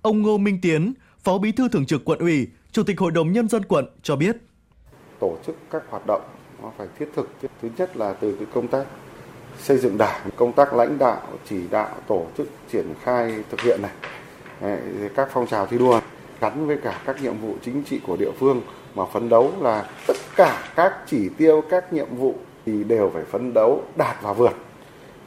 Ông 0.03 0.23
Ngô 0.23 0.39
Minh 0.39 0.59
Tiến, 0.63 0.93
Phó 1.23 1.39
Bí 1.39 1.53
thư 1.53 1.69
Thường 1.69 1.87
trực 1.87 2.05
Quận 2.05 2.19
ủy, 2.19 2.49
Chủ 2.73 2.83
tịch 2.83 3.01
Hội 3.01 3.11
đồng 3.11 3.33
Nhân 3.33 3.49
dân 3.49 3.65
quận 3.65 3.87
cho 4.03 4.17
biết. 4.17 4.37
Tổ 5.21 5.37
chức 5.47 5.57
các 5.71 5.83
hoạt 5.91 6.07
động 6.07 6.23
nó 6.63 6.73
phải 6.79 6.87
thiết 6.99 7.07
thực. 7.17 7.31
Thứ 7.63 7.69
nhất 7.77 7.97
là 7.97 8.13
từ 8.13 8.37
cái 8.39 8.47
công 8.55 8.69
tác 8.69 8.85
xây 9.59 9.79
dựng 9.79 9.99
đảng, 9.99 10.31
công 10.37 10.53
tác 10.53 10.75
lãnh 10.75 10.99
đạo, 10.99 11.23
chỉ 11.49 11.61
đạo, 11.71 11.97
tổ 12.07 12.27
chức, 12.39 12.49
triển 12.73 12.95
khai, 13.03 13.35
thực 13.51 13.61
hiện 13.61 13.81
này. 13.83 13.93
Các 15.17 15.29
phong 15.33 15.47
trào 15.47 15.67
thi 15.67 15.79
đua 15.79 16.01
gắn 16.41 16.67
với 16.67 16.77
cả 16.85 17.03
các 17.07 17.23
nhiệm 17.23 17.39
vụ 17.39 17.55
chính 17.65 17.83
trị 17.91 18.01
của 18.07 18.17
địa 18.17 18.33
phương 18.39 18.63
mà 18.95 19.07
phấn 19.13 19.29
đấu 19.29 19.53
là 19.61 19.91
tất 20.07 20.17
cả 20.37 20.73
các 20.77 20.93
chỉ 21.07 21.29
tiêu, 21.29 21.63
các 21.71 21.93
nhiệm 21.93 22.17
vụ 22.17 22.35
thì 22.71 22.85
đều 22.85 23.11
phải 23.15 23.25
phấn 23.25 23.55
đấu 23.55 23.83
đạt 23.97 24.17
và 24.23 24.33
vượt. 24.33 24.53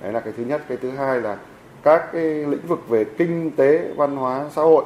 Đấy 0.01 0.13
là 0.13 0.19
cái 0.19 0.33
thứ 0.37 0.43
nhất. 0.43 0.61
Cái 0.67 0.77
thứ 0.81 0.89
hai 0.89 1.21
là 1.21 1.37
các 1.83 2.11
cái 2.13 2.23
lĩnh 2.23 2.67
vực 2.67 2.89
về 2.89 3.03
kinh 3.03 3.51
tế, 3.51 3.93
văn 3.95 4.15
hóa, 4.15 4.45
xã 4.55 4.61
hội 4.61 4.83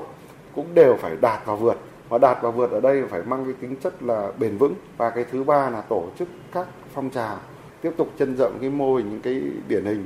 cũng 0.56 0.65
đều 0.74 0.96
phải 0.96 1.15
đạt 1.22 1.46
và 1.46 1.56
vượt. 1.56 1.78
Và 2.10 2.17
đạt 2.17 2.38
và 2.41 2.52
vượt 2.52 2.72
ở 2.72 2.82
đây 2.82 3.04
phải 3.10 3.22
mang 3.28 3.46
cái 3.46 3.54
tính 3.62 3.76
chất 3.84 4.04
là 4.04 4.32
bền 4.39 4.58
vững. 4.58 4.76
Và 4.98 5.10
cái 5.10 5.26
thứ 5.32 5.43
ba 5.43 5.70
là 5.70 5.82
tổ 5.82 6.04
chức 6.20 6.28
các 6.54 6.67
phong 6.93 7.10
trào 7.10 7.38
tiếp 7.82 7.91
tục 7.98 8.08
chân 8.20 8.38
rộng 8.38 8.58
cái 8.62 8.70
mô 8.70 8.96
hình 8.96 9.10
những 9.10 9.22
cái 9.22 9.41
điển 9.67 9.86
hình 9.86 10.06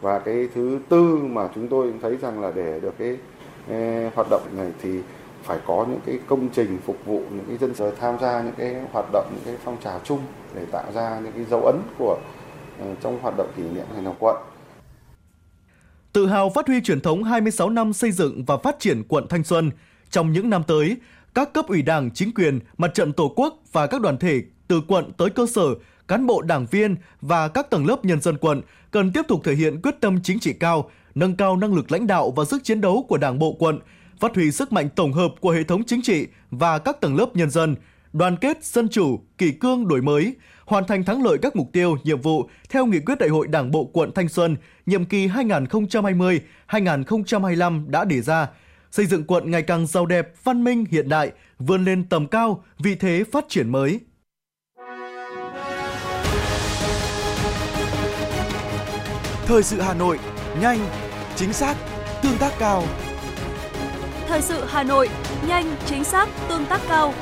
và 0.00 0.18
cái 0.18 0.48
thứ 0.54 0.78
tư 0.88 1.18
mà 1.22 1.48
chúng 1.54 1.68
tôi 1.68 1.92
thấy 2.02 2.16
rằng 2.16 2.40
là 2.40 2.52
để 2.54 2.80
được 2.80 2.94
cái, 2.98 3.16
cái 3.68 4.10
hoạt 4.14 4.26
động 4.30 4.42
này 4.56 4.72
thì 4.82 5.00
phải 5.42 5.58
có 5.66 5.86
những 5.88 6.00
cái 6.06 6.18
công 6.26 6.48
trình 6.48 6.78
phục 6.86 6.96
vụ 7.06 7.22
những 7.30 7.44
cái 7.48 7.56
dân 7.56 7.74
sở 7.74 7.90
tham 8.00 8.16
gia 8.20 8.42
những 8.42 8.54
cái 8.58 8.74
hoạt 8.92 9.06
động 9.12 9.30
những 9.34 9.44
cái 9.44 9.54
phong 9.64 9.76
trào 9.84 10.00
chung 10.04 10.20
để 10.54 10.64
tạo 10.72 10.92
ra 10.94 11.20
những 11.24 11.32
cái 11.32 11.44
dấu 11.44 11.60
ấn 11.66 11.76
của 11.98 12.18
ờ, 12.80 12.86
trong 13.02 13.18
hoạt 13.22 13.36
động 13.36 13.52
kỷ 13.56 13.62
niệm 13.62 13.84
thành 13.94 14.04
lập 14.04 14.14
quận. 14.18 14.36
Tự 16.12 16.26
hào 16.26 16.50
phát 16.50 16.66
huy 16.66 16.80
truyền 16.80 17.00
thống 17.00 17.24
26 17.24 17.70
năm 17.70 17.92
xây 17.92 18.12
dựng 18.12 18.44
và 18.44 18.56
phát 18.56 18.76
triển 18.78 19.02
quận 19.08 19.26
Thanh 19.28 19.44
Xuân, 19.44 19.70
trong 20.10 20.32
những 20.32 20.50
năm 20.50 20.62
tới, 20.66 20.96
các 21.34 21.52
cấp 21.52 21.66
ủy 21.68 21.82
Đảng, 21.82 22.10
chính 22.10 22.34
quyền, 22.34 22.58
mặt 22.78 22.90
trận 22.94 23.12
Tổ 23.12 23.32
quốc 23.36 23.54
và 23.72 23.86
các 23.86 24.00
đoàn 24.00 24.18
thể 24.18 24.42
từ 24.68 24.80
quận 24.88 25.12
tới 25.12 25.30
cơ 25.30 25.46
sở, 25.46 25.64
cán 26.08 26.26
bộ 26.26 26.42
đảng 26.42 26.66
viên 26.70 26.96
và 27.20 27.48
các 27.48 27.70
tầng 27.70 27.86
lớp 27.86 28.04
nhân 28.04 28.20
dân 28.20 28.38
quận 28.38 28.62
cần 28.90 29.12
tiếp 29.12 29.22
tục 29.28 29.40
thể 29.44 29.54
hiện 29.54 29.82
quyết 29.82 29.94
tâm 30.00 30.22
chính 30.22 30.40
trị 30.40 30.52
cao, 30.52 30.90
nâng 31.14 31.36
cao 31.36 31.56
năng 31.56 31.74
lực 31.74 31.92
lãnh 31.92 32.06
đạo 32.06 32.30
và 32.30 32.44
sức 32.44 32.64
chiến 32.64 32.80
đấu 32.80 33.06
của 33.08 33.16
Đảng 33.16 33.38
bộ 33.38 33.56
quận, 33.58 33.78
phát 34.20 34.34
huy 34.34 34.50
sức 34.50 34.72
mạnh 34.72 34.88
tổng 34.96 35.12
hợp 35.12 35.30
của 35.40 35.50
hệ 35.50 35.64
thống 35.64 35.84
chính 35.84 36.02
trị 36.02 36.26
và 36.50 36.78
các 36.78 37.00
tầng 37.00 37.16
lớp 37.16 37.36
nhân 37.36 37.50
dân, 37.50 37.76
đoàn 38.12 38.36
kết, 38.36 38.64
dân 38.64 38.88
chủ, 38.88 39.20
kỷ 39.38 39.52
cương 39.52 39.88
đổi 39.88 40.02
mới, 40.02 40.34
hoàn 40.64 40.84
thành 40.84 41.04
thắng 41.04 41.24
lợi 41.24 41.38
các 41.42 41.56
mục 41.56 41.68
tiêu, 41.72 41.96
nhiệm 42.04 42.20
vụ 42.20 42.48
theo 42.68 42.86
nghị 42.86 43.00
quyết 43.00 43.18
Đại 43.18 43.28
hội 43.28 43.46
Đảng 43.46 43.70
bộ 43.70 43.84
quận 43.84 44.12
Thanh 44.14 44.28
Xuân 44.28 44.56
nhiệm 44.86 45.04
kỳ 45.04 45.28
2020-2025 45.28 47.90
đã 47.90 48.04
đề 48.04 48.20
ra, 48.20 48.48
xây 48.90 49.06
dựng 49.06 49.24
quận 49.24 49.50
ngày 49.50 49.62
càng 49.62 49.86
giàu 49.86 50.06
đẹp, 50.06 50.32
văn 50.44 50.64
minh, 50.64 50.84
hiện 50.90 51.08
đại, 51.08 51.32
vươn 51.58 51.84
lên 51.84 52.08
tầm 52.08 52.26
cao, 52.26 52.64
vị 52.78 52.94
thế 52.94 53.24
phát 53.32 53.44
triển 53.48 53.72
mới. 53.72 54.00
Thời 59.46 59.62
sự 59.62 59.80
Hà 59.80 59.94
Nội, 59.94 60.18
nhanh, 60.60 60.78
chính 61.36 61.52
xác, 61.52 61.76
tương 62.22 62.38
tác 62.38 62.52
cao. 62.58 62.84
Thời 64.30 64.42
sự 64.42 64.64
Hà 64.68 64.82
Nội, 64.82 65.08
nhanh, 65.48 65.76
chính 65.86 66.04
xác, 66.04 66.28
tương 66.48 66.66
tác 66.66 66.80
cao. 66.88 67.14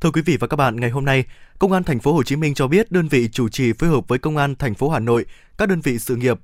Thưa 0.00 0.10
quý 0.10 0.22
vị 0.22 0.36
và 0.40 0.46
các 0.46 0.56
bạn, 0.56 0.80
ngày 0.80 0.90
hôm 0.90 1.04
nay, 1.04 1.24
Công 1.58 1.72
an 1.72 1.82
thành 1.84 2.00
phố 2.00 2.12
Hồ 2.12 2.22
Chí 2.22 2.36
Minh 2.36 2.54
cho 2.54 2.68
biết 2.68 2.92
đơn 2.92 3.08
vị 3.08 3.28
chủ 3.32 3.48
trì 3.48 3.72
phối 3.72 3.90
hợp 3.90 4.08
với 4.08 4.18
Công 4.18 4.36
an 4.36 4.54
thành 4.54 4.74
phố 4.74 4.88
Hà 4.88 4.98
Nội, 4.98 5.26
các 5.58 5.68
đơn 5.68 5.80
vị 5.80 5.98
sự 5.98 6.16
nghiệp 6.16 6.38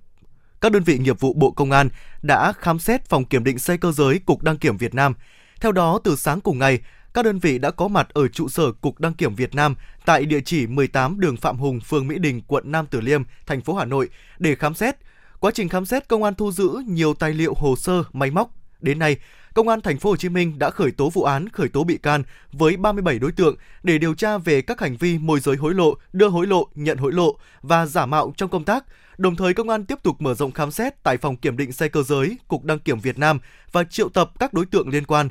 các 0.60 0.72
đơn 0.72 0.82
vị 0.82 0.98
nghiệp 0.98 1.20
vụ 1.20 1.32
Bộ 1.34 1.50
Công 1.50 1.70
an 1.70 1.88
đã 2.22 2.52
khám 2.52 2.78
xét 2.78 3.08
phòng 3.08 3.24
kiểm 3.24 3.44
định 3.44 3.58
xe 3.58 3.76
cơ 3.76 3.92
giới 3.92 4.18
Cục 4.18 4.42
Đăng 4.42 4.56
kiểm 4.56 4.76
Việt 4.76 4.94
Nam. 4.94 5.14
Theo 5.60 5.72
đó, 5.72 6.00
từ 6.04 6.16
sáng 6.16 6.40
cùng 6.40 6.58
ngày, 6.58 6.78
các 7.14 7.24
đơn 7.24 7.38
vị 7.38 7.58
đã 7.58 7.70
có 7.70 7.88
mặt 7.88 8.08
ở 8.12 8.28
trụ 8.28 8.48
sở 8.48 8.72
Cục 8.72 9.00
Đăng 9.00 9.14
kiểm 9.14 9.34
Việt 9.34 9.54
Nam 9.54 9.74
tại 10.04 10.24
địa 10.24 10.40
chỉ 10.40 10.66
18 10.66 11.20
đường 11.20 11.36
Phạm 11.36 11.58
Hùng, 11.58 11.80
phường 11.80 12.08
Mỹ 12.08 12.18
Đình, 12.18 12.40
quận 12.46 12.72
Nam 12.72 12.86
Từ 12.90 13.00
Liêm, 13.00 13.22
thành 13.46 13.60
phố 13.60 13.74
Hà 13.74 13.84
Nội 13.84 14.08
để 14.38 14.54
khám 14.54 14.74
xét. 14.74 14.96
Quá 15.40 15.50
trình 15.54 15.68
khám 15.68 15.86
xét, 15.86 16.08
công 16.08 16.22
an 16.22 16.34
thu 16.34 16.52
giữ 16.52 16.82
nhiều 16.86 17.14
tài 17.14 17.34
liệu 17.34 17.54
hồ 17.56 17.76
sơ, 17.76 18.02
máy 18.12 18.30
móc. 18.30 18.50
Đến 18.80 18.98
nay, 18.98 19.16
Công 19.54 19.68
an 19.68 19.80
thành 19.80 19.98
phố 19.98 20.10
Hồ 20.10 20.16
Chí 20.16 20.28
Minh 20.28 20.58
đã 20.58 20.70
khởi 20.70 20.90
tố 20.90 21.10
vụ 21.10 21.22
án, 21.22 21.48
khởi 21.48 21.68
tố 21.68 21.84
bị 21.84 21.96
can 21.96 22.22
với 22.52 22.76
37 22.76 23.18
đối 23.18 23.32
tượng 23.32 23.56
để 23.82 23.98
điều 23.98 24.14
tra 24.14 24.38
về 24.38 24.62
các 24.62 24.80
hành 24.80 24.96
vi 24.96 25.18
môi 25.18 25.40
giới 25.40 25.56
hối 25.56 25.74
lộ, 25.74 25.94
đưa 26.12 26.28
hối 26.28 26.46
lộ, 26.46 26.68
nhận 26.74 26.98
hối 26.98 27.12
lộ 27.12 27.36
và 27.62 27.86
giả 27.86 28.06
mạo 28.06 28.32
trong 28.36 28.50
công 28.50 28.64
tác. 28.64 28.84
Đồng 29.20 29.36
thời 29.36 29.54
công 29.54 29.68
an 29.68 29.84
tiếp 29.84 29.98
tục 30.02 30.16
mở 30.20 30.34
rộng 30.34 30.52
khám 30.52 30.70
xét 30.70 31.02
tại 31.02 31.16
phòng 31.16 31.36
kiểm 31.36 31.56
định 31.56 31.72
xe 31.72 31.88
cơ 31.88 32.02
giới, 32.02 32.38
Cục 32.48 32.64
đăng 32.64 32.78
kiểm 32.78 33.00
Việt 33.00 33.18
Nam 33.18 33.38
và 33.72 33.84
triệu 33.84 34.08
tập 34.08 34.30
các 34.38 34.52
đối 34.52 34.66
tượng 34.66 34.88
liên 34.88 35.04
quan. 35.04 35.28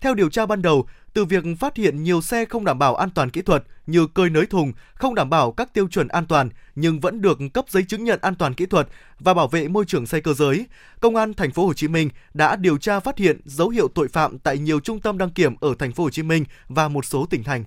Theo 0.00 0.14
điều 0.14 0.30
tra 0.30 0.46
ban 0.46 0.62
đầu, 0.62 0.86
từ 1.14 1.24
việc 1.24 1.44
phát 1.60 1.76
hiện 1.76 2.02
nhiều 2.02 2.22
xe 2.22 2.44
không 2.44 2.64
đảm 2.64 2.78
bảo 2.78 2.94
an 2.94 3.10
toàn 3.10 3.30
kỹ 3.30 3.42
thuật 3.42 3.64
như 3.86 4.06
cơi 4.06 4.30
nới 4.30 4.46
thùng, 4.46 4.72
không 4.94 5.14
đảm 5.14 5.30
bảo 5.30 5.52
các 5.52 5.74
tiêu 5.74 5.88
chuẩn 5.88 6.08
an 6.08 6.26
toàn 6.26 6.48
nhưng 6.74 7.00
vẫn 7.00 7.20
được 7.20 7.38
cấp 7.54 7.64
giấy 7.68 7.82
chứng 7.82 8.04
nhận 8.04 8.18
an 8.22 8.34
toàn 8.34 8.54
kỹ 8.54 8.66
thuật 8.66 8.88
và 9.18 9.34
bảo 9.34 9.48
vệ 9.48 9.68
môi 9.68 9.84
trường 9.84 10.06
xe 10.06 10.20
cơ 10.20 10.34
giới, 10.34 10.66
Công 11.00 11.16
an 11.16 11.34
thành 11.34 11.50
phố 11.50 11.66
Hồ 11.66 11.74
Chí 11.74 11.88
Minh 11.88 12.08
đã 12.34 12.56
điều 12.56 12.78
tra 12.78 13.00
phát 13.00 13.18
hiện 13.18 13.40
dấu 13.44 13.68
hiệu 13.68 13.88
tội 13.94 14.08
phạm 14.08 14.38
tại 14.38 14.58
nhiều 14.58 14.80
trung 14.80 15.00
tâm 15.00 15.18
đăng 15.18 15.30
kiểm 15.30 15.54
ở 15.60 15.74
thành 15.78 15.92
phố 15.92 16.04
Hồ 16.04 16.10
Chí 16.10 16.22
Minh 16.22 16.44
và 16.68 16.88
một 16.88 17.04
số 17.04 17.26
tỉnh 17.30 17.44
thành. 17.44 17.64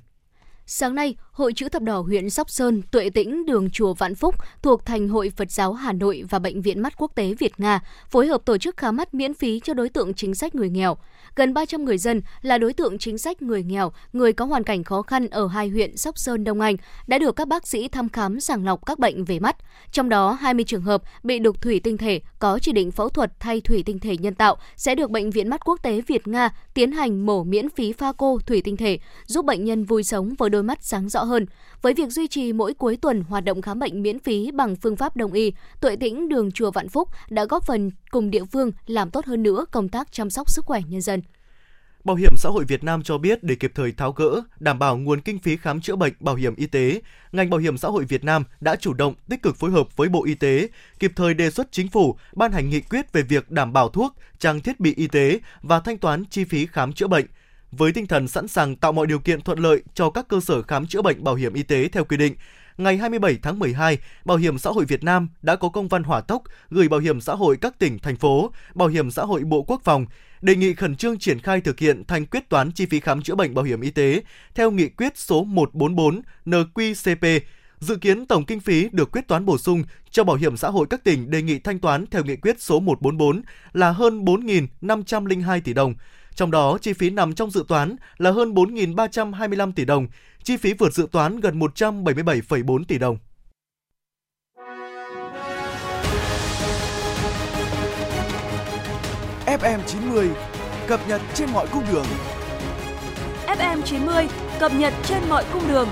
Sáng 0.67 0.95
nay, 0.95 1.15
Hội 1.35 1.53
chữ 1.53 1.69
thập 1.69 1.81
đỏ 1.81 1.99
huyện 1.99 2.29
Sóc 2.29 2.49
Sơn, 2.49 2.81
Tuệ 2.91 3.09
Tĩnh, 3.09 3.45
đường 3.45 3.69
chùa 3.69 3.93
Vạn 3.93 4.15
Phúc 4.15 4.35
thuộc 4.61 4.85
Thành 4.85 5.09
hội 5.09 5.31
Phật 5.35 5.51
giáo 5.51 5.73
Hà 5.73 5.93
Nội 5.93 6.23
và 6.29 6.39
Bệnh 6.39 6.61
viện 6.61 6.81
Mắt 6.81 6.93
Quốc 6.97 7.11
tế 7.15 7.33
Việt 7.33 7.59
Nga 7.59 7.79
phối 8.09 8.27
hợp 8.27 8.45
tổ 8.45 8.57
chức 8.57 8.77
khám 8.77 8.95
mắt 8.95 9.13
miễn 9.13 9.33
phí 9.33 9.59
cho 9.59 9.73
đối 9.73 9.89
tượng 9.89 10.13
chính 10.13 10.35
sách 10.35 10.55
người 10.55 10.69
nghèo. 10.69 10.97
Gần 11.35 11.53
300 11.53 11.85
người 11.85 11.97
dân 11.97 12.21
là 12.41 12.57
đối 12.57 12.73
tượng 12.73 12.97
chính 12.97 13.17
sách 13.17 13.41
người 13.41 13.63
nghèo, 13.63 13.91
người 14.13 14.33
có 14.33 14.45
hoàn 14.45 14.63
cảnh 14.63 14.83
khó 14.83 15.01
khăn 15.01 15.27
ở 15.27 15.47
hai 15.47 15.69
huyện 15.69 15.97
Sóc 15.97 16.17
Sơn, 16.17 16.43
Đông 16.43 16.61
Anh 16.61 16.75
đã 17.07 17.17
được 17.17 17.35
các 17.35 17.47
bác 17.47 17.67
sĩ 17.67 17.87
thăm 17.87 18.09
khám 18.09 18.39
sàng 18.39 18.65
lọc 18.65 18.85
các 18.85 18.99
bệnh 18.99 19.23
về 19.23 19.39
mắt. 19.39 19.55
Trong 19.91 20.09
đó, 20.09 20.31
20 20.31 20.65
trường 20.65 20.81
hợp 20.81 21.01
bị 21.23 21.39
đục 21.39 21.61
thủy 21.61 21.79
tinh 21.79 21.97
thể 21.97 22.21
có 22.39 22.59
chỉ 22.59 22.71
định 22.71 22.91
phẫu 22.91 23.09
thuật 23.09 23.39
thay 23.39 23.61
thủy 23.61 23.83
tinh 23.85 23.99
thể 23.99 24.17
nhân 24.17 24.35
tạo 24.35 24.57
sẽ 24.75 24.95
được 24.95 25.11
Bệnh 25.11 25.31
viện 25.31 25.49
Mắt 25.49 25.65
Quốc 25.65 25.79
tế 25.83 26.01
Việt 26.01 26.27
Nga 26.27 26.49
tiến 26.73 26.91
hành 26.91 27.25
mổ 27.25 27.43
miễn 27.43 27.69
phí 27.69 27.93
pha 27.93 28.11
cô 28.17 28.39
thủy 28.45 28.61
tinh 28.61 28.77
thể, 28.77 28.99
giúp 29.25 29.45
bệnh 29.45 29.65
nhân 29.65 29.85
vui 29.85 30.03
sống 30.03 30.33
với 30.37 30.49
đôi 30.49 30.63
mắt 30.63 30.77
sáng 30.81 31.09
rõ 31.09 31.24
hơn. 31.25 31.45
Với 31.81 31.93
việc 31.93 32.09
duy 32.09 32.27
trì 32.27 32.53
mỗi 32.53 32.73
cuối 32.73 32.97
tuần 32.97 33.23
hoạt 33.23 33.43
động 33.43 33.61
khám 33.61 33.79
bệnh 33.79 34.01
miễn 34.01 34.19
phí 34.19 34.51
bằng 34.51 34.75
phương 34.75 34.95
pháp 34.95 35.17
đông 35.17 35.33
y, 35.33 35.53
Tuệ 35.81 35.95
Tĩnh 35.95 36.29
đường 36.29 36.51
chùa 36.51 36.71
Vạn 36.71 36.89
Phúc 36.89 37.09
đã 37.29 37.45
góp 37.45 37.65
phần 37.65 37.91
cùng 38.11 38.31
địa 38.31 38.45
phương 38.45 38.71
làm 38.87 39.11
tốt 39.11 39.25
hơn 39.25 39.43
nữa 39.43 39.65
công 39.71 39.89
tác 39.89 40.11
chăm 40.11 40.29
sóc 40.29 40.49
sức 40.49 40.65
khỏe 40.65 40.81
nhân 40.89 41.01
dân. 41.01 41.21
Bảo 42.03 42.15
hiểm 42.15 42.31
xã 42.37 42.49
hội 42.49 42.65
Việt 42.65 42.83
Nam 42.83 43.03
cho 43.03 43.17
biết 43.17 43.43
để 43.43 43.55
kịp 43.55 43.71
thời 43.75 43.91
tháo 43.91 44.11
gỡ, 44.11 44.41
đảm 44.59 44.79
bảo 44.79 44.97
nguồn 44.97 45.21
kinh 45.21 45.39
phí 45.39 45.57
khám 45.57 45.81
chữa 45.81 45.95
bệnh 45.95 46.13
bảo 46.19 46.35
hiểm 46.35 46.55
y 46.55 46.65
tế, 46.65 47.01
ngành 47.31 47.49
Bảo 47.49 47.59
hiểm 47.59 47.77
xã 47.77 47.87
hội 47.87 48.05
Việt 48.05 48.23
Nam 48.23 48.43
đã 48.61 48.75
chủ 48.75 48.93
động 48.93 49.13
tích 49.29 49.41
cực 49.41 49.55
phối 49.55 49.71
hợp 49.71 49.97
với 49.97 50.09
Bộ 50.09 50.25
Y 50.25 50.35
tế, 50.35 50.67
kịp 50.99 51.11
thời 51.15 51.33
đề 51.33 51.51
xuất 51.51 51.71
chính 51.71 51.87
phủ 51.87 52.17
ban 52.33 52.51
hành 52.51 52.69
nghị 52.69 52.81
quyết 52.81 53.13
về 53.13 53.21
việc 53.21 53.51
đảm 53.51 53.73
bảo 53.73 53.89
thuốc, 53.89 54.13
trang 54.39 54.59
thiết 54.59 54.79
bị 54.79 54.93
y 54.95 55.07
tế 55.07 55.39
và 55.61 55.79
thanh 55.79 55.97
toán 55.97 56.23
chi 56.29 56.43
phí 56.43 56.65
khám 56.65 56.93
chữa 56.93 57.07
bệnh 57.07 57.25
với 57.77 57.91
tinh 57.91 58.07
thần 58.07 58.27
sẵn 58.27 58.47
sàng 58.47 58.75
tạo 58.75 58.91
mọi 58.91 59.07
điều 59.07 59.19
kiện 59.19 59.41
thuận 59.41 59.59
lợi 59.59 59.83
cho 59.93 60.09
các 60.09 60.27
cơ 60.27 60.39
sở 60.39 60.61
khám 60.61 60.87
chữa 60.87 61.01
bệnh 61.01 61.23
bảo 61.23 61.35
hiểm 61.35 61.53
y 61.53 61.63
tế 61.63 61.87
theo 61.87 62.05
quy 62.05 62.17
định. 62.17 62.35
Ngày 62.77 62.97
27 62.97 63.37
tháng 63.41 63.59
12, 63.59 63.97
Bảo 64.25 64.37
hiểm 64.37 64.57
xã 64.57 64.69
hội 64.69 64.85
Việt 64.85 65.03
Nam 65.03 65.27
đã 65.41 65.55
có 65.55 65.69
công 65.69 65.87
văn 65.87 66.03
hỏa 66.03 66.21
tốc 66.21 66.43
gửi 66.69 66.87
Bảo 66.87 66.99
hiểm 66.99 67.21
xã 67.21 67.33
hội 67.33 67.57
các 67.61 67.79
tỉnh, 67.79 67.99
thành 67.99 68.15
phố, 68.15 68.51
Bảo 68.73 68.87
hiểm 68.87 69.11
xã 69.11 69.23
hội 69.23 69.43
Bộ 69.43 69.61
Quốc 69.61 69.81
phòng 69.83 70.05
đề 70.41 70.55
nghị 70.55 70.73
khẩn 70.73 70.95
trương 70.95 71.17
triển 71.17 71.39
khai 71.39 71.61
thực 71.61 71.79
hiện 71.79 72.03
thành 72.07 72.25
quyết 72.25 72.49
toán 72.49 72.71
chi 72.71 72.85
phí 72.85 72.99
khám 72.99 73.21
chữa 73.21 73.35
bệnh 73.35 73.53
bảo 73.53 73.65
hiểm 73.65 73.81
y 73.81 73.89
tế 73.91 74.21
theo 74.55 74.71
nghị 74.71 74.89
quyết 74.89 75.17
số 75.17 75.43
144 75.43 76.21
NQCP 76.45 77.39
Dự 77.79 77.95
kiến 77.95 78.25
tổng 78.25 78.45
kinh 78.45 78.59
phí 78.59 78.89
được 78.91 79.11
quyết 79.11 79.27
toán 79.27 79.45
bổ 79.45 79.57
sung 79.57 79.83
cho 80.09 80.23
bảo 80.23 80.35
hiểm 80.35 80.57
xã 80.57 80.69
hội 80.69 80.87
các 80.89 81.03
tỉnh 81.03 81.31
đề 81.31 81.41
nghị 81.41 81.59
thanh 81.59 81.79
toán 81.79 82.05
theo 82.11 82.23
nghị 82.23 82.35
quyết 82.35 82.61
số 82.61 82.79
144 82.79 83.41
là 83.73 83.91
hơn 83.91 84.25
4.502 84.25 85.61
tỷ 85.63 85.73
đồng. 85.73 85.93
Trong 86.35 86.51
đó, 86.51 86.77
chi 86.81 86.93
phí 86.93 87.09
nằm 87.09 87.33
trong 87.33 87.51
dự 87.51 87.65
toán 87.67 87.95
là 88.17 88.31
hơn 88.31 88.53
4.325 88.53 89.71
tỷ 89.71 89.85
đồng, 89.85 90.07
chi 90.43 90.57
phí 90.57 90.73
vượt 90.73 90.93
dự 90.93 91.07
toán 91.11 91.39
gần 91.39 91.59
177,4 91.59 92.83
tỷ 92.87 92.97
đồng. 92.97 93.17
FM 99.45 99.79
90 99.87 100.29
cập 100.87 100.99
nhật 101.07 101.21
trên 101.33 101.49
mọi 101.53 101.67
cung 101.71 101.83
đường. 101.91 102.05
FM 103.47 103.81
90 103.81 104.27
cập 104.59 104.73
nhật 104.73 104.93
trên 105.05 105.19
mọi 105.29 105.45
cung 105.53 105.67
đường. 105.67 105.87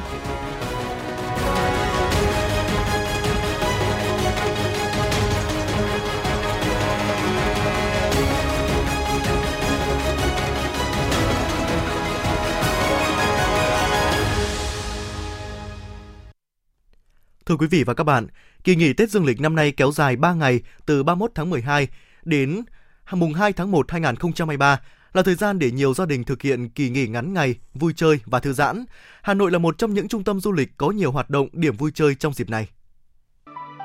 Thưa 17.46 17.56
quý 17.56 17.68
vị 17.68 17.84
và 17.84 17.94
các 17.94 18.04
bạn, 18.04 18.28
kỳ 18.64 18.76
nghỉ 18.76 18.94
Tết 18.94 19.10
Dương 19.10 19.26
lịch 19.26 19.42
năm 19.42 19.56
nay 19.56 19.72
kéo 19.72 19.92
dài 19.92 20.16
3 20.16 20.34
ngày 20.34 20.62
từ 20.86 21.04
31 21.04 21.32
tháng 21.36 21.50
12 21.50 21.88
đến 22.24 22.62
mùng 23.12 23.34
2 23.34 23.54
tháng 23.54 23.72
1 23.72 23.92
2023 23.92 24.80
là 25.14 25.24
thời 25.24 25.36
gian 25.36 25.60
để 25.60 25.72
nhiều 25.72 25.94
gia 25.94 26.06
đình 26.06 26.24
thực 26.24 26.42
hiện 26.42 26.70
kỳ 26.70 26.90
nghỉ 26.90 27.08
ngắn 27.08 27.34
ngày, 27.34 27.56
vui 27.74 27.94
chơi 27.96 28.20
và 28.26 28.40
thư 28.40 28.54
giãn. 28.54 28.86
Hà 29.22 29.34
Nội 29.34 29.52
là 29.52 29.58
một 29.58 29.78
trong 29.78 29.94
những 29.94 30.08
trung 30.08 30.24
tâm 30.24 30.40
du 30.40 30.52
lịch 30.52 30.78
có 30.78 30.92
nhiều 30.92 31.12
hoạt 31.12 31.30
động 31.30 31.48
điểm 31.52 31.78
vui 31.78 31.92
chơi 31.96 32.16
trong 32.16 32.34
dịp 32.34 32.50
này. 32.50 32.68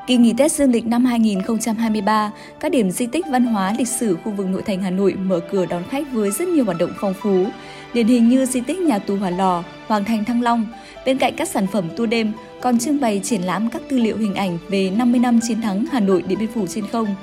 Kỳ 0.06 0.16
nghỉ 0.16 0.34
Tết 0.38 0.52
Dương 0.52 0.70
lịch 0.70 0.86
năm 0.86 1.04
2023, 1.04 2.32
các 2.60 2.72
điểm 2.72 2.90
di 2.90 3.06
tích 3.06 3.24
văn 3.30 3.46
hóa 3.46 3.74
lịch 3.78 3.88
sử 3.88 4.16
khu 4.24 4.32
vực 4.32 4.46
nội 4.46 4.62
thành 4.66 4.82
Hà 4.82 4.90
Nội 4.90 5.14
mở 5.14 5.40
cửa 5.52 5.66
đón 5.66 5.82
khách 5.90 6.12
với 6.12 6.30
rất 6.30 6.48
nhiều 6.48 6.64
hoạt 6.64 6.78
động 6.78 6.92
phong 7.00 7.14
phú. 7.14 7.46
Điển 7.92 8.06
hình 8.06 8.28
như 8.28 8.46
di 8.46 8.60
tích 8.60 8.78
nhà 8.78 8.98
tù 8.98 9.16
Hỏa 9.16 9.30
Lò, 9.30 9.64
Hoàng 9.86 10.04
thành 10.04 10.24
Thăng 10.24 10.42
Long. 10.42 10.66
Bên 11.06 11.18
cạnh 11.18 11.34
các 11.36 11.48
sản 11.48 11.66
phẩm 11.66 11.88
tour 11.96 12.10
đêm, 12.10 12.32
còn 12.60 12.78
trưng 12.78 13.00
bày 13.00 13.20
triển 13.24 13.42
lãm 13.42 13.70
các 13.70 13.82
tư 13.88 13.98
liệu 13.98 14.16
hình 14.16 14.34
ảnh 14.34 14.58
về 14.68 14.90
50 14.90 15.20
năm 15.20 15.40
chiến 15.48 15.60
thắng 15.60 15.84
Hà 15.92 16.00
Nội 16.00 16.22
Điện 16.22 16.38
Biên 16.38 16.52
Phủ 16.52 16.66
trên 16.66 16.86
không. 16.86 17.14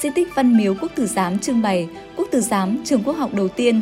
Di 0.00 0.10
tích 0.14 0.28
Văn 0.34 0.56
Miếu 0.56 0.74
Quốc 0.80 0.92
Tử 0.94 1.06
Giám 1.06 1.38
trưng 1.38 1.62
bày 1.62 1.88
Quốc 2.16 2.28
Tử 2.30 2.40
Giám 2.40 2.78
trường 2.84 3.02
quốc 3.02 3.12
học 3.12 3.34
đầu 3.34 3.48
tiên. 3.48 3.80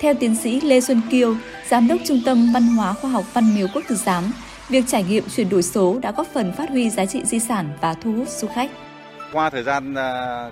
Theo 0.00 0.14
tiến 0.14 0.36
sĩ 0.36 0.60
Lê 0.60 0.80
Xuân 0.80 1.00
Kiêu, 1.10 1.36
Giám 1.68 1.88
đốc 1.88 1.98
Trung 2.06 2.20
tâm 2.26 2.52
Văn 2.52 2.62
hóa 2.62 2.92
Khoa 2.92 3.10
học 3.10 3.24
Văn 3.32 3.54
Miếu 3.54 3.66
Quốc 3.74 3.84
Tử 3.88 3.94
Giám, 3.94 4.32
việc 4.68 4.84
trải 4.88 5.02
nghiệm 5.02 5.24
chuyển 5.36 5.48
đổi 5.48 5.62
số 5.62 5.98
đã 6.02 6.12
góp 6.12 6.26
phần 6.34 6.52
phát 6.52 6.68
huy 6.70 6.90
giá 6.90 7.06
trị 7.06 7.24
di 7.24 7.38
sản 7.38 7.68
và 7.80 7.94
thu 7.94 8.12
hút 8.12 8.28
du 8.28 8.48
khách. 8.48 8.70
Qua 9.32 9.50
thời 9.50 9.62
gian 9.62 9.94
à, 9.94 10.50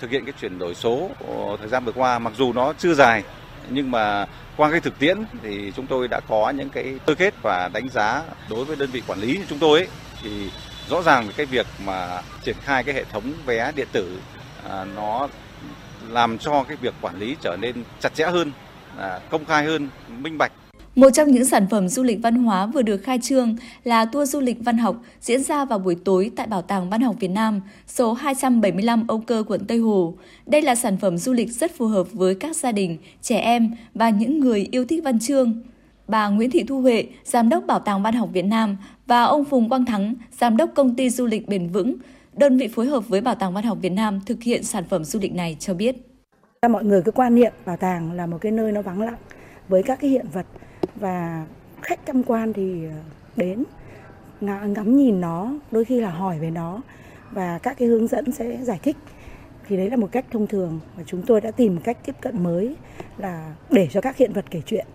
thực 0.00 0.10
hiện 0.10 0.24
cái 0.24 0.34
chuyển 0.40 0.58
đổi 0.58 0.74
số 0.74 1.10
ờ, 1.28 1.56
thời 1.60 1.68
gian 1.68 1.84
vừa 1.84 1.92
qua, 1.92 2.18
mặc 2.18 2.32
dù 2.36 2.52
nó 2.52 2.72
chưa 2.78 2.94
dài 2.94 3.22
nhưng 3.70 3.90
mà 3.90 4.26
qua 4.58 4.70
cái 4.70 4.80
thực 4.80 4.98
tiễn 4.98 5.18
thì 5.42 5.72
chúng 5.76 5.86
tôi 5.86 6.08
đã 6.08 6.20
có 6.28 6.50
những 6.50 6.68
cái 6.68 6.94
sơ 7.06 7.14
kết 7.14 7.34
và 7.42 7.70
đánh 7.72 7.88
giá 7.88 8.22
đối 8.50 8.64
với 8.64 8.76
đơn 8.76 8.90
vị 8.92 9.02
quản 9.06 9.20
lý 9.20 9.36
như 9.36 9.44
chúng 9.48 9.58
tôi 9.58 9.78
ấy, 9.78 9.88
thì 10.22 10.50
rõ 10.88 11.02
ràng 11.02 11.28
cái 11.36 11.46
việc 11.46 11.66
mà 11.84 12.22
triển 12.42 12.56
khai 12.62 12.84
cái 12.84 12.94
hệ 12.94 13.04
thống 13.04 13.32
vé 13.46 13.72
điện 13.76 13.88
tử 13.92 14.18
à, 14.70 14.84
nó 14.84 15.28
làm 16.08 16.38
cho 16.38 16.64
cái 16.68 16.76
việc 16.76 16.94
quản 17.00 17.18
lý 17.18 17.36
trở 17.40 17.56
nên 17.60 17.84
chặt 18.00 18.14
chẽ 18.14 18.24
hơn, 18.24 18.52
à, 18.98 19.20
công 19.30 19.44
khai 19.44 19.64
hơn, 19.64 19.88
minh 20.08 20.38
bạch 20.38 20.52
một 20.98 21.10
trong 21.10 21.30
những 21.30 21.44
sản 21.44 21.66
phẩm 21.70 21.88
du 21.88 22.02
lịch 22.02 22.18
văn 22.22 22.34
hóa 22.34 22.66
vừa 22.66 22.82
được 22.82 22.96
khai 22.96 23.18
trương 23.22 23.56
là 23.84 24.04
tour 24.04 24.32
du 24.32 24.40
lịch 24.40 24.56
văn 24.64 24.78
học 24.78 24.96
diễn 25.20 25.42
ra 25.42 25.64
vào 25.64 25.78
buổi 25.78 25.96
tối 26.04 26.30
tại 26.36 26.46
Bảo 26.46 26.62
tàng 26.62 26.90
Văn 26.90 27.00
học 27.00 27.16
Việt 27.20 27.28
Nam, 27.28 27.60
số 27.86 28.12
275 28.12 29.06
Âu 29.06 29.20
Cơ, 29.26 29.44
quận 29.48 29.64
Tây 29.68 29.78
Hồ. 29.78 30.14
Đây 30.46 30.62
là 30.62 30.74
sản 30.74 30.96
phẩm 30.96 31.18
du 31.18 31.32
lịch 31.32 31.52
rất 31.52 31.76
phù 31.76 31.86
hợp 31.86 32.12
với 32.12 32.34
các 32.34 32.56
gia 32.56 32.72
đình, 32.72 32.98
trẻ 33.22 33.38
em 33.38 33.70
và 33.94 34.10
những 34.10 34.40
người 34.40 34.68
yêu 34.70 34.84
thích 34.84 35.04
văn 35.04 35.18
chương. 35.18 35.62
Bà 36.08 36.28
Nguyễn 36.28 36.50
Thị 36.50 36.64
Thu 36.64 36.80
Huệ, 36.80 37.04
Giám 37.24 37.48
đốc 37.48 37.66
Bảo 37.66 37.78
tàng 37.78 38.02
Văn 38.02 38.14
học 38.14 38.28
Việt 38.32 38.44
Nam 38.44 38.76
và 39.06 39.22
ông 39.22 39.44
Phùng 39.44 39.68
Quang 39.68 39.84
Thắng, 39.84 40.14
Giám 40.40 40.56
đốc 40.56 40.70
Công 40.74 40.94
ty 40.94 41.10
Du 41.10 41.26
lịch 41.26 41.48
Bền 41.48 41.68
Vững, 41.68 41.94
đơn 42.36 42.58
vị 42.58 42.68
phối 42.68 42.86
hợp 42.86 43.08
với 43.08 43.20
Bảo 43.20 43.34
tàng 43.34 43.54
Văn 43.54 43.64
học 43.64 43.78
Việt 43.80 43.92
Nam 43.92 44.20
thực 44.26 44.42
hiện 44.42 44.62
sản 44.64 44.84
phẩm 44.84 45.04
du 45.04 45.18
lịch 45.18 45.34
này 45.34 45.56
cho 45.60 45.74
biết. 45.74 45.96
Mọi 46.70 46.84
người 46.84 47.02
cứ 47.02 47.10
quan 47.10 47.34
niệm 47.34 47.52
bảo 47.66 47.76
tàng 47.76 48.12
là 48.12 48.26
một 48.26 48.38
cái 48.40 48.52
nơi 48.52 48.72
nó 48.72 48.82
vắng 48.82 49.02
lặng 49.02 49.18
với 49.68 49.82
các 49.82 50.00
cái 50.00 50.10
hiện 50.10 50.26
vật 50.32 50.46
và 51.00 51.46
khách 51.82 52.00
tham 52.06 52.22
quan 52.22 52.52
thì 52.52 52.84
ờ, 52.84 52.96
đến 53.36 53.64
ngắm 54.40 54.96
nhìn 54.96 55.20
nó 55.20 55.52
đôi 55.70 55.84
khi 55.84 56.00
là 56.00 56.10
hỏi 56.10 56.38
về 56.38 56.50
nó 56.50 56.80
và 57.30 57.58
các 57.58 57.78
cái 57.78 57.88
hướng 57.88 58.06
dẫn 58.06 58.32
sẽ 58.32 58.58
giải 58.62 58.78
thích 58.82 58.96
thì 59.68 59.76
đấy 59.76 59.90
là 59.90 59.96
một 59.96 60.08
cách 60.12 60.24
thông 60.30 60.46
thường 60.46 60.80
và 60.96 61.02
chúng 61.06 61.22
tôi 61.22 61.40
đã 61.40 61.50
tìm 61.50 61.78
cách 61.80 61.98
tiếp 62.06 62.14
cận 62.20 62.42
mới 62.42 62.76
là 63.18 63.54
để 63.70 63.88
cho 63.90 64.00
các 64.00 64.16
hiện 64.16 64.32
vật 64.32 64.44
kể 64.50 64.62
chuyện 64.66 64.86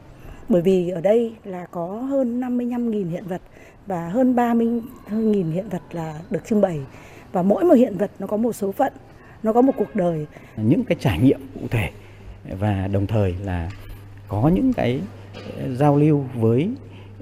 Bởi 0.49 0.61
vì 0.61 0.89
ở 0.89 1.01
đây 1.01 1.35
là 1.43 1.65
có 1.65 1.87
hơn 1.87 2.41
55.000 2.41 3.09
hiện 3.09 3.27
vật 3.27 3.41
và 3.85 4.09
hơn 4.09 4.35
30.000 4.35 5.51
hiện 5.51 5.69
vật 5.69 5.81
là 5.91 6.19
được 6.29 6.45
trưng 6.45 6.61
bày 6.61 6.79
và 7.31 7.43
mỗi 7.43 7.63
một 7.63 7.73
hiện 7.73 7.97
vật 7.97 8.11
nó 8.19 8.27
có 8.27 8.37
một 8.37 8.53
số 8.53 8.71
phận, 8.71 8.93
nó 9.43 9.53
có 9.53 9.61
một 9.61 9.73
cuộc 9.77 9.95
đời. 9.95 10.25
Những 10.57 10.83
cái 10.83 10.97
trải 10.99 11.19
nghiệm 11.19 11.39
cụ 11.53 11.67
thể 11.71 11.89
và 12.59 12.87
đồng 12.87 13.07
thời 13.07 13.35
là 13.43 13.71
có 14.27 14.51
những 14.53 14.73
cái 14.73 14.99
giao 15.77 15.97
lưu 15.97 16.25
với 16.35 16.69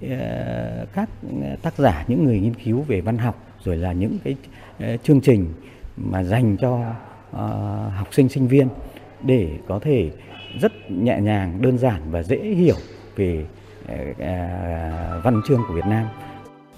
ờ, 0.02 0.86
các 0.94 1.10
tác 1.62 1.78
giả 1.78 2.06
những 2.08 2.26
người 2.26 2.40
nghiên 2.40 2.54
cứu 2.54 2.82
về 2.82 3.02
văn 3.02 3.18
học 3.18 3.44
rồi 3.64 3.78
là 3.78 3.94
những 3.94 4.18
cái 4.24 4.36
ờ, 4.80 4.98
chương 4.98 5.22
trình 5.22 5.54
mà 5.98 6.24
dành 6.24 6.58
cho 6.58 6.94
ờ, 7.32 7.48
học 7.96 8.08
sinh 8.12 8.30
sinh 8.30 8.48
viên 8.48 8.68
để 9.24 9.50
có 9.68 9.80
thể 9.80 10.12
rất 10.62 10.92
nhẹ 10.92 11.20
nhàng 11.22 11.62
đơn 11.62 11.78
giản 11.78 12.02
và 12.12 12.24
dễ 12.24 12.38
hiểu 12.38 12.76
về 13.16 13.46
văn 15.24 15.42
chương 15.48 15.62
của 15.68 15.74
Việt 15.74 15.86
Nam 15.86 16.08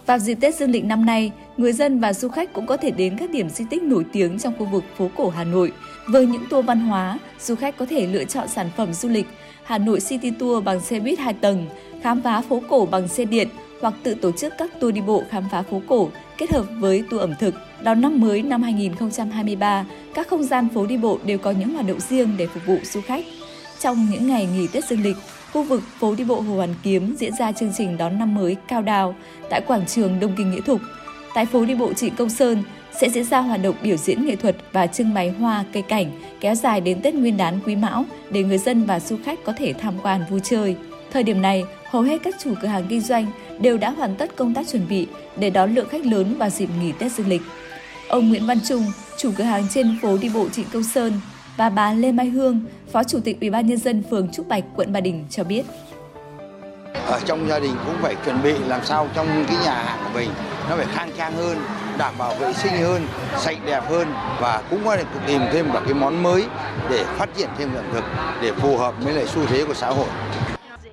vào 0.05 0.19
dịp 0.19 0.35
Tết 0.35 0.55
Dương 0.55 0.71
lịch 0.71 0.85
năm 0.85 1.05
nay, 1.05 1.31
người 1.57 1.73
dân 1.73 1.99
và 1.99 2.13
du 2.13 2.29
khách 2.29 2.53
cũng 2.53 2.65
có 2.65 2.77
thể 2.77 2.91
đến 2.91 3.17
các 3.17 3.29
điểm 3.29 3.49
di 3.49 3.65
tích 3.69 3.83
nổi 3.83 4.05
tiếng 4.13 4.39
trong 4.39 4.53
khu 4.59 4.65
vực 4.65 4.83
phố 4.97 5.09
cổ 5.17 5.29
Hà 5.29 5.43
Nội. 5.43 5.71
Với 6.07 6.25
những 6.25 6.43
tour 6.49 6.65
văn 6.65 6.79
hóa, 6.79 7.19
du 7.39 7.55
khách 7.55 7.77
có 7.77 7.85
thể 7.85 8.07
lựa 8.07 8.23
chọn 8.23 8.47
sản 8.47 8.69
phẩm 8.77 8.93
du 8.93 9.09
lịch 9.09 9.27
Hà 9.63 9.77
Nội 9.77 9.99
City 9.99 10.31
Tour 10.31 10.63
bằng 10.63 10.79
xe 10.79 10.99
buýt 10.99 11.19
2 11.19 11.33
tầng, 11.33 11.65
khám 12.01 12.21
phá 12.21 12.41
phố 12.41 12.61
cổ 12.69 12.87
bằng 12.91 13.07
xe 13.07 13.25
điện 13.25 13.47
hoặc 13.81 13.93
tự 14.03 14.13
tổ 14.13 14.31
chức 14.31 14.53
các 14.57 14.79
tour 14.79 14.93
đi 14.93 15.01
bộ 15.01 15.23
khám 15.29 15.43
phá 15.51 15.61
phố 15.61 15.81
cổ 15.87 16.09
kết 16.37 16.51
hợp 16.51 16.65
với 16.79 17.03
tour 17.09 17.21
ẩm 17.21 17.33
thực. 17.39 17.55
Đón 17.83 18.01
năm 18.01 18.21
mới 18.21 18.41
năm 18.41 18.63
2023, 18.63 19.85
các 20.13 20.27
không 20.27 20.43
gian 20.43 20.67
phố 20.73 20.85
đi 20.85 20.97
bộ 20.97 21.19
đều 21.25 21.37
có 21.37 21.51
những 21.51 21.69
hoạt 21.73 21.87
động 21.87 21.99
riêng 21.99 22.35
để 22.37 22.47
phục 22.47 22.65
vụ 22.65 22.77
du 22.83 23.01
khách. 23.01 23.25
Trong 23.79 24.07
những 24.11 24.27
ngày 24.27 24.47
nghỉ 24.53 24.67
Tết 24.67 24.85
Dương 24.85 25.03
lịch, 25.03 25.17
khu 25.53 25.63
vực 25.63 25.81
phố 25.99 26.15
đi 26.15 26.23
bộ 26.23 26.41
Hồ 26.41 26.55
Hoàn 26.55 26.73
Kiếm 26.83 27.15
diễn 27.19 27.35
ra 27.39 27.51
chương 27.51 27.71
trình 27.77 27.97
đón 27.97 28.19
năm 28.19 28.35
mới 28.35 28.55
cao 28.67 28.81
đào 28.81 29.15
tại 29.49 29.61
quảng 29.67 29.85
trường 29.85 30.19
Đông 30.19 30.33
Kinh 30.37 30.51
Nghĩa 30.51 30.61
Thục. 30.61 30.81
Tại 31.35 31.45
phố 31.45 31.65
đi 31.65 31.75
bộ 31.75 31.93
Trịnh 31.93 32.15
Công 32.15 32.29
Sơn 32.29 32.63
sẽ 33.01 33.09
diễn 33.09 33.23
ra 33.23 33.39
hoạt 33.39 33.61
động 33.63 33.75
biểu 33.83 33.97
diễn 33.97 34.25
nghệ 34.25 34.35
thuật 34.35 34.55
và 34.71 34.87
trưng 34.87 35.13
bày 35.13 35.29
hoa 35.29 35.65
cây 35.73 35.83
cảnh 35.83 36.11
kéo 36.39 36.55
dài 36.55 36.81
đến 36.81 37.01
Tết 37.01 37.15
Nguyên 37.15 37.37
đán 37.37 37.59
Quý 37.65 37.75
Mão 37.75 38.05
để 38.29 38.43
người 38.43 38.57
dân 38.57 38.85
và 38.85 38.99
du 38.99 39.17
khách 39.25 39.39
có 39.45 39.53
thể 39.57 39.73
tham 39.73 39.93
quan 40.03 40.21
vui 40.29 40.39
chơi. 40.43 40.75
Thời 41.11 41.23
điểm 41.23 41.41
này, 41.41 41.63
hầu 41.89 42.01
hết 42.01 42.23
các 42.23 42.35
chủ 42.43 42.53
cửa 42.61 42.67
hàng 42.67 42.85
kinh 42.89 43.01
doanh 43.01 43.25
đều 43.59 43.77
đã 43.77 43.89
hoàn 43.89 44.15
tất 44.15 44.35
công 44.35 44.53
tác 44.53 44.67
chuẩn 44.71 44.87
bị 44.87 45.07
để 45.37 45.49
đón 45.49 45.75
lượng 45.75 45.89
khách 45.89 46.05
lớn 46.05 46.35
vào 46.37 46.49
dịp 46.49 46.69
nghỉ 46.81 46.91
Tết 46.91 47.11
Dương 47.11 47.27
lịch. 47.27 47.41
Ông 48.09 48.29
Nguyễn 48.29 48.45
Văn 48.45 48.59
Trung, 48.67 48.83
chủ 49.17 49.31
cửa 49.37 49.43
hàng 49.43 49.63
trên 49.69 49.97
phố 50.01 50.17
đi 50.17 50.29
bộ 50.29 50.49
Trịnh 50.49 50.65
Công 50.73 50.83
Sơn, 50.83 51.13
và 51.57 51.69
bà 51.69 51.93
Lê 51.93 52.11
Mai 52.11 52.29
Hương, 52.29 52.61
Phó 52.91 53.03
Chủ 53.03 53.19
tịch 53.19 53.39
Ủy 53.41 53.49
ban 53.49 53.67
nhân 53.67 53.77
dân 53.77 54.03
phường 54.09 54.31
Trúc 54.33 54.47
Bạch, 54.47 54.63
quận 54.75 54.93
Ba 54.93 54.99
Đình 54.99 55.25
cho 55.29 55.43
biết. 55.43 55.63
Ở 57.05 57.19
trong 57.25 57.47
gia 57.49 57.59
đình 57.59 57.75
cũng 57.85 57.95
phải 58.01 58.15
chuẩn 58.25 58.43
bị 58.43 58.53
làm 58.67 58.85
sao 58.85 59.07
trong 59.15 59.27
cái 59.47 59.57
nhà 59.65 59.73
hàng 59.73 59.99
của 60.03 60.19
mình 60.19 60.29
nó 60.69 60.75
phải 60.75 60.85
khang 60.93 61.09
trang 61.17 61.33
hơn, 61.33 61.57
đảm 61.97 62.13
bảo 62.17 62.33
vệ 62.39 62.53
sinh 62.53 62.83
hơn, 62.83 63.07
sạch 63.37 63.57
đẹp 63.65 63.83
hơn 63.89 64.13
và 64.39 64.61
cũng 64.69 64.85
có 64.85 64.95
thể 64.97 65.03
tìm 65.27 65.41
thêm 65.53 65.71
cả 65.73 65.79
cái 65.85 65.93
món 65.93 66.23
mới 66.23 66.47
để 66.89 67.05
phát 67.17 67.29
triển 67.37 67.49
thêm 67.57 67.75
ẩm 67.75 67.85
thực 67.93 68.03
để 68.41 68.51
phù 68.51 68.77
hợp 68.77 68.93
với 68.99 69.13
lại 69.13 69.25
xu 69.25 69.45
thế 69.45 69.65
của 69.65 69.73
xã 69.73 69.87
hội. 69.87 70.07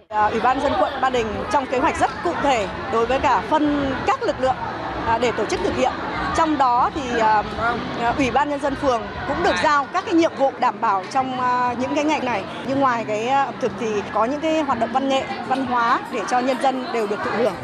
À, 0.08 0.24
ủy 0.26 0.40
ban 0.40 0.60
dân 0.60 0.72
quận 0.80 0.92
Ba 1.02 1.10
Đình 1.10 1.26
trong 1.52 1.66
kế 1.66 1.78
hoạch 1.78 2.00
rất 2.00 2.10
cụ 2.24 2.32
thể 2.42 2.68
đối 2.92 3.06
với 3.06 3.18
cả 3.20 3.42
phân 3.50 3.94
các 4.06 4.22
lực 4.22 4.40
lượng 4.40 4.56
à, 5.06 5.18
để 5.18 5.32
tổ 5.32 5.44
chức 5.46 5.60
thực 5.64 5.76
hiện. 5.76 5.92
Trong 6.36 6.58
đó 6.58 6.90
thì 6.94 7.18
à, 7.18 7.42
ủy 8.16 8.30
ban 8.30 8.50
nhân 8.50 8.60
dân 8.60 8.74
phường 8.76 9.02
cũng 9.28 9.42
được 9.42 9.54
giao 9.62 9.86
các 9.92 10.04
cái 10.04 10.14
nhiệm 10.14 10.32
vụ 10.38 10.52
đảm 10.60 10.80
bảo 10.80 11.04
trong 11.12 11.38
những 11.78 11.94
cái 11.94 12.04
ngày 12.04 12.20
này. 12.20 12.44
Nhưng 12.66 12.80
ngoài 12.80 13.04
cái 13.08 13.28
ẩm 13.28 13.54
thực 13.60 13.72
thì 13.80 13.86
có 14.14 14.24
những 14.24 14.40
cái 14.40 14.62
hoạt 14.62 14.80
động 14.80 14.92
văn 14.92 15.08
nghệ 15.08 15.24
văn 15.48 15.66
hóa 15.66 16.00
để 16.12 16.20
cho 16.28 16.38
nhân 16.38 16.56
dân 16.62 16.86
đều 16.92 17.06
được 17.06 17.18
thụ 17.24 17.30
hưởng. 17.30 17.54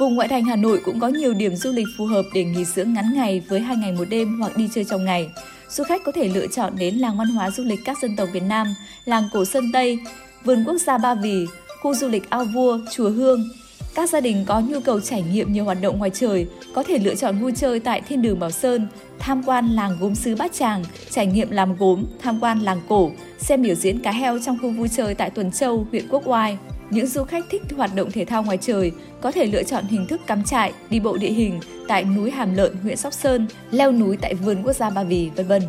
Vùng 0.00 0.14
ngoại 0.14 0.28
thành 0.28 0.44
Hà 0.44 0.56
Nội 0.56 0.80
cũng 0.84 1.00
có 1.00 1.08
nhiều 1.08 1.34
điểm 1.34 1.56
du 1.56 1.72
lịch 1.72 1.86
phù 1.98 2.06
hợp 2.06 2.22
để 2.34 2.44
nghỉ 2.44 2.64
dưỡng 2.64 2.92
ngắn 2.92 3.14
ngày 3.14 3.42
với 3.48 3.60
hai 3.60 3.76
ngày 3.76 3.92
một 3.92 4.04
đêm 4.10 4.40
hoặc 4.40 4.56
đi 4.56 4.68
chơi 4.74 4.84
trong 4.84 5.04
ngày. 5.04 5.30
Du 5.68 5.84
khách 5.84 6.04
có 6.04 6.12
thể 6.12 6.28
lựa 6.28 6.46
chọn 6.46 6.72
đến 6.78 6.94
làng 6.94 7.18
văn 7.18 7.28
hóa 7.28 7.50
du 7.50 7.64
lịch 7.64 7.80
các 7.84 7.98
dân 8.02 8.16
tộc 8.16 8.28
Việt 8.32 8.42
Nam, 8.42 8.66
làng 9.04 9.28
cổ 9.32 9.44
Sơn 9.44 9.72
Tây, 9.72 9.98
vườn 10.44 10.64
quốc 10.66 10.78
gia 10.78 10.98
Ba 10.98 11.14
Vì, 11.14 11.46
khu 11.82 11.94
du 11.94 12.08
lịch 12.08 12.30
Ao 12.30 12.44
Vua, 12.44 12.78
Chùa 12.92 13.10
Hương, 13.10 13.48
các 13.94 14.10
gia 14.10 14.20
đình 14.20 14.44
có 14.46 14.60
nhu 14.60 14.80
cầu 14.80 15.00
trải 15.00 15.22
nghiệm 15.22 15.52
nhiều 15.52 15.64
hoạt 15.64 15.78
động 15.80 15.98
ngoài 15.98 16.10
trời 16.14 16.46
có 16.74 16.82
thể 16.82 16.98
lựa 16.98 17.14
chọn 17.14 17.38
vui 17.38 17.52
chơi 17.56 17.80
tại 17.80 18.00
Thiên 18.08 18.22
đường 18.22 18.40
Bảo 18.40 18.50
Sơn, 18.50 18.86
tham 19.18 19.42
quan 19.46 19.68
làng 19.68 19.96
gốm 20.00 20.14
sứ 20.14 20.36
Bát 20.36 20.52
Tràng, 20.52 20.84
trải 21.10 21.26
nghiệm 21.26 21.50
làm 21.50 21.76
gốm, 21.76 22.04
tham 22.18 22.40
quan 22.40 22.60
làng 22.60 22.80
cổ, 22.88 23.10
xem 23.38 23.62
biểu 23.62 23.74
diễn 23.74 23.98
cá 23.98 24.12
heo 24.12 24.38
trong 24.38 24.58
khu 24.62 24.70
vui 24.70 24.88
chơi 24.88 25.14
tại 25.14 25.30
Tuần 25.30 25.52
Châu, 25.52 25.86
huyện 25.90 26.08
Quốc 26.08 26.22
Oai. 26.26 26.58
Những 26.90 27.06
du 27.06 27.24
khách 27.24 27.44
thích 27.50 27.62
hoạt 27.76 27.94
động 27.94 28.10
thể 28.10 28.24
thao 28.24 28.42
ngoài 28.42 28.58
trời 28.60 28.92
có 29.20 29.32
thể 29.32 29.46
lựa 29.46 29.62
chọn 29.62 29.84
hình 29.84 30.06
thức 30.06 30.20
cắm 30.26 30.44
trại, 30.44 30.72
đi 30.90 31.00
bộ 31.00 31.16
địa 31.16 31.30
hình 31.30 31.60
tại 31.88 32.04
núi 32.04 32.30
Hàm 32.30 32.54
Lợn, 32.54 32.76
huyện 32.82 32.96
Sóc 32.96 33.12
Sơn, 33.12 33.46
leo 33.70 33.92
núi 33.92 34.16
tại 34.16 34.34
vườn 34.34 34.62
quốc 34.62 34.72
gia 34.72 34.90
Ba 34.90 35.02
Vì, 35.02 35.30
vân 35.36 35.46
vân. 35.46 35.62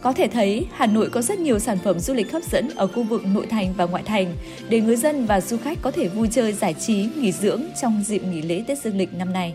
Có 0.00 0.12
thể 0.12 0.28
thấy, 0.28 0.66
Hà 0.72 0.86
Nội 0.86 1.10
có 1.10 1.22
rất 1.22 1.38
nhiều 1.38 1.58
sản 1.58 1.78
phẩm 1.84 1.98
du 1.98 2.14
lịch 2.14 2.32
hấp 2.32 2.42
dẫn 2.42 2.68
ở 2.76 2.86
khu 2.86 3.02
vực 3.02 3.22
nội 3.34 3.46
thành 3.46 3.74
và 3.76 3.84
ngoại 3.84 4.02
thành 4.02 4.34
để 4.68 4.80
người 4.80 4.96
dân 4.96 5.26
và 5.26 5.40
du 5.40 5.56
khách 5.56 5.78
có 5.82 5.90
thể 5.90 6.08
vui 6.08 6.28
chơi 6.30 6.52
giải 6.52 6.74
trí, 6.74 7.08
nghỉ 7.16 7.32
dưỡng 7.32 7.62
trong 7.82 8.02
dịp 8.06 8.22
nghỉ 8.24 8.42
lễ 8.42 8.64
Tết 8.66 8.78
Dương 8.78 8.96
lịch 8.96 9.14
năm 9.14 9.32
nay. 9.32 9.54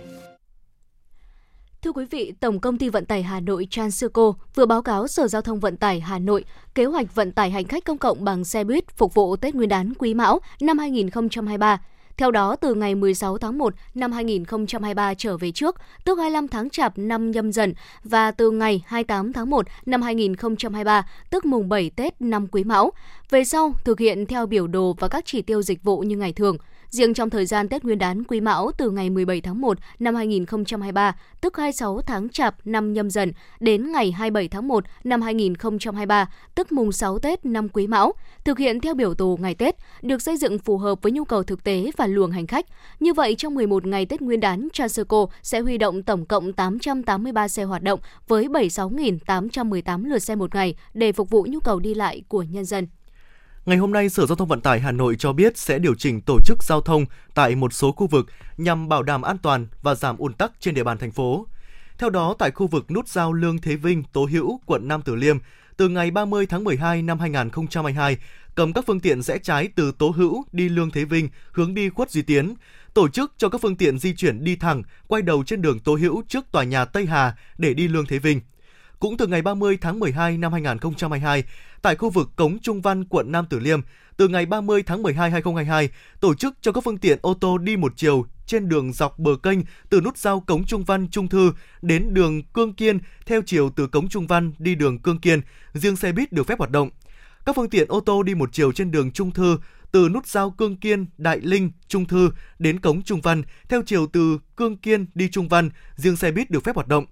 Thưa 1.84 1.92
quý 1.92 2.06
vị, 2.06 2.34
Tổng 2.40 2.60
công 2.60 2.78
ty 2.78 2.90
vận 2.90 3.06
tải 3.06 3.24
Hà 3.24 3.40
Nội 3.40 3.68
Transurco 3.72 4.34
vừa 4.56 4.66
báo 4.66 4.82
cáo 4.82 5.08
Sở 5.08 5.28
Giao 5.28 5.42
thông 5.42 5.60
Vận 5.60 5.78
tải 5.78 6.00
Hà 6.00 6.20
Nội 6.20 6.46
kế 6.76 6.86
hoạch 6.86 7.16
vận 7.16 7.32
tải 7.32 7.52
hành 7.52 7.64
khách 7.64 7.86
công 7.86 7.98
cộng 7.98 8.24
bằng 8.24 8.44
xe 8.44 8.64
buýt 8.64 8.98
phục 8.98 9.14
vụ 9.14 9.36
Tết 9.36 9.56
Nguyên 9.56 9.70
đán 9.70 9.94
Quý 10.00 10.14
Mão 10.14 10.40
năm 10.62 10.78
2023. 10.78 11.82
Theo 12.18 12.32
đó, 12.32 12.56
từ 12.56 12.74
ngày 12.74 12.96
16 12.96 13.38
tháng 13.38 13.58
1 13.58 13.74
năm 13.96 14.12
2023 14.12 15.14
trở 15.14 15.38
về 15.38 15.52
trước, 15.52 15.76
tức 16.06 16.20
25 16.20 16.48
tháng 16.48 16.70
Chạp 16.70 16.98
năm 16.98 17.32
nhâm 17.32 17.52
dần 17.52 17.74
và 18.04 18.32
từ 18.32 18.52
ngày 18.52 18.84
28 18.86 19.34
tháng 19.34 19.50
1 19.50 19.66
năm 19.86 20.02
2023, 20.02 21.08
tức 21.30 21.46
mùng 21.46 21.70
7 21.70 21.90
Tết 21.90 22.22
năm 22.22 22.48
Quý 22.48 22.64
Mão. 22.64 22.92
Về 23.30 23.44
sau, 23.44 23.74
thực 23.86 24.00
hiện 24.00 24.26
theo 24.26 24.46
biểu 24.46 24.68
đồ 24.68 24.96
và 25.00 25.08
các 25.08 25.24
chỉ 25.26 25.42
tiêu 25.42 25.62
dịch 25.62 25.84
vụ 25.84 26.00
như 26.00 26.18
ngày 26.18 26.34
thường– 26.34 26.58
Riêng 26.94 27.14
trong 27.14 27.30
thời 27.30 27.46
gian 27.46 27.70
Tết 27.70 27.84
Nguyên 27.84 27.98
đán 27.98 28.24
Quý 28.24 28.42
Mão 28.42 28.72
từ 28.78 28.90
ngày 28.90 29.10
17 29.10 29.42
tháng 29.42 29.62
1 29.62 29.78
năm 30.00 30.16
2023, 30.16 31.16
tức 31.42 31.58
26 31.58 32.02
tháng 32.02 32.30
Chạp 32.30 32.56
năm 32.66 32.94
nhâm 32.94 33.10
dần 33.10 33.32
đến 33.60 33.92
ngày 33.92 34.12
27 34.12 34.48
tháng 34.48 34.68
1 34.68 34.84
năm 35.04 35.22
2023, 35.22 36.30
tức 36.56 36.72
mùng 36.72 36.92
6 36.92 37.20
Tết 37.20 37.46
năm 37.46 37.70
Quý 37.70 37.88
Mão, 37.88 38.14
thực 38.44 38.58
hiện 38.58 38.80
theo 38.80 38.94
biểu 38.94 39.14
đồ 39.18 39.38
ngày 39.42 39.56
Tết, 39.56 39.76
được 40.02 40.22
xây 40.22 40.38
dựng 40.38 40.60
phù 40.60 40.78
hợp 40.78 41.02
với 41.02 41.12
nhu 41.12 41.24
cầu 41.24 41.44
thực 41.44 41.64
tế 41.64 41.92
và 41.98 42.08
luồng 42.08 42.32
hành 42.32 42.48
khách. 42.48 42.66
Như 43.00 43.14
vậy, 43.14 43.36
trong 43.38 43.56
11 43.56 43.86
ngày 43.86 44.06
Tết 44.06 44.22
Nguyên 44.22 44.40
đán, 44.40 44.68
Transurco 44.74 45.26
sẽ 45.42 45.60
huy 45.60 45.78
động 45.78 46.04
tổng 46.04 46.26
cộng 46.26 46.54
883 46.54 47.48
xe 47.48 47.64
hoạt 47.64 47.84
động 47.84 48.00
với 48.28 48.48
76.818 48.48 50.06
lượt 50.06 50.20
xe 50.20 50.36
một 50.36 50.56
ngày 50.56 50.76
để 50.94 51.12
phục 51.12 51.30
vụ 51.30 51.46
nhu 51.50 51.60
cầu 51.60 51.80
đi 51.80 51.94
lại 51.94 52.24
của 52.28 52.44
nhân 52.44 52.66
dân. 52.66 52.88
Ngày 53.66 53.78
hôm 53.78 53.92
nay, 53.92 54.10
Sở 54.10 54.26
Giao 54.26 54.36
thông 54.36 54.48
Vận 54.48 54.62
tải 54.62 54.80
Hà 54.80 54.92
Nội 54.92 55.16
cho 55.20 55.34
biết 55.34 55.58
sẽ 55.58 55.80
điều 55.80 55.96
chỉnh 55.96 56.22
tổ 56.22 56.40
chức 56.46 56.64
giao 56.64 56.82
thông 56.82 57.06
tại 57.34 57.56
một 57.56 57.74
số 57.74 57.92
khu 57.92 58.08
vực 58.08 58.26
nhằm 58.58 58.90
bảo 58.90 59.04
đảm 59.04 59.22
an 59.22 59.38
toàn 59.38 59.68
và 59.82 59.96
giảm 59.96 60.18
ùn 60.18 60.34
tắc 60.34 60.52
trên 60.60 60.74
địa 60.74 60.84
bàn 60.84 60.98
thành 60.98 61.12
phố. 61.12 61.48
Theo 61.98 62.10
đó, 62.10 62.36
tại 62.40 62.52
khu 62.52 62.68
vực 62.68 62.92
nút 62.92 63.08
giao 63.08 63.34
Lương 63.34 63.58
Thế 63.58 63.76
Vinh, 63.76 64.04
Tố 64.04 64.26
Hữu, 64.32 64.60
quận 64.66 64.88
Nam 64.88 65.02
Từ 65.02 65.16
Liêm, 65.16 65.38
từ 65.78 65.90
ngày 65.90 66.12
30 66.12 66.46
tháng 66.46 66.64
12 66.64 67.02
năm 67.02 67.20
2022, 67.20 68.18
cấm 68.56 68.74
các 68.74 68.84
phương 68.88 69.00
tiện 69.00 69.22
rẽ 69.22 69.38
trái 69.38 69.70
từ 69.76 69.92
Tố 69.92 70.10
Hữu 70.10 70.44
đi 70.52 70.70
Lương 70.70 70.92
Thế 70.92 71.06
Vinh 71.06 71.30
hướng 71.52 71.74
đi 71.74 71.90
Khuất 71.90 72.12
Duy 72.12 72.22
Tiến, 72.22 72.54
tổ 72.94 73.08
chức 73.08 73.34
cho 73.38 73.50
các 73.50 73.62
phương 73.62 73.76
tiện 73.76 74.00
di 74.00 74.14
chuyển 74.16 74.44
đi 74.44 74.56
thẳng, 74.56 74.84
quay 75.08 75.22
đầu 75.22 75.44
trên 75.44 75.62
đường 75.62 75.80
Tố 75.80 75.96
Hữu 75.96 76.24
trước 76.28 76.46
tòa 76.52 76.64
nhà 76.64 76.86
Tây 76.86 77.06
Hà 77.06 77.36
để 77.58 77.74
đi 77.74 77.88
Lương 77.88 78.06
Thế 78.06 78.20
Vinh. 78.20 78.42
Cũng 79.04 79.18
từ 79.18 79.28
ngày 79.28 79.42
30 79.42 79.78
tháng 79.82 80.00
12 80.00 80.38
năm 80.38 80.52
2022, 80.52 81.44
tại 81.82 81.96
khu 81.96 82.10
vực 82.10 82.30
Cống 82.36 82.60
Trung 82.60 82.82
Văn, 82.82 83.06
quận 83.06 83.32
Nam 83.32 83.46
Tử 83.50 83.60
Liêm, 83.60 83.80
từ 84.18 84.28
ngày 84.28 84.46
30 84.46 84.84
tháng 84.84 85.04
12 85.04 85.32
2022, 85.32 85.90
tổ 86.20 86.36
chức 86.36 86.54
cho 86.62 86.72
các 86.72 86.84
phương 86.84 86.98
tiện 86.98 87.20
ô 87.22 87.34
tô 87.34 87.58
đi 87.58 87.78
một 87.78 87.94
chiều 87.96 88.26
trên 88.46 88.70
đường 88.70 88.94
dọc 88.94 89.20
bờ 89.20 89.32
kênh 89.44 89.60
từ 89.90 90.02
nút 90.02 90.18
giao 90.18 90.40
Cống 90.40 90.66
Trung 90.66 90.84
Văn 90.84 91.08
Trung 91.12 91.28
Thư 91.28 91.54
đến 91.82 92.14
đường 92.14 92.44
Cương 92.44 92.74
Kiên 92.74 93.00
theo 93.26 93.42
chiều 93.46 93.70
từ 93.76 93.88
Cống 93.88 94.10
Trung 94.10 94.28
Văn 94.28 94.52
đi 94.60 94.76
đường 94.76 95.00
Cương 95.00 95.20
Kiên, 95.20 95.42
riêng 95.74 95.96
xe 95.96 96.12
buýt 96.12 96.32
được 96.32 96.48
phép 96.48 96.60
hoạt 96.60 96.72
động. 96.72 96.90
Các 97.46 97.56
phương 97.56 97.70
tiện 97.70 97.88
ô 97.88 98.00
tô 98.00 98.24
đi 98.24 98.36
một 98.36 98.50
chiều 98.54 98.72
trên 98.72 98.92
đường 98.92 99.12
Trung 99.12 99.32
Thư 99.32 99.58
từ 99.92 100.10
nút 100.10 100.28
giao 100.28 100.52
Cương 100.52 100.78
Kiên, 100.78 101.06
Đại 101.18 101.40
Linh, 101.40 101.72
Trung 101.88 102.06
Thư 102.06 102.32
đến 102.60 102.80
Cống 102.80 103.02
Trung 103.02 103.22
Văn 103.22 103.44
theo 103.70 103.82
chiều 103.86 104.08
từ 104.14 104.40
Cương 104.58 104.78
Kiên 104.78 105.06
đi 105.16 105.30
Trung 105.32 105.48
Văn, 105.48 105.70
riêng 105.96 106.16
xe 106.16 106.32
buýt 106.32 106.52
được 106.52 106.64
phép 106.64 106.76
hoạt 106.76 106.88
động. 106.88 107.06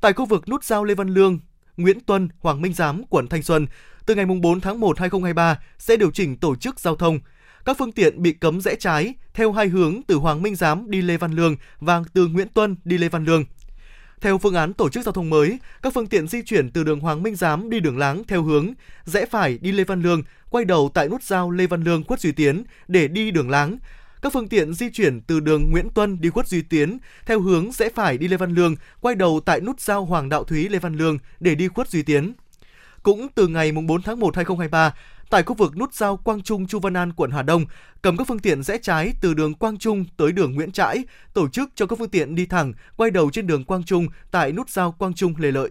Tại 0.00 0.12
khu 0.12 0.26
vực 0.26 0.48
nút 0.48 0.64
giao 0.64 0.84
Lê 0.84 0.94
Văn 0.94 1.08
Lương, 1.08 1.38
Nguyễn 1.76 2.00
Tuân, 2.00 2.28
Hoàng 2.40 2.62
Minh 2.62 2.72
Giám, 2.72 3.02
quận 3.10 3.26
Thanh 3.26 3.42
Xuân, 3.42 3.66
từ 4.06 4.14
ngày 4.14 4.26
4 4.26 4.60
tháng 4.60 4.80
1 4.80 4.98
2023 4.98 5.60
sẽ 5.78 5.96
điều 5.96 6.10
chỉnh 6.10 6.36
tổ 6.36 6.56
chức 6.56 6.80
giao 6.80 6.96
thông. 6.96 7.20
Các 7.64 7.78
phương 7.78 7.92
tiện 7.92 8.22
bị 8.22 8.32
cấm 8.32 8.60
rẽ 8.60 8.74
trái 8.74 9.14
theo 9.34 9.52
hai 9.52 9.68
hướng 9.68 10.00
từ 10.06 10.14
Hoàng 10.14 10.42
Minh 10.42 10.56
Giám 10.56 10.90
đi 10.90 11.02
Lê 11.02 11.16
Văn 11.16 11.32
Lương 11.32 11.56
và 11.80 12.02
từ 12.12 12.26
Nguyễn 12.26 12.48
Tuân 12.48 12.76
đi 12.84 12.98
Lê 12.98 13.08
Văn 13.08 13.24
Lương. 13.24 13.44
Theo 14.20 14.38
phương 14.38 14.54
án 14.54 14.72
tổ 14.74 14.88
chức 14.88 15.04
giao 15.04 15.12
thông 15.12 15.30
mới, 15.30 15.58
các 15.82 15.94
phương 15.94 16.06
tiện 16.06 16.28
di 16.28 16.42
chuyển 16.42 16.70
từ 16.70 16.84
đường 16.84 17.00
Hoàng 17.00 17.22
Minh 17.22 17.36
Giám 17.36 17.70
đi 17.70 17.80
đường 17.80 17.98
Láng 17.98 18.24
theo 18.24 18.42
hướng 18.42 18.72
rẽ 19.04 19.26
phải 19.26 19.58
đi 19.58 19.72
Lê 19.72 19.84
Văn 19.84 20.02
Lương, 20.02 20.22
quay 20.50 20.64
đầu 20.64 20.90
tại 20.94 21.08
nút 21.08 21.22
giao 21.22 21.50
Lê 21.50 21.66
Văn 21.66 21.82
Lương 21.82 22.04
Quất 22.04 22.20
Duy 22.20 22.32
Tiến 22.32 22.64
để 22.88 23.08
đi 23.08 23.30
đường 23.30 23.50
Láng. 23.50 23.78
Các 24.22 24.32
phương 24.32 24.48
tiện 24.48 24.74
di 24.74 24.90
chuyển 24.90 25.20
từ 25.20 25.40
đường 25.40 25.70
Nguyễn 25.70 25.90
Tuân 25.90 26.20
đi 26.20 26.30
Khuất 26.30 26.48
Duy 26.48 26.62
Tiến 26.62 26.98
theo 27.26 27.40
hướng 27.40 27.72
rẽ 27.72 27.88
phải 27.94 28.18
đi 28.18 28.28
Lê 28.28 28.36
Văn 28.36 28.54
Lương, 28.54 28.74
quay 29.00 29.14
đầu 29.14 29.40
tại 29.44 29.60
nút 29.60 29.80
giao 29.80 30.04
Hoàng 30.04 30.28
Đạo 30.28 30.44
Thúy 30.44 30.68
Lê 30.68 30.78
Văn 30.78 30.94
Lương 30.94 31.18
để 31.40 31.54
đi 31.54 31.68
Khuất 31.68 31.88
Duy 31.88 32.02
Tiến. 32.02 32.32
Cũng 33.02 33.28
từ 33.34 33.48
ngày 33.48 33.72
4 33.72 34.02
tháng 34.02 34.20
1 34.20 34.36
2023, 34.36 34.94
tại 35.30 35.42
khu 35.42 35.54
vực 35.54 35.76
nút 35.76 35.94
giao 35.94 36.16
Quang 36.16 36.42
Trung 36.42 36.66
Chu 36.66 36.78
Văn 36.78 36.96
An 36.96 37.12
quận 37.12 37.30
Hà 37.30 37.42
Đông, 37.42 37.64
cầm 38.02 38.16
các 38.16 38.28
phương 38.28 38.38
tiện 38.38 38.62
rẽ 38.62 38.78
trái 38.82 39.12
từ 39.20 39.34
đường 39.34 39.54
Quang 39.54 39.78
Trung 39.78 40.04
tới 40.16 40.32
đường 40.32 40.54
Nguyễn 40.54 40.72
Trãi, 40.72 41.04
tổ 41.34 41.48
chức 41.48 41.70
cho 41.74 41.86
các 41.86 41.98
phương 41.98 42.10
tiện 42.10 42.34
đi 42.34 42.46
thẳng 42.46 42.72
quay 42.96 43.10
đầu 43.10 43.30
trên 43.30 43.46
đường 43.46 43.64
Quang 43.64 43.84
Trung 43.84 44.06
tại 44.30 44.52
nút 44.52 44.70
giao 44.70 44.92
Quang 44.92 45.14
Trung 45.14 45.34
Lê 45.38 45.50
Lợi. 45.52 45.70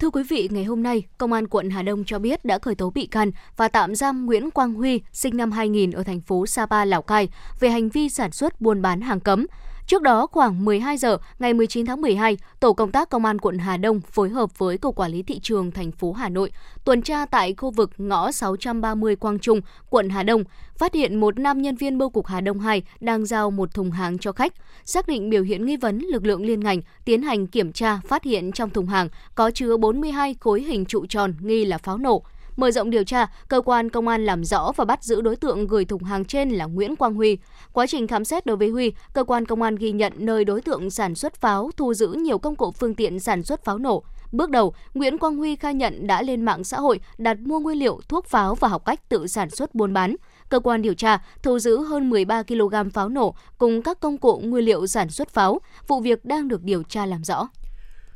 Thưa 0.00 0.10
quý 0.10 0.22
vị, 0.28 0.48
ngày 0.52 0.64
hôm 0.64 0.82
nay, 0.82 1.02
Công 1.18 1.32
an 1.32 1.48
quận 1.48 1.70
Hà 1.70 1.82
Đông 1.82 2.04
cho 2.04 2.18
biết 2.18 2.44
đã 2.44 2.58
khởi 2.58 2.74
tố 2.74 2.90
bị 2.90 3.06
can 3.06 3.30
và 3.56 3.68
tạm 3.68 3.94
giam 3.94 4.26
Nguyễn 4.26 4.50
Quang 4.50 4.74
Huy, 4.74 5.00
sinh 5.12 5.36
năm 5.36 5.52
2000 5.52 5.90
ở 5.90 6.02
thành 6.02 6.20
phố 6.20 6.46
Sapa, 6.46 6.84
Lào 6.84 7.02
Cai, 7.02 7.28
về 7.60 7.70
hành 7.70 7.88
vi 7.88 8.08
sản 8.08 8.32
xuất 8.32 8.60
buôn 8.60 8.82
bán 8.82 9.00
hàng 9.00 9.20
cấm. 9.20 9.46
Trước 9.90 10.02
đó, 10.02 10.26
khoảng 10.26 10.64
12 10.64 10.96
giờ 10.96 11.18
ngày 11.38 11.54
19 11.54 11.86
tháng 11.86 12.00
12, 12.00 12.36
tổ 12.60 12.72
công 12.72 12.92
tác 12.92 13.10
công 13.10 13.24
an 13.24 13.38
quận 13.38 13.58
Hà 13.58 13.76
Đông 13.76 14.00
phối 14.00 14.28
hợp 14.28 14.58
với 14.58 14.78
cục 14.78 14.96
quản 14.96 15.12
lý 15.12 15.22
thị 15.22 15.40
trường 15.42 15.70
thành 15.70 15.92
phố 15.92 16.12
Hà 16.12 16.28
Nội 16.28 16.50
tuần 16.84 17.02
tra 17.02 17.26
tại 17.26 17.54
khu 17.56 17.70
vực 17.70 17.90
ngõ 17.98 18.32
630 18.32 19.16
Quang 19.16 19.38
Trung, 19.38 19.60
quận 19.90 20.08
Hà 20.08 20.22
Đông, 20.22 20.44
phát 20.78 20.94
hiện 20.94 21.20
một 21.20 21.38
nam 21.38 21.62
nhân 21.62 21.76
viên 21.76 21.98
bưu 21.98 22.10
cục 22.10 22.26
Hà 22.26 22.40
Đông 22.40 22.60
2 22.60 22.82
đang 23.00 23.26
giao 23.26 23.50
một 23.50 23.74
thùng 23.74 23.90
hàng 23.90 24.18
cho 24.18 24.32
khách. 24.32 24.52
Xác 24.84 25.08
định 25.08 25.30
biểu 25.30 25.42
hiện 25.42 25.66
nghi 25.66 25.76
vấn, 25.76 25.98
lực 25.98 26.26
lượng 26.26 26.46
liên 26.46 26.60
ngành 26.60 26.80
tiến 27.04 27.22
hành 27.22 27.46
kiểm 27.46 27.72
tra 27.72 28.00
phát 28.08 28.24
hiện 28.24 28.52
trong 28.52 28.70
thùng 28.70 28.86
hàng 28.86 29.08
có 29.34 29.50
chứa 29.50 29.76
42 29.76 30.36
khối 30.40 30.62
hình 30.62 30.84
trụ 30.84 31.06
tròn 31.06 31.34
nghi 31.40 31.64
là 31.64 31.78
pháo 31.78 31.98
nổ. 31.98 32.22
Mở 32.60 32.70
rộng 32.70 32.90
điều 32.90 33.04
tra, 33.04 33.26
cơ 33.48 33.60
quan 33.60 33.90
công 33.90 34.08
an 34.08 34.24
làm 34.24 34.44
rõ 34.44 34.72
và 34.76 34.84
bắt 34.84 35.04
giữ 35.04 35.20
đối 35.20 35.36
tượng 35.36 35.66
gửi 35.66 35.84
thùng 35.84 36.04
hàng 36.04 36.24
trên 36.24 36.50
là 36.50 36.64
Nguyễn 36.64 36.96
Quang 36.96 37.14
Huy. 37.14 37.38
Quá 37.72 37.86
trình 37.86 38.06
khám 38.06 38.24
xét 38.24 38.46
đối 38.46 38.56
với 38.56 38.68
Huy, 38.68 38.92
cơ 39.12 39.24
quan 39.24 39.46
công 39.46 39.62
an 39.62 39.76
ghi 39.76 39.92
nhận 39.92 40.12
nơi 40.16 40.44
đối 40.44 40.60
tượng 40.60 40.90
sản 40.90 41.14
xuất 41.14 41.34
pháo 41.34 41.70
thu 41.76 41.94
giữ 41.94 42.08
nhiều 42.08 42.38
công 42.38 42.56
cụ 42.56 42.70
phương 42.70 42.94
tiện 42.94 43.20
sản 43.20 43.42
xuất 43.42 43.64
pháo 43.64 43.78
nổ. 43.78 44.02
Bước 44.32 44.50
đầu, 44.50 44.74
Nguyễn 44.94 45.18
Quang 45.18 45.36
Huy 45.36 45.56
khai 45.56 45.74
nhận 45.74 46.06
đã 46.06 46.22
lên 46.22 46.42
mạng 46.42 46.64
xã 46.64 46.80
hội 46.80 47.00
đặt 47.18 47.38
mua 47.40 47.60
nguyên 47.60 47.78
liệu 47.78 48.00
thuốc 48.08 48.26
pháo 48.26 48.54
và 48.54 48.68
học 48.68 48.84
cách 48.84 49.08
tự 49.08 49.26
sản 49.26 49.50
xuất 49.50 49.74
buôn 49.74 49.92
bán. 49.92 50.16
Cơ 50.48 50.60
quan 50.60 50.82
điều 50.82 50.94
tra 50.94 51.18
thu 51.42 51.58
giữ 51.58 51.82
hơn 51.82 52.10
13 52.10 52.42
kg 52.42 52.90
pháo 52.94 53.08
nổ 53.08 53.34
cùng 53.58 53.82
các 53.82 54.00
công 54.00 54.18
cụ 54.18 54.40
nguyên 54.44 54.64
liệu 54.64 54.86
sản 54.86 55.10
xuất 55.10 55.28
pháo. 55.28 55.60
Vụ 55.88 56.00
việc 56.00 56.24
đang 56.24 56.48
được 56.48 56.62
điều 56.62 56.82
tra 56.82 57.06
làm 57.06 57.24
rõ. 57.24 57.48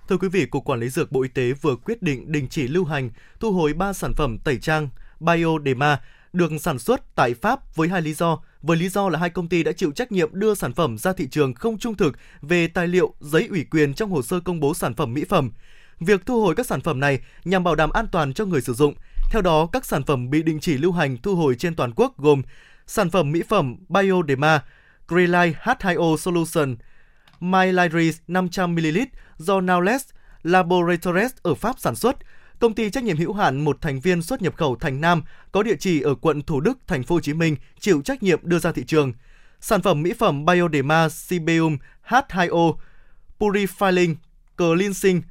Thưa 0.08 0.16
quý 0.16 0.28
vị, 0.28 0.46
Cục 0.46 0.64
Quản 0.64 0.80
lý 0.80 0.88
Dược 0.88 1.12
Bộ 1.12 1.22
Y 1.22 1.28
tế 1.28 1.52
vừa 1.52 1.76
quyết 1.76 2.02
định 2.02 2.32
đình 2.32 2.48
chỉ 2.48 2.68
lưu 2.68 2.84
hành, 2.84 3.10
thu 3.40 3.52
hồi 3.52 3.72
3 3.72 3.92
sản 3.92 4.12
phẩm 4.16 4.38
tẩy 4.44 4.58
trang 4.58 4.88
Biodema 5.20 6.00
được 6.32 6.52
sản 6.60 6.78
xuất 6.78 7.14
tại 7.14 7.34
Pháp 7.34 7.76
với 7.76 7.88
hai 7.88 8.02
lý 8.02 8.14
do. 8.14 8.38
Với 8.62 8.76
lý 8.76 8.88
do 8.88 9.08
là 9.08 9.18
hai 9.18 9.30
công 9.30 9.48
ty 9.48 9.62
đã 9.62 9.72
chịu 9.72 9.92
trách 9.92 10.12
nhiệm 10.12 10.28
đưa 10.32 10.54
sản 10.54 10.72
phẩm 10.72 10.98
ra 10.98 11.12
thị 11.12 11.28
trường 11.30 11.54
không 11.54 11.78
trung 11.78 11.96
thực 11.96 12.16
về 12.42 12.68
tài 12.68 12.88
liệu, 12.88 13.14
giấy 13.20 13.46
ủy 13.50 13.64
quyền 13.64 13.94
trong 13.94 14.10
hồ 14.10 14.22
sơ 14.22 14.40
công 14.40 14.60
bố 14.60 14.74
sản 14.74 14.94
phẩm 14.94 15.14
mỹ 15.14 15.24
phẩm. 15.28 15.50
Việc 16.00 16.26
thu 16.26 16.42
hồi 16.42 16.54
các 16.54 16.66
sản 16.66 16.80
phẩm 16.80 17.00
này 17.00 17.20
nhằm 17.44 17.64
bảo 17.64 17.74
đảm 17.74 17.90
an 17.90 18.06
toàn 18.12 18.34
cho 18.34 18.44
người 18.44 18.60
sử 18.60 18.72
dụng. 18.72 18.94
Theo 19.30 19.42
đó, 19.42 19.66
các 19.72 19.84
sản 19.84 20.04
phẩm 20.04 20.30
bị 20.30 20.42
đình 20.42 20.60
chỉ 20.60 20.78
lưu 20.78 20.92
hành 20.92 21.16
thu 21.16 21.36
hồi 21.36 21.54
trên 21.54 21.74
toàn 21.74 21.92
quốc 21.96 22.18
gồm 22.18 22.42
sản 22.86 23.10
phẩm 23.10 23.32
mỹ 23.32 23.42
phẩm 23.48 23.76
Biodema, 23.88 24.62
Grelite 25.08 25.60
H2O 25.62 26.16
Solution, 26.16 26.76
MyLiris 27.40 28.18
500ml 28.28 29.06
do 29.38 29.60
Naules 29.60 30.04
Laboratories 30.42 31.32
ở 31.42 31.54
Pháp 31.54 31.78
sản 31.78 31.94
xuất. 31.94 32.16
Công 32.58 32.74
ty 32.74 32.90
trách 32.90 33.04
nhiệm 33.04 33.16
hữu 33.16 33.32
hạn 33.32 33.64
một 33.64 33.80
thành 33.80 34.00
viên 34.00 34.22
xuất 34.22 34.42
nhập 34.42 34.56
khẩu 34.56 34.76
Thành 34.76 35.00
Nam 35.00 35.22
có 35.52 35.62
địa 35.62 35.76
chỉ 35.78 36.00
ở 36.00 36.14
quận 36.14 36.42
Thủ 36.42 36.60
Đức, 36.60 36.78
thành 36.86 37.02
phố 37.02 37.14
Hồ 37.14 37.20
Chí 37.20 37.34
Minh 37.34 37.56
chịu 37.80 38.02
trách 38.04 38.22
nhiệm 38.22 38.40
đưa 38.42 38.58
ra 38.58 38.72
thị 38.72 38.84
trường. 38.84 39.12
Sản 39.60 39.82
phẩm 39.82 40.02
mỹ 40.02 40.12
phẩm 40.18 40.44
Bioderma 40.44 41.08
cibium 41.28 41.76
H2O 42.08 42.74
Purifying 43.38 44.14
Cleansing 44.56 45.22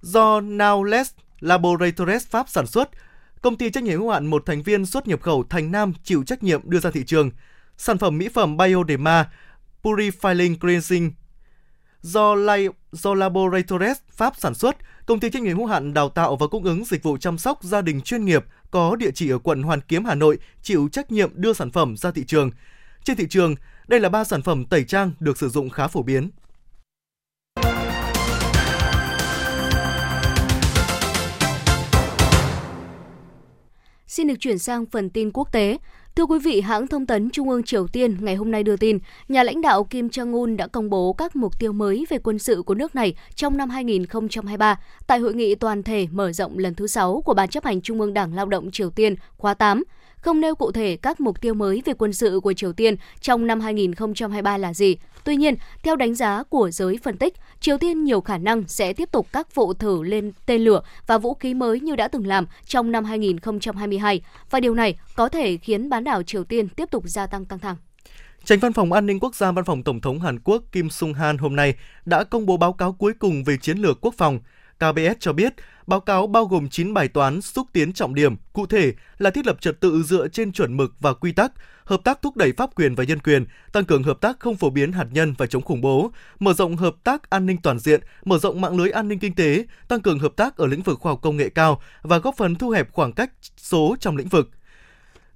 do 0.00 0.40
Naules 0.40 1.10
Laboratories 1.40 2.26
Pháp 2.26 2.48
sản 2.48 2.66
xuất. 2.66 2.90
Công 3.42 3.56
ty 3.56 3.70
trách 3.70 3.84
nhiệm 3.84 3.98
hữu 3.98 4.10
hạn 4.10 4.26
một 4.26 4.46
thành 4.46 4.62
viên 4.62 4.86
xuất 4.86 5.08
nhập 5.08 5.22
khẩu 5.22 5.44
Thành 5.50 5.72
Nam 5.72 5.92
chịu 6.04 6.24
trách 6.26 6.42
nhiệm 6.42 6.70
đưa 6.70 6.80
ra 6.80 6.90
thị 6.90 7.04
trường. 7.04 7.30
Sản 7.76 7.98
phẩm 7.98 8.18
mỹ 8.18 8.28
phẩm 8.28 8.56
Bioderma 8.56 9.30
Purifying 9.82 10.58
Cleansing 10.58 11.12
do, 12.00 12.34
Lai, 12.34 12.68
do 12.92 13.14
Laboratories 13.14 13.96
Pháp 14.10 14.36
sản 14.36 14.54
xuất, 14.54 14.76
công 15.06 15.20
ty 15.20 15.30
trách 15.30 15.42
nhiệm 15.42 15.56
hữu 15.56 15.66
hạn 15.66 15.94
đào 15.94 16.08
tạo 16.08 16.36
và 16.36 16.46
cung 16.46 16.64
ứng 16.64 16.84
dịch 16.84 17.02
vụ 17.02 17.16
chăm 17.16 17.38
sóc 17.38 17.62
gia 17.62 17.80
đình 17.80 18.00
chuyên 18.00 18.24
nghiệp 18.24 18.44
có 18.70 18.96
địa 18.96 19.10
chỉ 19.14 19.30
ở 19.30 19.38
quận 19.38 19.62
Hoàn 19.62 19.80
Kiếm, 19.80 20.04
Hà 20.04 20.14
Nội 20.14 20.38
chịu 20.62 20.88
trách 20.92 21.12
nhiệm 21.12 21.30
đưa 21.34 21.52
sản 21.52 21.70
phẩm 21.70 21.96
ra 21.96 22.10
thị 22.10 22.24
trường. 22.24 22.50
Trên 23.04 23.16
thị 23.16 23.26
trường, 23.30 23.54
đây 23.88 24.00
là 24.00 24.08
ba 24.08 24.24
sản 24.24 24.42
phẩm 24.42 24.64
tẩy 24.64 24.84
trang 24.84 25.12
được 25.20 25.38
sử 25.38 25.48
dụng 25.48 25.70
khá 25.70 25.88
phổ 25.88 26.02
biến. 26.02 26.30
Xin 34.06 34.26
được 34.26 34.34
chuyển 34.40 34.58
sang 34.58 34.86
phần 34.86 35.10
tin 35.10 35.30
quốc 35.32 35.52
tế. 35.52 35.78
Thưa 36.16 36.26
quý 36.26 36.38
vị, 36.38 36.60
hãng 36.60 36.86
thông 36.86 37.06
tấn 37.06 37.30
Trung 37.30 37.50
ương 37.50 37.62
Triều 37.62 37.86
Tiên 37.86 38.16
ngày 38.20 38.34
hôm 38.34 38.50
nay 38.50 38.62
đưa 38.62 38.76
tin, 38.76 38.98
nhà 39.28 39.42
lãnh 39.42 39.60
đạo 39.60 39.84
Kim 39.84 40.06
Jong-un 40.06 40.56
đã 40.56 40.66
công 40.66 40.90
bố 40.90 41.12
các 41.12 41.36
mục 41.36 41.58
tiêu 41.58 41.72
mới 41.72 42.06
về 42.10 42.18
quân 42.18 42.38
sự 42.38 42.62
của 42.62 42.74
nước 42.74 42.94
này 42.94 43.14
trong 43.34 43.56
năm 43.56 43.70
2023 43.70 44.80
tại 45.06 45.18
hội 45.18 45.34
nghị 45.34 45.54
toàn 45.54 45.82
thể 45.82 46.06
mở 46.10 46.32
rộng 46.32 46.58
lần 46.58 46.74
thứ 46.74 46.86
6 46.86 47.22
của 47.24 47.34
Ban 47.34 47.48
chấp 47.48 47.64
hành 47.64 47.80
Trung 47.80 48.00
ương 48.00 48.14
Đảng 48.14 48.34
Lao 48.34 48.46
động 48.46 48.70
Triều 48.70 48.90
Tiên 48.90 49.14
khóa 49.36 49.54
8 49.54 49.84
không 50.22 50.40
nêu 50.40 50.54
cụ 50.54 50.72
thể 50.72 50.96
các 51.02 51.20
mục 51.20 51.40
tiêu 51.40 51.54
mới 51.54 51.82
về 51.84 51.92
quân 51.98 52.12
sự 52.12 52.40
của 52.42 52.52
Triều 52.52 52.72
Tiên 52.72 52.96
trong 53.20 53.46
năm 53.46 53.60
2023 53.60 54.58
là 54.58 54.74
gì. 54.74 54.96
Tuy 55.24 55.36
nhiên, 55.36 55.54
theo 55.82 55.96
đánh 55.96 56.14
giá 56.14 56.42
của 56.42 56.70
giới 56.70 56.98
phân 57.02 57.16
tích, 57.16 57.34
Triều 57.60 57.78
Tiên 57.78 58.04
nhiều 58.04 58.20
khả 58.20 58.38
năng 58.38 58.68
sẽ 58.68 58.92
tiếp 58.92 59.08
tục 59.12 59.26
các 59.32 59.54
vụ 59.54 59.74
thử 59.74 60.02
lên 60.02 60.32
tên 60.46 60.60
lửa 60.60 60.82
và 61.06 61.18
vũ 61.18 61.34
khí 61.34 61.54
mới 61.54 61.80
như 61.80 61.96
đã 61.96 62.08
từng 62.08 62.26
làm 62.26 62.46
trong 62.66 62.92
năm 62.92 63.04
2022 63.04 64.22
và 64.50 64.60
điều 64.60 64.74
này 64.74 64.94
có 65.16 65.28
thể 65.28 65.56
khiến 65.56 65.88
bán 65.88 66.04
đảo 66.04 66.22
Triều 66.22 66.44
Tiên 66.44 66.68
tiếp 66.68 66.90
tục 66.90 67.04
gia 67.06 67.26
tăng 67.26 67.44
căng 67.44 67.58
thẳng. 67.58 67.76
Tránh 68.44 68.58
Văn 68.58 68.72
phòng 68.72 68.92
An 68.92 69.06
ninh 69.06 69.20
Quốc 69.20 69.34
gia 69.34 69.52
Văn 69.52 69.64
phòng 69.64 69.82
Tổng 69.82 70.00
thống 70.00 70.20
Hàn 70.20 70.38
Quốc 70.44 70.62
Kim 70.72 70.90
Sung 70.90 71.14
Han 71.14 71.38
hôm 71.38 71.56
nay 71.56 71.74
đã 72.04 72.24
công 72.24 72.46
bố 72.46 72.56
báo 72.56 72.72
cáo 72.72 72.92
cuối 72.92 73.12
cùng 73.18 73.44
về 73.44 73.56
chiến 73.56 73.78
lược 73.78 74.00
quốc 74.00 74.14
phòng. 74.18 74.38
KBS 74.76 75.20
cho 75.20 75.32
biết, 75.32 75.54
báo 75.86 76.00
cáo 76.00 76.26
bao 76.26 76.44
gồm 76.44 76.68
9 76.68 76.94
bài 76.94 77.08
toán 77.08 77.40
xúc 77.40 77.66
tiến 77.72 77.92
trọng 77.92 78.14
điểm, 78.14 78.36
cụ 78.52 78.66
thể 78.66 78.92
là 79.18 79.30
thiết 79.30 79.46
lập 79.46 79.60
trật 79.60 79.80
tự 79.80 80.02
dựa 80.02 80.28
trên 80.28 80.52
chuẩn 80.52 80.76
mực 80.76 80.94
và 81.00 81.14
quy 81.14 81.32
tắc, 81.32 81.52
hợp 81.84 82.00
tác 82.04 82.22
thúc 82.22 82.36
đẩy 82.36 82.52
pháp 82.52 82.74
quyền 82.74 82.94
và 82.94 83.04
nhân 83.04 83.18
quyền, 83.18 83.44
tăng 83.72 83.84
cường 83.84 84.02
hợp 84.02 84.20
tác 84.20 84.40
không 84.40 84.56
phổ 84.56 84.70
biến 84.70 84.92
hạt 84.92 85.06
nhân 85.12 85.34
và 85.38 85.46
chống 85.46 85.62
khủng 85.62 85.80
bố, 85.80 86.10
mở 86.38 86.52
rộng 86.52 86.76
hợp 86.76 86.94
tác 87.04 87.30
an 87.30 87.46
ninh 87.46 87.56
toàn 87.62 87.78
diện, 87.78 88.00
mở 88.24 88.38
rộng 88.38 88.60
mạng 88.60 88.76
lưới 88.76 88.90
an 88.90 89.08
ninh 89.08 89.18
kinh 89.18 89.34
tế, 89.34 89.64
tăng 89.88 90.00
cường 90.00 90.18
hợp 90.18 90.32
tác 90.36 90.56
ở 90.56 90.66
lĩnh 90.66 90.82
vực 90.82 91.00
khoa 91.00 91.12
học 91.12 91.18
công 91.22 91.36
nghệ 91.36 91.48
cao 91.48 91.82
và 92.02 92.18
góp 92.18 92.36
phần 92.36 92.54
thu 92.54 92.70
hẹp 92.70 92.92
khoảng 92.92 93.12
cách 93.12 93.30
số 93.56 93.96
trong 94.00 94.16
lĩnh 94.16 94.28
vực 94.28 94.50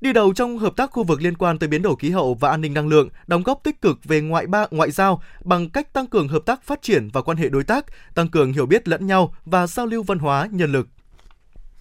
đi 0.01 0.13
đầu 0.13 0.33
trong 0.33 0.59
hợp 0.59 0.77
tác 0.77 0.91
khu 0.91 1.05
vực 1.05 1.23
liên 1.23 1.37
quan 1.37 1.59
tới 1.59 1.69
biến 1.69 1.83
đổi 1.83 1.97
khí 1.99 2.11
hậu 2.11 2.35
và 2.35 2.51
an 2.51 2.61
ninh 2.61 2.75
năng 2.75 2.89
lượng, 2.89 3.09
đóng 3.27 3.43
góp 3.43 3.61
tích 3.65 3.81
cực 3.81 4.05
về 4.05 4.21
ngoại 4.21 4.47
ba 4.47 4.67
ngoại 4.71 4.91
giao 4.91 5.23
bằng 5.45 5.71
cách 5.71 5.93
tăng 5.93 6.07
cường 6.07 6.29
hợp 6.29 6.43
tác 6.47 6.63
phát 6.63 6.83
triển 6.83 7.09
và 7.13 7.23
quan 7.23 7.37
hệ 7.37 7.49
đối 7.49 7.65
tác, 7.65 7.87
tăng 8.15 8.29
cường 8.29 8.53
hiểu 8.53 8.67
biết 8.67 8.89
lẫn 8.89 9.07
nhau 9.07 9.35
và 9.45 9.67
giao 9.67 9.87
lưu 9.87 10.03
văn 10.03 10.19
hóa 10.19 10.49
nhân 10.51 10.73
lực. 10.73 10.89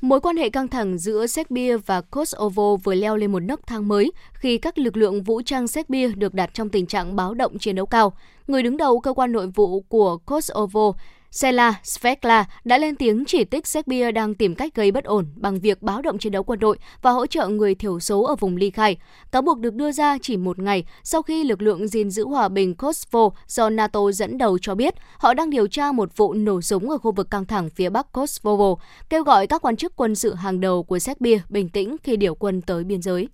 Mối 0.01 0.21
quan 0.21 0.37
hệ 0.37 0.49
căng 0.49 0.67
thẳng 0.67 0.97
giữa 0.97 1.27
Serbia 1.27 1.77
và 1.77 2.01
Kosovo 2.01 2.75
vừa 2.83 2.95
leo 2.95 3.17
lên 3.17 3.31
một 3.31 3.39
nấc 3.39 3.67
thang 3.67 3.87
mới 3.87 4.11
khi 4.33 4.57
các 4.57 4.77
lực 4.77 4.97
lượng 4.97 5.23
vũ 5.23 5.41
trang 5.45 5.67
Serbia 5.67 6.07
được 6.07 6.33
đặt 6.33 6.49
trong 6.53 6.69
tình 6.69 6.85
trạng 6.85 7.15
báo 7.15 7.33
động 7.33 7.59
chiến 7.59 7.75
đấu 7.75 7.85
cao. 7.85 8.13
Người 8.47 8.63
đứng 8.63 8.77
đầu 8.77 8.99
cơ 8.99 9.13
quan 9.13 9.31
nội 9.31 9.47
vụ 9.47 9.81
của 9.81 10.17
Kosovo 10.17 10.91
Sela 11.35 11.73
Svekla 11.83 12.45
đã 12.63 12.77
lên 12.77 12.95
tiếng 12.95 13.23
chỉ 13.25 13.45
trích 13.51 13.67
Serbia 13.67 14.11
đang 14.11 14.35
tìm 14.35 14.55
cách 14.55 14.75
gây 14.75 14.91
bất 14.91 15.03
ổn 15.03 15.25
bằng 15.35 15.59
việc 15.59 15.81
báo 15.81 16.01
động 16.01 16.17
chiến 16.17 16.31
đấu 16.31 16.43
quân 16.43 16.59
đội 16.59 16.77
và 17.01 17.11
hỗ 17.11 17.27
trợ 17.27 17.47
người 17.47 17.75
thiểu 17.75 17.99
số 17.99 18.23
ở 18.23 18.35
vùng 18.35 18.55
ly 18.57 18.69
khai. 18.69 18.97
Cáo 19.31 19.41
buộc 19.41 19.59
được 19.59 19.73
đưa 19.73 19.91
ra 19.91 20.17
chỉ 20.21 20.37
một 20.37 20.59
ngày 20.59 20.85
sau 21.03 21.21
khi 21.21 21.43
lực 21.43 21.61
lượng 21.61 21.87
gìn 21.87 22.09
giữ 22.11 22.25
hòa 22.27 22.49
bình 22.49 22.75
Kosovo 22.75 23.29
do 23.47 23.69
NATO 23.69 24.11
dẫn 24.11 24.37
đầu 24.37 24.57
cho 24.61 24.75
biết 24.75 24.95
họ 25.17 25.33
đang 25.33 25.49
điều 25.49 25.67
tra 25.67 25.91
một 25.91 26.17
vụ 26.17 26.33
nổ 26.33 26.61
súng 26.61 26.89
ở 26.89 26.97
khu 26.97 27.11
vực 27.11 27.29
căng 27.31 27.45
thẳng 27.45 27.69
phía 27.69 27.89
bắc 27.89 28.11
Kosovo, 28.11 28.75
kêu 29.09 29.23
gọi 29.23 29.47
các 29.47 29.61
quan 29.61 29.75
chức 29.75 29.95
quân 29.95 30.15
sự 30.15 30.33
hàng 30.33 30.59
đầu 30.59 30.83
của 30.83 30.99
Serbia 30.99 31.39
bình 31.49 31.69
tĩnh 31.69 31.95
khi 32.03 32.17
điều 32.17 32.35
quân 32.35 32.61
tới 32.61 32.83
biên 32.83 33.01
giới. 33.01 33.27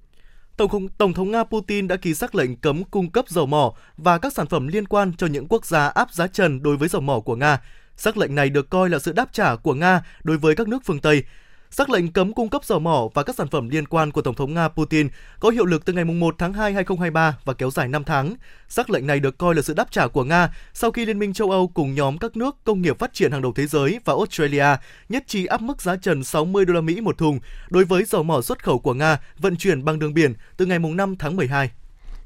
Tổng, 0.57 0.87
Tổng 0.97 1.13
thống 1.13 1.31
Nga 1.31 1.43
Putin 1.43 1.87
đã 1.87 1.95
ký 1.95 2.13
xác 2.13 2.35
lệnh 2.35 2.55
cấm 2.55 2.83
cung 2.83 3.11
cấp 3.11 3.25
dầu 3.29 3.45
mỏ 3.45 3.73
và 3.97 4.17
các 4.17 4.33
sản 4.33 4.47
phẩm 4.47 4.67
liên 4.67 4.87
quan 4.87 5.11
cho 5.17 5.27
những 5.27 5.47
quốc 5.47 5.65
gia 5.65 5.87
áp 5.87 6.13
giá 6.13 6.27
trần 6.27 6.63
đối 6.63 6.77
với 6.77 6.89
dầu 6.89 7.01
mỏ 7.01 7.19
của 7.19 7.35
Nga 7.35 7.59
Sắc 8.03 8.17
lệnh 8.17 8.35
này 8.35 8.49
được 8.49 8.69
coi 8.69 8.89
là 8.89 8.99
sự 8.99 9.11
đáp 9.11 9.33
trả 9.33 9.55
của 9.55 9.73
Nga 9.73 10.01
đối 10.23 10.37
với 10.37 10.55
các 10.55 10.67
nước 10.67 10.81
phương 10.85 10.99
Tây. 10.99 11.23
Sắc 11.71 11.89
lệnh 11.89 12.11
cấm 12.11 12.33
cung 12.33 12.49
cấp 12.49 12.65
dầu 12.65 12.79
mỏ 12.79 13.07
và 13.13 13.23
các 13.23 13.35
sản 13.35 13.47
phẩm 13.47 13.69
liên 13.69 13.85
quan 13.85 14.11
của 14.11 14.21
Tổng 14.21 14.35
thống 14.35 14.53
Nga 14.53 14.67
Putin 14.67 15.07
có 15.39 15.49
hiệu 15.49 15.65
lực 15.65 15.85
từ 15.85 15.93
ngày 15.93 16.05
1 16.05 16.35
tháng 16.37 16.53
2 16.53 16.73
2023 16.73 17.37
và 17.45 17.53
kéo 17.53 17.71
dài 17.71 17.87
5 17.87 18.03
tháng. 18.03 18.35
Sắc 18.67 18.89
lệnh 18.89 19.07
này 19.07 19.19
được 19.19 19.37
coi 19.37 19.55
là 19.55 19.61
sự 19.61 19.73
đáp 19.73 19.91
trả 19.91 20.07
của 20.07 20.23
Nga 20.23 20.49
sau 20.73 20.91
khi 20.91 21.05
Liên 21.05 21.19
minh 21.19 21.33
châu 21.33 21.51
Âu 21.51 21.67
cùng 21.67 21.95
nhóm 21.95 22.17
các 22.17 22.37
nước 22.37 22.55
công 22.63 22.81
nghiệp 22.81 22.99
phát 22.99 23.13
triển 23.13 23.31
hàng 23.31 23.41
đầu 23.41 23.53
thế 23.55 23.67
giới 23.67 23.99
và 24.05 24.13
Australia 24.13 24.77
nhất 25.09 25.23
trí 25.27 25.45
áp 25.45 25.61
mức 25.61 25.81
giá 25.81 25.95
trần 25.95 26.23
60 26.23 26.65
đô 26.65 26.73
la 26.73 26.81
Mỹ 26.81 27.01
một 27.01 27.17
thùng 27.17 27.39
đối 27.69 27.85
với 27.85 28.03
dầu 28.03 28.23
mỏ 28.23 28.41
xuất 28.41 28.63
khẩu 28.63 28.79
của 28.79 28.93
Nga 28.93 29.19
vận 29.37 29.55
chuyển 29.55 29.85
bằng 29.85 29.99
đường 29.99 30.13
biển 30.13 30.33
từ 30.57 30.65
ngày 30.65 30.79
5 30.79 31.15
tháng 31.15 31.35
12. 31.35 31.71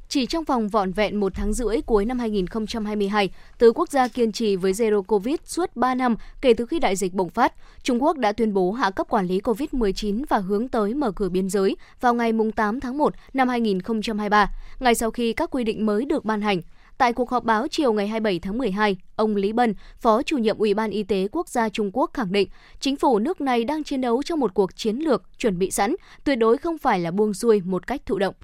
Chỉ 0.10 0.26
trong 0.26 0.44
vòng 0.44 0.68
vọn 0.68 0.92
vẹn 0.92 1.20
một 1.20 1.32
tháng 1.36 1.54
rưỡi 1.54 1.82
cuối 1.86 2.06
năm 2.06 2.20
2022, 2.20 3.30
từ 3.58 3.72
quốc 3.72 3.90
gia 3.90 4.08
kiên 4.08 4.32
trì 4.32 4.56
với 4.56 4.72
Zero 4.72 5.02
Covid 5.02 5.36
suốt 5.46 5.76
3 5.76 5.96
năm 5.96 6.16
kể 6.42 6.54
từ 6.54 6.66
khi 6.66 6.80
đại 6.80 6.96
dịch 6.96 7.14
bùng 7.14 7.30
phát, 7.30 7.54
Trung 7.84 8.04
Quốc 8.04 8.18
đã 8.18 8.32
tuyên 8.32 8.54
bố 8.54 8.72
hạ 8.72 8.90
cấp 8.92 9.08
quản 9.10 9.28
lý 9.28 9.40
Covid-19 9.40 10.24
và 10.30 10.38
hướng 10.38 10.68
tới 10.68 10.94
mở 10.94 11.12
cửa 11.12 11.30
biên 11.30 11.50
giới 11.50 11.78
vào 12.02 12.14
ngày 12.14 12.32
8 12.56 12.80
tháng 12.80 12.98
1 12.98 13.14
năm 13.34 13.50
2023, 13.50 14.52
ngay 14.80 14.96
sau 14.96 15.12
khi 15.12 15.34
các 15.34 15.50
quy 15.52 15.64
định 15.64 15.86
mới 15.86 16.06
được 16.06 16.26
ban 16.26 16.42
hành. 16.42 16.62
Tại 16.98 17.14
cuộc 17.14 17.30
họp 17.30 17.44
báo 17.44 17.68
chiều 17.68 17.94
ngày 17.94 18.08
27 18.08 18.40
tháng 18.40 18.58
12, 18.58 18.98
ông 19.16 19.36
Lý 19.36 19.54
Bân, 19.54 19.74
Phó 20.00 20.24
chủ 20.24 20.38
nhiệm 20.38 20.58
Ủy 20.58 20.74
ban 20.74 20.92
Y 20.92 21.04
tế 21.04 21.28
Quốc 21.32 21.50
gia 21.50 21.70
Trung 21.70 21.90
Quốc 21.94 22.12
khẳng 22.14 22.32
định, 22.32 22.50
chính 22.80 22.96
phủ 22.96 23.20
nước 23.20 23.42
này 23.42 23.64
đang 23.64 23.84
chiến 23.84 24.02
đấu 24.02 24.24
trong 24.24 24.40
một 24.40 24.54
cuộc 24.54 24.76
chiến 24.76 24.98
lược 24.98 25.24
chuẩn 25.38 25.60
bị 25.60 25.72
sẵn, 25.72 25.96
tuyệt 26.24 26.38
đối 26.38 26.58
không 26.58 26.78
phải 26.78 27.00
là 27.00 27.12
buông 27.12 27.34
xuôi 27.34 27.62
một 27.66 27.88
cách 27.88 28.02
thụ 28.06 28.18
động. 28.18 28.36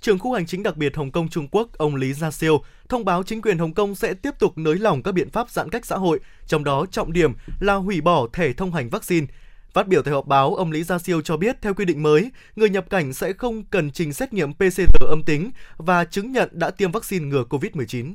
Trưởng 0.00 0.18
khu 0.18 0.32
hành 0.32 0.46
chính 0.46 0.62
đặc 0.62 0.76
biệt 0.76 0.96
Hồng 0.96 1.10
Kông 1.10 1.28
Trung 1.28 1.48
Quốc, 1.50 1.68
ông 1.78 1.96
Lý 1.96 2.12
Gia 2.12 2.30
Siêu, 2.30 2.62
thông 2.88 3.04
báo 3.04 3.22
chính 3.22 3.42
quyền 3.42 3.58
Hồng 3.58 3.74
Kông 3.74 3.94
sẽ 3.94 4.14
tiếp 4.14 4.30
tục 4.38 4.58
nới 4.58 4.74
lỏng 4.74 5.02
các 5.02 5.12
biện 5.12 5.30
pháp 5.30 5.50
giãn 5.50 5.70
cách 5.70 5.86
xã 5.86 5.96
hội, 5.96 6.20
trong 6.46 6.64
đó 6.64 6.86
trọng 6.90 7.12
điểm 7.12 7.32
là 7.60 7.74
hủy 7.74 8.00
bỏ 8.00 8.26
thẻ 8.32 8.52
thông 8.52 8.72
hành 8.72 8.88
vaccine. 8.88 9.26
Phát 9.72 9.88
biểu 9.88 10.02
tại 10.02 10.14
họp 10.14 10.26
báo, 10.26 10.54
ông 10.54 10.72
Lý 10.72 10.82
Gia 10.82 10.98
Siêu 10.98 11.20
cho 11.20 11.36
biết 11.36 11.62
theo 11.62 11.74
quy 11.74 11.84
định 11.84 12.02
mới, 12.02 12.30
người 12.56 12.70
nhập 12.70 12.90
cảnh 12.90 13.12
sẽ 13.12 13.32
không 13.32 13.64
cần 13.64 13.90
trình 13.90 14.12
xét 14.12 14.32
nghiệm 14.32 14.52
PCR 14.52 15.04
âm 15.08 15.22
tính 15.26 15.50
và 15.76 16.04
chứng 16.04 16.32
nhận 16.32 16.48
đã 16.52 16.70
tiêm 16.70 16.92
vaccine 16.92 17.26
ngừa 17.26 17.44
COVID-19. 17.50 18.14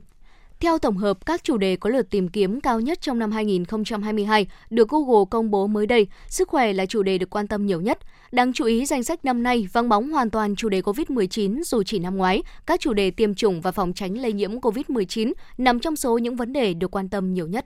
Theo 0.64 0.80
tổng 0.80 0.98
hợp 0.98 1.26
các 1.26 1.44
chủ 1.44 1.58
đề 1.58 1.76
có 1.76 1.90
lượt 1.90 2.10
tìm 2.10 2.28
kiếm 2.28 2.62
cao 2.62 2.80
nhất 2.80 3.02
trong 3.02 3.20
năm 3.20 3.32
2022 3.32 4.48
được 4.70 4.90
Google 4.90 5.26
công 5.30 5.52
bố 5.52 5.68
mới 5.68 5.86
đây, 5.86 6.08
sức 6.28 6.48
khỏe 6.48 6.74
là 6.74 6.86
chủ 6.86 7.04
đề 7.04 7.18
được 7.18 7.30
quan 7.30 7.48
tâm 7.48 7.66
nhiều 7.66 7.82
nhất. 7.82 8.00
Đáng 8.32 8.54
chú 8.54 8.66
ý, 8.66 8.86
danh 8.86 9.04
sách 9.04 9.26
năm 9.26 9.44
nay 9.44 9.68
vắng 9.74 9.90
bóng 9.90 10.12
hoàn 10.12 10.30
toàn 10.30 10.56
chủ 10.56 10.70
đề 10.70 10.82
COVID-19 10.82 11.64
dù 11.64 11.84
chỉ 11.84 12.00
năm 12.00 12.18
ngoái, 12.18 12.44
các 12.66 12.80
chủ 12.80 12.94
đề 12.94 13.12
tiêm 13.12 13.36
chủng 13.36 13.62
và 13.62 13.72
phòng 13.72 13.94
tránh 13.94 14.18
lây 14.18 14.34
nhiễm 14.34 14.60
COVID-19 14.60 15.34
nằm 15.58 15.80
trong 15.80 15.96
số 15.96 16.18
những 16.18 16.36
vấn 16.36 16.54
đề 16.54 16.74
được 16.74 16.92
quan 16.92 17.10
tâm 17.10 17.34
nhiều 17.34 17.48
nhất. 17.48 17.66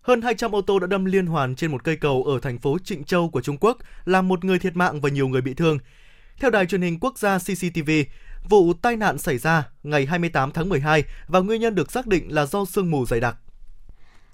Hơn 0.00 0.22
200 0.22 0.54
ô 0.54 0.60
tô 0.60 0.78
đã 0.78 0.86
đâm 0.86 1.04
liên 1.04 1.26
hoàn 1.26 1.54
trên 1.54 1.70
một 1.70 1.84
cây 1.84 1.96
cầu 1.96 2.24
ở 2.24 2.38
thành 2.42 2.58
phố 2.58 2.78
Trịnh 2.84 3.04
Châu 3.04 3.30
của 3.30 3.40
Trung 3.40 3.56
Quốc, 3.60 3.78
làm 4.04 4.28
một 4.28 4.44
người 4.44 4.58
thiệt 4.58 4.76
mạng 4.76 5.00
và 5.00 5.08
nhiều 5.08 5.28
người 5.28 5.40
bị 5.40 5.54
thương. 5.54 5.78
Theo 6.40 6.50
đài 6.50 6.66
truyền 6.66 6.82
hình 6.82 6.98
quốc 7.00 7.18
gia 7.18 7.38
CCTV, 7.38 7.90
Vụ 8.48 8.72
tai 8.82 8.96
nạn 8.96 9.18
xảy 9.18 9.38
ra 9.38 9.68
ngày 9.82 10.06
28 10.06 10.50
tháng 10.50 10.68
12 10.68 11.04
và 11.28 11.40
nguyên 11.40 11.60
nhân 11.60 11.74
được 11.74 11.92
xác 11.92 12.06
định 12.06 12.34
là 12.34 12.46
do 12.46 12.64
sương 12.64 12.90
mù 12.90 13.06
dày 13.06 13.20
đặc. 13.20 13.36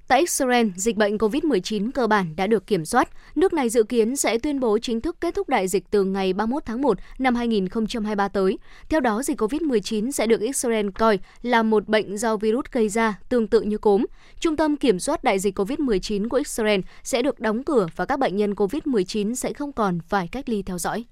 Tại 0.08 0.20
Israel, 0.20 0.66
dịch 0.76 0.96
bệnh 0.96 1.16
COVID-19 1.16 1.90
cơ 1.94 2.06
bản 2.06 2.36
đã 2.36 2.46
được 2.46 2.66
kiểm 2.66 2.84
soát. 2.84 3.08
Nước 3.34 3.52
này 3.52 3.68
dự 3.68 3.82
kiến 3.82 4.16
sẽ 4.16 4.38
tuyên 4.38 4.60
bố 4.60 4.78
chính 4.78 5.00
thức 5.00 5.16
kết 5.20 5.34
thúc 5.34 5.48
đại 5.48 5.68
dịch 5.68 5.90
từ 5.90 6.04
ngày 6.04 6.32
31 6.32 6.62
tháng 6.66 6.82
1 6.82 6.98
năm 7.18 7.34
2023 7.34 8.28
tới. 8.28 8.58
Theo 8.88 9.00
đó, 9.00 9.22
dịch 9.22 9.40
COVID-19 9.40 10.10
sẽ 10.10 10.26
được 10.26 10.40
Israel 10.40 10.88
coi 10.94 11.18
là 11.42 11.62
một 11.62 11.88
bệnh 11.88 12.18
do 12.18 12.36
virus 12.36 12.64
gây 12.72 12.88
ra, 12.88 13.18
tương 13.28 13.46
tự 13.46 13.60
như 13.60 13.78
cúm. 13.78 14.04
Trung 14.40 14.56
tâm 14.56 14.76
Kiểm 14.76 14.98
soát 14.98 15.24
đại 15.24 15.38
dịch 15.38 15.58
COVID-19 15.58 16.28
của 16.28 16.36
Israel 16.36 16.80
sẽ 17.02 17.22
được 17.22 17.40
đóng 17.40 17.64
cửa 17.64 17.86
và 17.96 18.04
các 18.04 18.18
bệnh 18.18 18.36
nhân 18.36 18.54
COVID-19 18.54 19.34
sẽ 19.34 19.52
không 19.52 19.72
còn 19.72 19.98
phải 20.08 20.28
cách 20.28 20.48
ly 20.48 20.62
theo 20.62 20.78
dõi. 20.78 21.04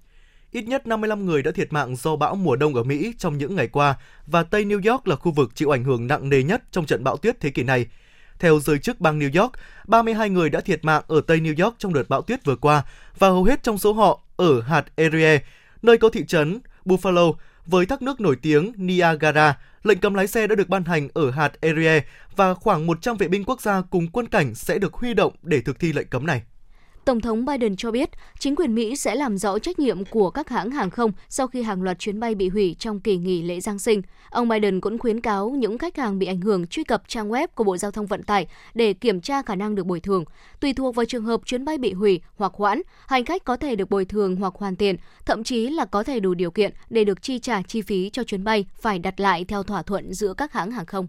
Ít 0.52 0.68
nhất 0.68 0.86
55 0.86 1.26
người 1.26 1.42
đã 1.42 1.50
thiệt 1.50 1.72
mạng 1.72 1.96
do 1.96 2.16
bão 2.16 2.34
mùa 2.34 2.56
đông 2.56 2.74
ở 2.74 2.82
Mỹ 2.82 3.12
trong 3.18 3.38
những 3.38 3.56
ngày 3.56 3.68
qua 3.68 3.94
và 4.26 4.42
Tây 4.42 4.64
New 4.64 4.92
York 4.92 5.08
là 5.08 5.16
khu 5.16 5.32
vực 5.32 5.50
chịu 5.54 5.74
ảnh 5.74 5.84
hưởng 5.84 6.06
nặng 6.06 6.28
nề 6.28 6.42
nhất 6.42 6.62
trong 6.70 6.86
trận 6.86 7.04
bão 7.04 7.16
tuyết 7.16 7.40
thế 7.40 7.50
kỷ 7.50 7.62
này. 7.62 7.86
Theo 8.38 8.60
giới 8.60 8.78
chức 8.78 9.00
bang 9.00 9.18
New 9.18 9.42
York, 9.42 9.52
32 9.86 10.30
người 10.30 10.50
đã 10.50 10.60
thiệt 10.60 10.84
mạng 10.84 11.02
ở 11.08 11.20
Tây 11.20 11.40
New 11.40 11.64
York 11.64 11.76
trong 11.78 11.94
đợt 11.94 12.08
bão 12.08 12.22
tuyết 12.22 12.44
vừa 12.44 12.56
qua 12.56 12.82
và 13.18 13.28
hầu 13.28 13.44
hết 13.44 13.62
trong 13.62 13.78
số 13.78 13.92
họ 13.92 14.20
ở 14.36 14.60
hạt 14.60 14.84
Erie, 14.96 15.38
nơi 15.82 15.98
có 15.98 16.08
thị 16.08 16.24
trấn 16.26 16.60
Buffalo 16.84 17.32
với 17.66 17.86
thác 17.86 18.02
nước 18.02 18.20
nổi 18.20 18.36
tiếng 18.42 18.72
Niagara. 18.76 19.58
Lệnh 19.82 19.98
cấm 19.98 20.14
lái 20.14 20.26
xe 20.26 20.46
đã 20.46 20.54
được 20.54 20.68
ban 20.68 20.84
hành 20.84 21.08
ở 21.14 21.30
hạt 21.30 21.52
Erie 21.60 22.00
và 22.36 22.54
khoảng 22.54 22.86
100 22.86 23.16
vệ 23.16 23.28
binh 23.28 23.44
quốc 23.44 23.60
gia 23.60 23.80
cùng 23.80 24.08
quân 24.08 24.26
cảnh 24.26 24.54
sẽ 24.54 24.78
được 24.78 24.94
huy 24.94 25.14
động 25.14 25.32
để 25.42 25.60
thực 25.60 25.78
thi 25.78 25.92
lệnh 25.92 26.08
cấm 26.08 26.26
này. 26.26 26.42
Tổng 27.08 27.20
thống 27.20 27.44
Biden 27.44 27.76
cho 27.76 27.90
biết 27.90 28.10
chính 28.38 28.56
quyền 28.56 28.74
Mỹ 28.74 28.96
sẽ 28.96 29.14
làm 29.14 29.38
rõ 29.38 29.58
trách 29.58 29.78
nhiệm 29.78 30.04
của 30.04 30.30
các 30.30 30.48
hãng 30.48 30.70
hàng 30.70 30.90
không 30.90 31.12
sau 31.28 31.46
khi 31.46 31.62
hàng 31.62 31.82
loạt 31.82 31.98
chuyến 31.98 32.20
bay 32.20 32.34
bị 32.34 32.48
hủy 32.48 32.76
trong 32.78 33.00
kỳ 33.00 33.16
nghỉ 33.16 33.42
lễ 33.42 33.60
Giáng 33.60 33.78
sinh. 33.78 34.02
Ông 34.30 34.48
Biden 34.48 34.80
cũng 34.80 34.98
khuyến 34.98 35.20
cáo 35.20 35.50
những 35.50 35.78
khách 35.78 35.96
hàng 35.96 36.18
bị 36.18 36.26
ảnh 36.26 36.40
hưởng 36.40 36.66
truy 36.66 36.84
cập 36.84 37.02
trang 37.08 37.30
web 37.30 37.46
của 37.54 37.64
Bộ 37.64 37.76
Giao 37.76 37.90
thông 37.90 38.06
Vận 38.06 38.22
tải 38.22 38.46
để 38.74 38.92
kiểm 38.92 39.20
tra 39.20 39.42
khả 39.42 39.54
năng 39.54 39.74
được 39.74 39.86
bồi 39.86 40.00
thường. 40.00 40.24
Tùy 40.60 40.72
thuộc 40.72 40.94
vào 40.94 41.06
trường 41.06 41.24
hợp 41.24 41.40
chuyến 41.44 41.64
bay 41.64 41.78
bị 41.78 41.92
hủy 41.92 42.20
hoặc 42.36 42.52
hoãn, 42.54 42.82
hành 43.06 43.24
khách 43.24 43.44
có 43.44 43.56
thể 43.56 43.76
được 43.76 43.90
bồi 43.90 44.04
thường 44.04 44.36
hoặc 44.36 44.54
hoàn 44.56 44.76
tiền, 44.76 44.96
thậm 45.26 45.44
chí 45.44 45.68
là 45.68 45.84
có 45.84 46.02
thể 46.02 46.20
đủ 46.20 46.34
điều 46.34 46.50
kiện 46.50 46.72
để 46.90 47.04
được 47.04 47.22
chi 47.22 47.38
trả 47.38 47.62
chi 47.62 47.82
phí 47.82 48.10
cho 48.10 48.24
chuyến 48.24 48.44
bay 48.44 48.64
phải 48.80 48.98
đặt 48.98 49.20
lại 49.20 49.44
theo 49.44 49.62
thỏa 49.62 49.82
thuận 49.82 50.14
giữa 50.14 50.34
các 50.34 50.52
hãng 50.52 50.70
hàng 50.70 50.86
không. 50.86 51.06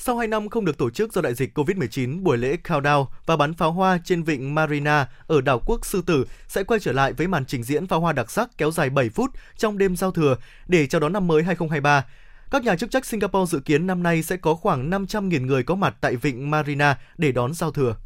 Sau 0.00 0.16
2 0.16 0.28
năm 0.28 0.48
không 0.48 0.64
được 0.64 0.78
tổ 0.78 0.90
chức 0.90 1.12
do 1.12 1.22
đại 1.22 1.34
dịch 1.34 1.58
COVID-19, 1.58 2.22
buổi 2.22 2.38
lễ 2.38 2.56
countdown 2.64 3.06
và 3.26 3.36
bắn 3.36 3.54
pháo 3.54 3.72
hoa 3.72 3.98
trên 4.04 4.22
vịnh 4.22 4.54
Marina 4.54 5.08
ở 5.26 5.40
đảo 5.40 5.62
quốc 5.66 5.86
Sư 5.86 6.02
Tử 6.06 6.24
sẽ 6.48 6.64
quay 6.64 6.80
trở 6.80 6.92
lại 6.92 7.12
với 7.12 7.26
màn 7.26 7.44
trình 7.46 7.62
diễn 7.62 7.86
pháo 7.86 8.00
hoa 8.00 8.12
đặc 8.12 8.30
sắc 8.30 8.58
kéo 8.58 8.70
dài 8.70 8.90
7 8.90 9.08
phút 9.08 9.30
trong 9.56 9.78
đêm 9.78 9.96
giao 9.96 10.10
thừa 10.10 10.36
để 10.66 10.86
chào 10.86 11.00
đón 11.00 11.12
năm 11.12 11.26
mới 11.26 11.42
2023. 11.42 12.04
Các 12.50 12.64
nhà 12.64 12.76
chức 12.76 12.90
trách 12.90 13.06
Singapore 13.06 13.50
dự 13.50 13.60
kiến 13.60 13.86
năm 13.86 14.02
nay 14.02 14.22
sẽ 14.22 14.36
có 14.36 14.54
khoảng 14.54 14.90
500.000 14.90 15.46
người 15.46 15.62
có 15.62 15.74
mặt 15.74 15.94
tại 16.00 16.16
vịnh 16.16 16.50
Marina 16.50 16.98
để 17.18 17.32
đón 17.32 17.54
giao 17.54 17.70
thừa. 17.70 17.96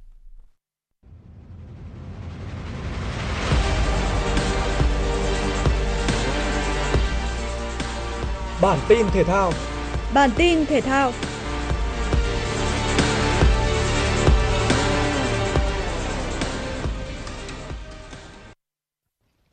Bản 8.62 8.78
tin 8.88 9.07
thể 9.12 9.24
thao 9.24 9.53
Bản 10.14 10.30
tin 10.36 10.66
thể 10.66 10.80
thao 10.80 11.12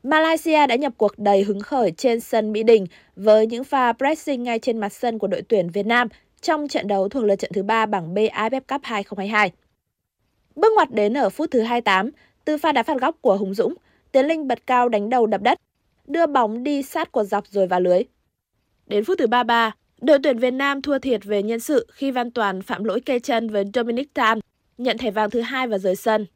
Malaysia 0.02 0.66
đã 0.66 0.76
nhập 0.76 0.92
cuộc 0.96 1.18
đầy 1.18 1.42
hứng 1.42 1.60
khởi 1.60 1.90
trên 1.90 2.20
sân 2.20 2.52
Mỹ 2.52 2.62
Đình 2.62 2.86
với 3.16 3.46
những 3.46 3.64
pha 3.64 3.92
pressing 3.92 4.42
ngay 4.42 4.58
trên 4.58 4.78
mặt 4.78 4.92
sân 4.92 5.18
của 5.18 5.26
đội 5.26 5.42
tuyển 5.42 5.70
Việt 5.70 5.86
Nam 5.86 6.08
trong 6.40 6.68
trận 6.68 6.88
đấu 6.88 7.08
thuộc 7.08 7.24
lượt 7.24 7.36
trận 7.36 7.50
thứ 7.54 7.62
3 7.62 7.86
bảng 7.86 8.14
B 8.14 8.18
AFF 8.18 8.60
Cup 8.60 8.80
2022. 8.82 9.52
Bước 10.56 10.72
ngoặt 10.76 10.90
đến 10.90 11.18
ở 11.18 11.30
phút 11.30 11.50
thứ 11.50 11.60
28, 11.60 12.10
từ 12.44 12.58
pha 12.58 12.72
đá 12.72 12.82
phạt 12.82 13.00
góc 13.00 13.16
của 13.20 13.36
Hùng 13.36 13.54
Dũng, 13.54 13.74
Tiến 14.12 14.26
Linh 14.26 14.48
bật 14.48 14.66
cao 14.66 14.88
đánh 14.88 15.10
đầu 15.10 15.26
đập 15.26 15.42
đất, 15.42 15.58
đưa 16.06 16.26
bóng 16.26 16.62
đi 16.62 16.82
sát 16.82 17.12
cột 17.12 17.26
dọc 17.26 17.46
rồi 17.46 17.66
vào 17.66 17.80
lưới. 17.80 18.02
Đến 18.86 19.04
phút 19.04 19.18
thứ 19.18 19.26
33, 19.26 19.74
đội 20.00 20.18
tuyển 20.22 20.38
Việt 20.38 20.50
Nam 20.50 20.82
thua 20.82 20.98
thiệt 20.98 21.24
về 21.24 21.42
nhân 21.42 21.60
sự 21.60 21.86
khi 21.92 22.10
Văn 22.10 22.30
Toàn 22.30 22.62
phạm 22.62 22.84
lỗi 22.84 23.00
kê 23.00 23.18
chân 23.18 23.50
với 23.50 23.64
Dominic 23.74 24.14
Tan, 24.14 24.38
nhận 24.78 24.98
thẻ 24.98 25.10
vàng 25.10 25.30
thứ 25.30 25.40
hai 25.40 25.66
và 25.66 25.78
rời 25.78 25.96
sân. 25.96 26.26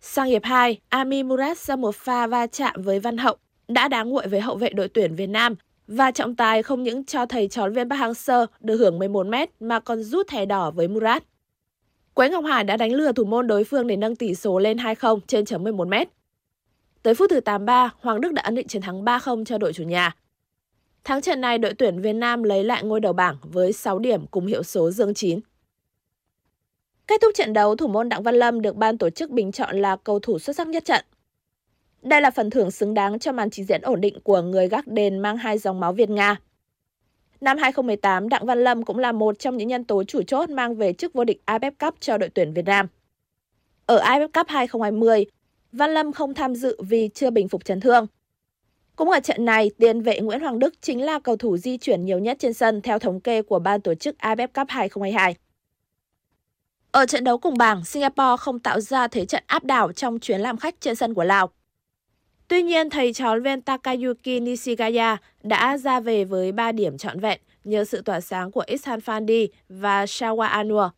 Sang 0.00 0.26
hiệp 0.26 0.44
2, 0.44 0.80
Ami 0.88 1.22
Murat 1.22 1.58
ra 1.58 1.76
một 1.76 1.94
pha 1.94 2.26
va 2.26 2.46
chạm 2.46 2.74
với 2.82 3.00
Văn 3.00 3.18
Hậu 3.18 3.36
đã 3.68 3.88
đáng 3.88 4.10
nguội 4.10 4.26
với 4.26 4.40
hậu 4.40 4.56
vệ 4.56 4.70
đội 4.70 4.88
tuyển 4.88 5.14
Việt 5.14 5.26
Nam 5.26 5.54
và 5.86 6.10
trọng 6.10 6.36
tài 6.36 6.62
không 6.62 6.82
những 6.82 7.04
cho 7.04 7.26
thầy 7.26 7.48
trò 7.48 7.68
viên 7.68 7.90
Park 7.90 8.00
Hang-seo 8.00 8.46
được 8.60 8.76
hưởng 8.76 8.98
11 8.98 9.26
mét 9.26 9.50
mà 9.60 9.80
còn 9.80 10.02
rút 10.02 10.28
thẻ 10.28 10.46
đỏ 10.46 10.70
với 10.70 10.88
Murat. 10.88 11.22
Quế 12.14 12.28
Ngọc 12.28 12.44
Hải 12.44 12.64
đã 12.64 12.76
đánh 12.76 12.92
lừa 12.92 13.12
thủ 13.12 13.24
môn 13.24 13.46
đối 13.46 13.64
phương 13.64 13.86
để 13.86 13.96
nâng 13.96 14.16
tỷ 14.16 14.34
số 14.34 14.58
lên 14.58 14.76
2-0 14.76 15.20
trên 15.26 15.44
chấm 15.44 15.62
11 15.62 15.88
mét. 15.88 16.08
Tới 17.02 17.14
phút 17.14 17.30
thứ 17.30 17.40
83, 17.40 17.90
Hoàng 18.00 18.20
Đức 18.20 18.32
đã 18.32 18.42
ấn 18.42 18.54
định 18.54 18.68
chiến 18.68 18.82
thắng 18.82 19.04
3-0 19.04 19.44
cho 19.44 19.58
đội 19.58 19.72
chủ 19.72 19.84
nhà. 19.84 20.14
Thắng 21.04 21.22
trận 21.22 21.40
này, 21.40 21.58
đội 21.58 21.74
tuyển 21.74 22.00
Việt 22.00 22.12
Nam 22.12 22.42
lấy 22.42 22.64
lại 22.64 22.84
ngôi 22.84 23.00
đầu 23.00 23.12
bảng 23.12 23.36
với 23.42 23.72
6 23.72 23.98
điểm 23.98 24.26
cùng 24.26 24.46
hiệu 24.46 24.62
số 24.62 24.90
dương 24.90 25.14
9. 25.14 25.40
Kết 27.06 27.20
thúc 27.20 27.32
trận 27.34 27.52
đấu, 27.52 27.76
thủ 27.76 27.86
môn 27.86 28.08
Đặng 28.08 28.22
Văn 28.22 28.34
Lâm 28.34 28.62
được 28.62 28.76
ban 28.76 28.98
tổ 28.98 29.10
chức 29.10 29.30
bình 29.30 29.52
chọn 29.52 29.76
là 29.76 29.96
cầu 29.96 30.18
thủ 30.18 30.38
xuất 30.38 30.56
sắc 30.56 30.68
nhất 30.68 30.84
trận. 30.84 31.04
Đây 32.02 32.20
là 32.20 32.30
phần 32.30 32.50
thưởng 32.50 32.70
xứng 32.70 32.94
đáng 32.94 33.18
cho 33.18 33.32
màn 33.32 33.50
trình 33.50 33.64
diễn 33.64 33.80
ổn 33.80 34.00
định 34.00 34.20
của 34.20 34.42
người 34.42 34.68
gác 34.68 34.86
đền 34.86 35.18
mang 35.18 35.36
hai 35.36 35.58
dòng 35.58 35.80
máu 35.80 35.92
Việt 35.92 36.10
Nga. 36.10 36.36
Năm 37.40 37.58
2018, 37.58 38.28
Đặng 38.28 38.46
Văn 38.46 38.64
Lâm 38.64 38.84
cũng 38.84 38.98
là 38.98 39.12
một 39.12 39.38
trong 39.38 39.56
những 39.56 39.68
nhân 39.68 39.84
tố 39.84 40.04
chủ 40.04 40.22
chốt 40.22 40.50
mang 40.50 40.74
về 40.74 40.92
chức 40.92 41.12
vô 41.12 41.24
địch 41.24 41.42
AFF 41.46 41.70
Cup 41.80 41.94
cho 42.00 42.18
đội 42.18 42.28
tuyển 42.28 42.52
Việt 42.52 42.64
Nam. 42.64 42.86
Ở 43.86 43.98
AFF 43.98 44.28
Cup 44.28 44.46
2020, 44.48 45.26
Văn 45.72 45.94
Lâm 45.94 46.12
không 46.12 46.34
tham 46.34 46.54
dự 46.54 46.76
vì 46.82 47.10
chưa 47.14 47.30
bình 47.30 47.48
phục 47.48 47.64
chấn 47.64 47.80
thương. 47.80 48.06
Cũng 48.96 49.10
ở 49.10 49.20
trận 49.20 49.44
này, 49.44 49.70
tiền 49.78 50.00
vệ 50.00 50.20
Nguyễn 50.20 50.40
Hoàng 50.40 50.58
Đức 50.58 50.74
chính 50.80 51.02
là 51.02 51.18
cầu 51.18 51.36
thủ 51.36 51.56
di 51.56 51.78
chuyển 51.78 52.04
nhiều 52.04 52.18
nhất 52.18 52.36
trên 52.40 52.52
sân 52.52 52.80
theo 52.80 52.98
thống 52.98 53.20
kê 53.20 53.42
của 53.42 53.58
ban 53.58 53.80
tổ 53.80 53.94
chức 53.94 54.16
AFF 54.18 54.48
Cup 54.54 54.68
2022. 54.68 55.34
Ở 56.96 57.06
trận 57.06 57.24
đấu 57.24 57.38
cùng 57.38 57.58
bảng, 57.58 57.84
Singapore 57.84 58.36
không 58.38 58.58
tạo 58.58 58.80
ra 58.80 59.08
thế 59.08 59.24
trận 59.24 59.44
áp 59.46 59.64
đảo 59.64 59.92
trong 59.92 60.18
chuyến 60.18 60.40
làm 60.40 60.56
khách 60.56 60.80
trên 60.80 60.94
sân 60.94 61.14
của 61.14 61.24
Lào. 61.24 61.50
Tuy 62.48 62.62
nhiên, 62.62 62.90
thầy 62.90 63.12
trò 63.12 63.38
Ven 63.38 63.62
Takayuki 63.62 64.40
Nishigaya 64.42 65.16
đã 65.42 65.78
ra 65.78 66.00
về 66.00 66.24
với 66.24 66.52
3 66.52 66.72
điểm 66.72 66.98
trọn 66.98 67.20
vẹn 67.20 67.40
nhờ 67.64 67.84
sự 67.84 68.02
tỏa 68.02 68.20
sáng 68.20 68.50
của 68.50 68.64
Ishan 68.66 69.00
Fandi 69.00 69.48
và 69.68 70.04
Shawa 70.04 70.48
Anwar. 70.48 70.90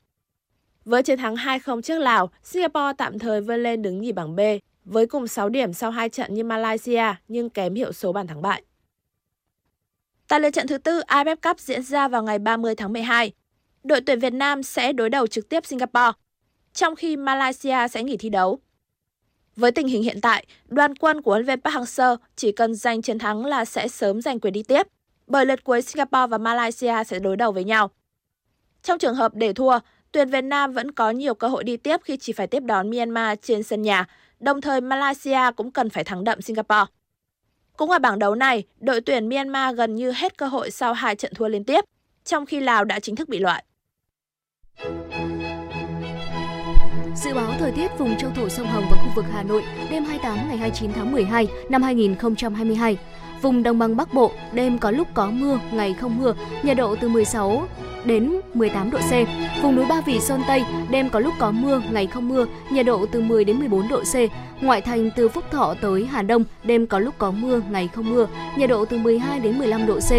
Với 0.85 1.03
chiến 1.03 1.19
thắng 1.19 1.35
2-0 1.35 1.81
trước 1.81 1.99
Lào, 1.99 2.31
Singapore 2.43 2.93
tạm 2.99 3.19
thời 3.19 3.41
vươn 3.41 3.63
lên 3.63 3.83
đứng 3.83 4.01
nhì 4.01 4.13
bảng 4.13 4.37
B 4.37 4.41
với 4.85 5.07
cùng 5.07 5.29
6 5.29 5.49
điểm 5.49 5.73
sau 5.73 5.91
hai 5.91 6.09
trận 6.09 6.35
như 6.35 6.45
Malaysia 6.45 7.15
nhưng 7.29 7.51
kém 7.51 7.75
hiệu 7.75 7.93
số 7.93 8.13
bàn 8.13 8.27
thắng 8.27 8.43
bại. 8.43 8.63
Tại 10.29 10.41
lượt 10.41 10.51
trận 10.51 10.67
thứ 10.67 10.79
tư 10.79 11.01
AFF 11.01 11.37
Cup 11.37 11.61
diễn 11.61 11.83
ra 11.83 12.09
vào 12.09 12.23
ngày 12.23 12.39
30 12.39 12.75
tháng 12.75 12.93
12, 12.93 13.33
đội 13.85 14.01
tuyển 14.01 14.21
Việt 14.21 14.33
Nam 14.33 14.63
sẽ 14.63 14.93
đối 14.93 15.11
đầu 15.11 15.27
trực 15.27 15.49
tiếp 15.49 15.67
Singapore, 15.67 16.13
trong 16.73 16.97
khi 16.97 17.17
Malaysia 17.17 17.89
sẽ 17.91 18.03
nghỉ 18.03 18.17
thi 18.17 18.29
đấu. 18.29 18.59
Với 19.57 19.73
tình 19.73 19.89
hình 19.89 20.03
hiện 20.03 20.21
tại, 20.21 20.47
đoàn 20.67 20.97
quân 20.97 21.23
của 21.23 21.31
huấn 21.31 21.47
luyện 21.47 21.61
Park 21.61 21.75
Hang-seo 21.75 22.17
chỉ 22.37 22.53
cần 22.53 22.75
giành 22.75 23.03
chiến 23.03 23.19
thắng 23.19 23.45
là 23.45 23.65
sẽ 23.65 23.89
sớm 23.89 24.23
giành 24.23 24.41
quyền 24.41 24.53
đi 24.53 24.63
tiếp, 24.63 24.87
bởi 25.27 25.47
lượt 25.47 25.65
cuối 25.65 25.83
Singapore 25.83 26.27
và 26.27 26.39
Malaysia 26.39 27.05
sẽ 27.07 27.19
đối 27.19 27.37
đầu 27.37 27.53
với 27.53 27.65
nhau. 27.65 27.91
Trong 28.83 28.99
trường 28.99 29.15
hợp 29.15 29.35
để 29.35 29.53
thua, 29.53 29.79
tuyển 30.13 30.31
Việt 30.31 30.45
Nam 30.45 30.73
vẫn 30.73 30.93
có 30.93 31.11
nhiều 31.11 31.35
cơ 31.35 31.49
hội 31.49 31.65
đi 31.65 31.77
tiếp 31.77 32.01
khi 32.05 32.17
chỉ 32.17 32.33
phải 32.33 32.47
tiếp 32.47 32.61
đón 32.61 32.91
Myanmar 32.91 33.39
trên 33.43 33.63
sân 33.63 33.83
nhà, 33.83 34.07
đồng 34.41 34.61
thời 34.61 34.81
Malaysia 34.81 35.41
cũng 35.57 35.71
cần 35.71 35.91
phải 35.91 36.05
thắng 36.05 36.25
đậm 36.25 36.41
Singapore. 36.41 36.85
Cũng 37.77 37.91
ở 37.91 37.99
bảng 37.99 38.19
đấu 38.19 38.35
này, 38.35 38.65
đội 38.81 39.01
tuyển 39.01 39.29
Myanmar 39.29 39.77
gần 39.77 39.95
như 39.95 40.13
hết 40.13 40.39
cơ 40.39 40.47
hội 40.47 40.71
sau 40.71 40.93
hai 40.93 41.17
trận 41.17 41.35
thua 41.35 41.49
liên 41.49 41.65
tiếp, 41.65 41.85
trong 42.25 42.47
khi 42.47 42.61
Lào 42.61 42.85
đã 42.85 43.01
chính 43.01 43.17
thức 43.17 43.29
bị 43.29 43.39
loại. 43.39 43.65
Dự 47.15 47.35
báo 47.35 47.53
thời 47.59 47.73
tiết 47.73 47.99
vùng 47.99 48.17
châu 48.19 48.31
thổ 48.31 48.49
sông 48.49 48.67
Hồng 48.67 48.85
và 48.91 48.97
khu 48.97 49.11
vực 49.17 49.25
Hà 49.33 49.43
Nội 49.43 49.63
đêm 49.91 50.05
28 50.05 50.49
ngày 50.49 50.57
29 50.57 50.93
tháng 50.93 51.13
12 51.13 51.49
năm 51.69 51.83
2022. 51.83 52.99
Vùng 53.43 53.63
đồng 53.63 53.79
bằng 53.79 53.97
Bắc 53.97 54.15
Bộ 54.15 54.33
đêm 54.53 54.79
có 54.79 54.91
lúc 54.91 55.09
có 55.15 55.31
mưa, 55.31 55.61
ngày 55.73 55.95
không 55.95 56.19
mưa, 56.19 56.35
nhiệt 56.63 56.77
độ 56.77 56.97
từ 56.97 57.09
16 57.09 57.69
đến 58.05 58.41
18 58.55 58.91
độ 58.91 58.99
C. 58.99 59.13
Vùng 59.63 59.77
núi 59.77 59.85
Ba 59.89 60.01
Vì 60.01 60.21
Sơn 60.21 60.43
Tây 60.49 60.65
đêm 60.91 61.11
có 61.11 61.21
lúc 61.21 61.35
có 61.39 61.51
mưa, 61.51 61.83
ngày 61.91 62.07
không 62.07 62.29
mưa, 62.29 62.47
nhiệt 62.71 62.87
độ 62.87 63.07
từ 63.13 63.21
10 63.21 63.45
đến 63.45 63.59
14 63.59 63.89
độ 63.89 64.01
C. 64.01 64.15
Ngoại 64.63 64.81
thành 64.81 65.11
từ 65.17 65.29
Phúc 65.29 65.45
Thọ 65.51 65.75
tới 65.81 66.09
Hà 66.11 66.23
Đông 66.23 66.45
đêm 66.65 66.87
có 66.87 66.99
lúc 66.99 67.15
có 67.19 67.31
mưa, 67.31 67.61
ngày 67.71 67.89
không 67.95 68.11
mưa, 68.11 68.27
nhiệt 68.57 68.71
độ 68.71 68.85
từ 68.85 68.99
12 68.99 69.41
đến 69.41 69.59
15 69.59 69.87
độ 69.87 69.99
C. 70.01 70.13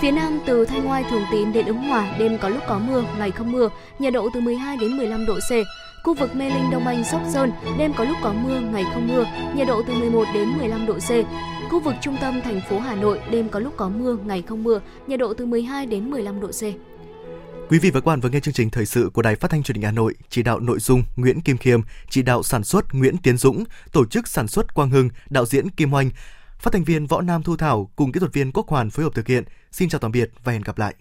Phía 0.00 0.10
Nam 0.10 0.38
từ 0.46 0.64
Thanh 0.64 0.90
Oai 0.90 1.04
Thường 1.10 1.24
Tín 1.32 1.52
đến 1.52 1.66
Ứng 1.66 1.82
Hòa 1.82 2.06
đêm 2.18 2.38
có 2.38 2.48
lúc 2.48 2.62
có 2.68 2.80
mưa, 2.88 3.04
ngày 3.18 3.30
không 3.30 3.52
mưa, 3.52 3.68
nhiệt 3.98 4.12
độ 4.12 4.28
từ 4.34 4.40
12 4.40 4.76
đến 4.76 4.96
15 4.96 5.26
độ 5.26 5.34
C. 5.34 5.52
Khu 6.04 6.14
vực 6.14 6.36
Mê 6.36 6.50
Linh 6.50 6.70
Đông 6.70 6.86
Anh 6.86 7.04
Sóc 7.04 7.20
Sơn 7.28 7.52
đêm 7.78 7.92
có 7.96 8.04
lúc 8.04 8.16
có 8.22 8.32
mưa, 8.32 8.60
ngày 8.72 8.84
không 8.94 9.08
mưa, 9.08 9.24
nhiệt 9.56 9.68
độ 9.68 9.82
từ 9.86 9.94
11 9.94 10.24
đến 10.34 10.48
15 10.58 10.86
độ 10.86 10.94
C. 10.94 11.10
Khu 11.70 11.80
vực 11.80 11.94
trung 12.00 12.16
tâm 12.20 12.40
thành 12.44 12.60
phố 12.68 12.78
Hà 12.78 12.94
Nội 12.94 13.20
đêm 13.30 13.48
có 13.48 13.60
lúc 13.60 13.74
có 13.76 13.88
mưa, 13.88 14.16
ngày 14.24 14.42
không 14.42 14.64
mưa, 14.64 14.80
nhiệt 15.06 15.20
độ 15.20 15.34
từ 15.34 15.46
12 15.46 15.86
đến 15.86 16.10
15 16.10 16.40
độ 16.40 16.48
C. 16.48 16.62
Quý 17.68 17.78
vị 17.78 17.90
và 17.90 18.00
các 18.00 18.06
bạn 18.06 18.20
vừa 18.20 18.28
nghe 18.28 18.40
chương 18.40 18.54
trình 18.54 18.70
thời 18.70 18.86
sự 18.86 19.10
của 19.14 19.22
Đài 19.22 19.36
Phát 19.36 19.50
thanh 19.50 19.62
Truyền 19.62 19.74
hình 19.74 19.84
Hà 19.84 19.90
Nội, 19.90 20.14
chỉ 20.28 20.42
đạo 20.42 20.60
nội 20.60 20.78
dung 20.78 21.02
Nguyễn 21.16 21.40
Kim 21.40 21.58
Khiêm, 21.58 21.80
chỉ 22.10 22.22
đạo 22.22 22.42
sản 22.42 22.64
xuất 22.64 22.84
Nguyễn 22.92 23.16
Tiến 23.16 23.36
Dũng, 23.36 23.64
tổ 23.92 24.06
chức 24.06 24.28
sản 24.28 24.48
xuất 24.48 24.74
Quang 24.74 24.90
Hưng, 24.90 25.08
đạo 25.30 25.46
diễn 25.46 25.70
Kim 25.70 25.94
Oanh, 25.94 26.10
phát 26.58 26.72
thanh 26.72 26.84
viên 26.84 27.06
Võ 27.06 27.20
Nam 27.20 27.42
Thu 27.42 27.56
Thảo 27.56 27.90
cùng 27.96 28.12
kỹ 28.12 28.20
thuật 28.20 28.32
viên 28.32 28.52
Quốc 28.52 28.68
Hoàn 28.68 28.90
phối 28.90 29.04
hợp 29.04 29.14
thực 29.14 29.26
hiện. 29.26 29.44
Xin 29.72 29.88
chào 29.88 29.98
tạm 29.98 30.12
biệt 30.12 30.30
và 30.44 30.52
hẹn 30.52 30.62
gặp 30.62 30.78
lại. 30.78 30.94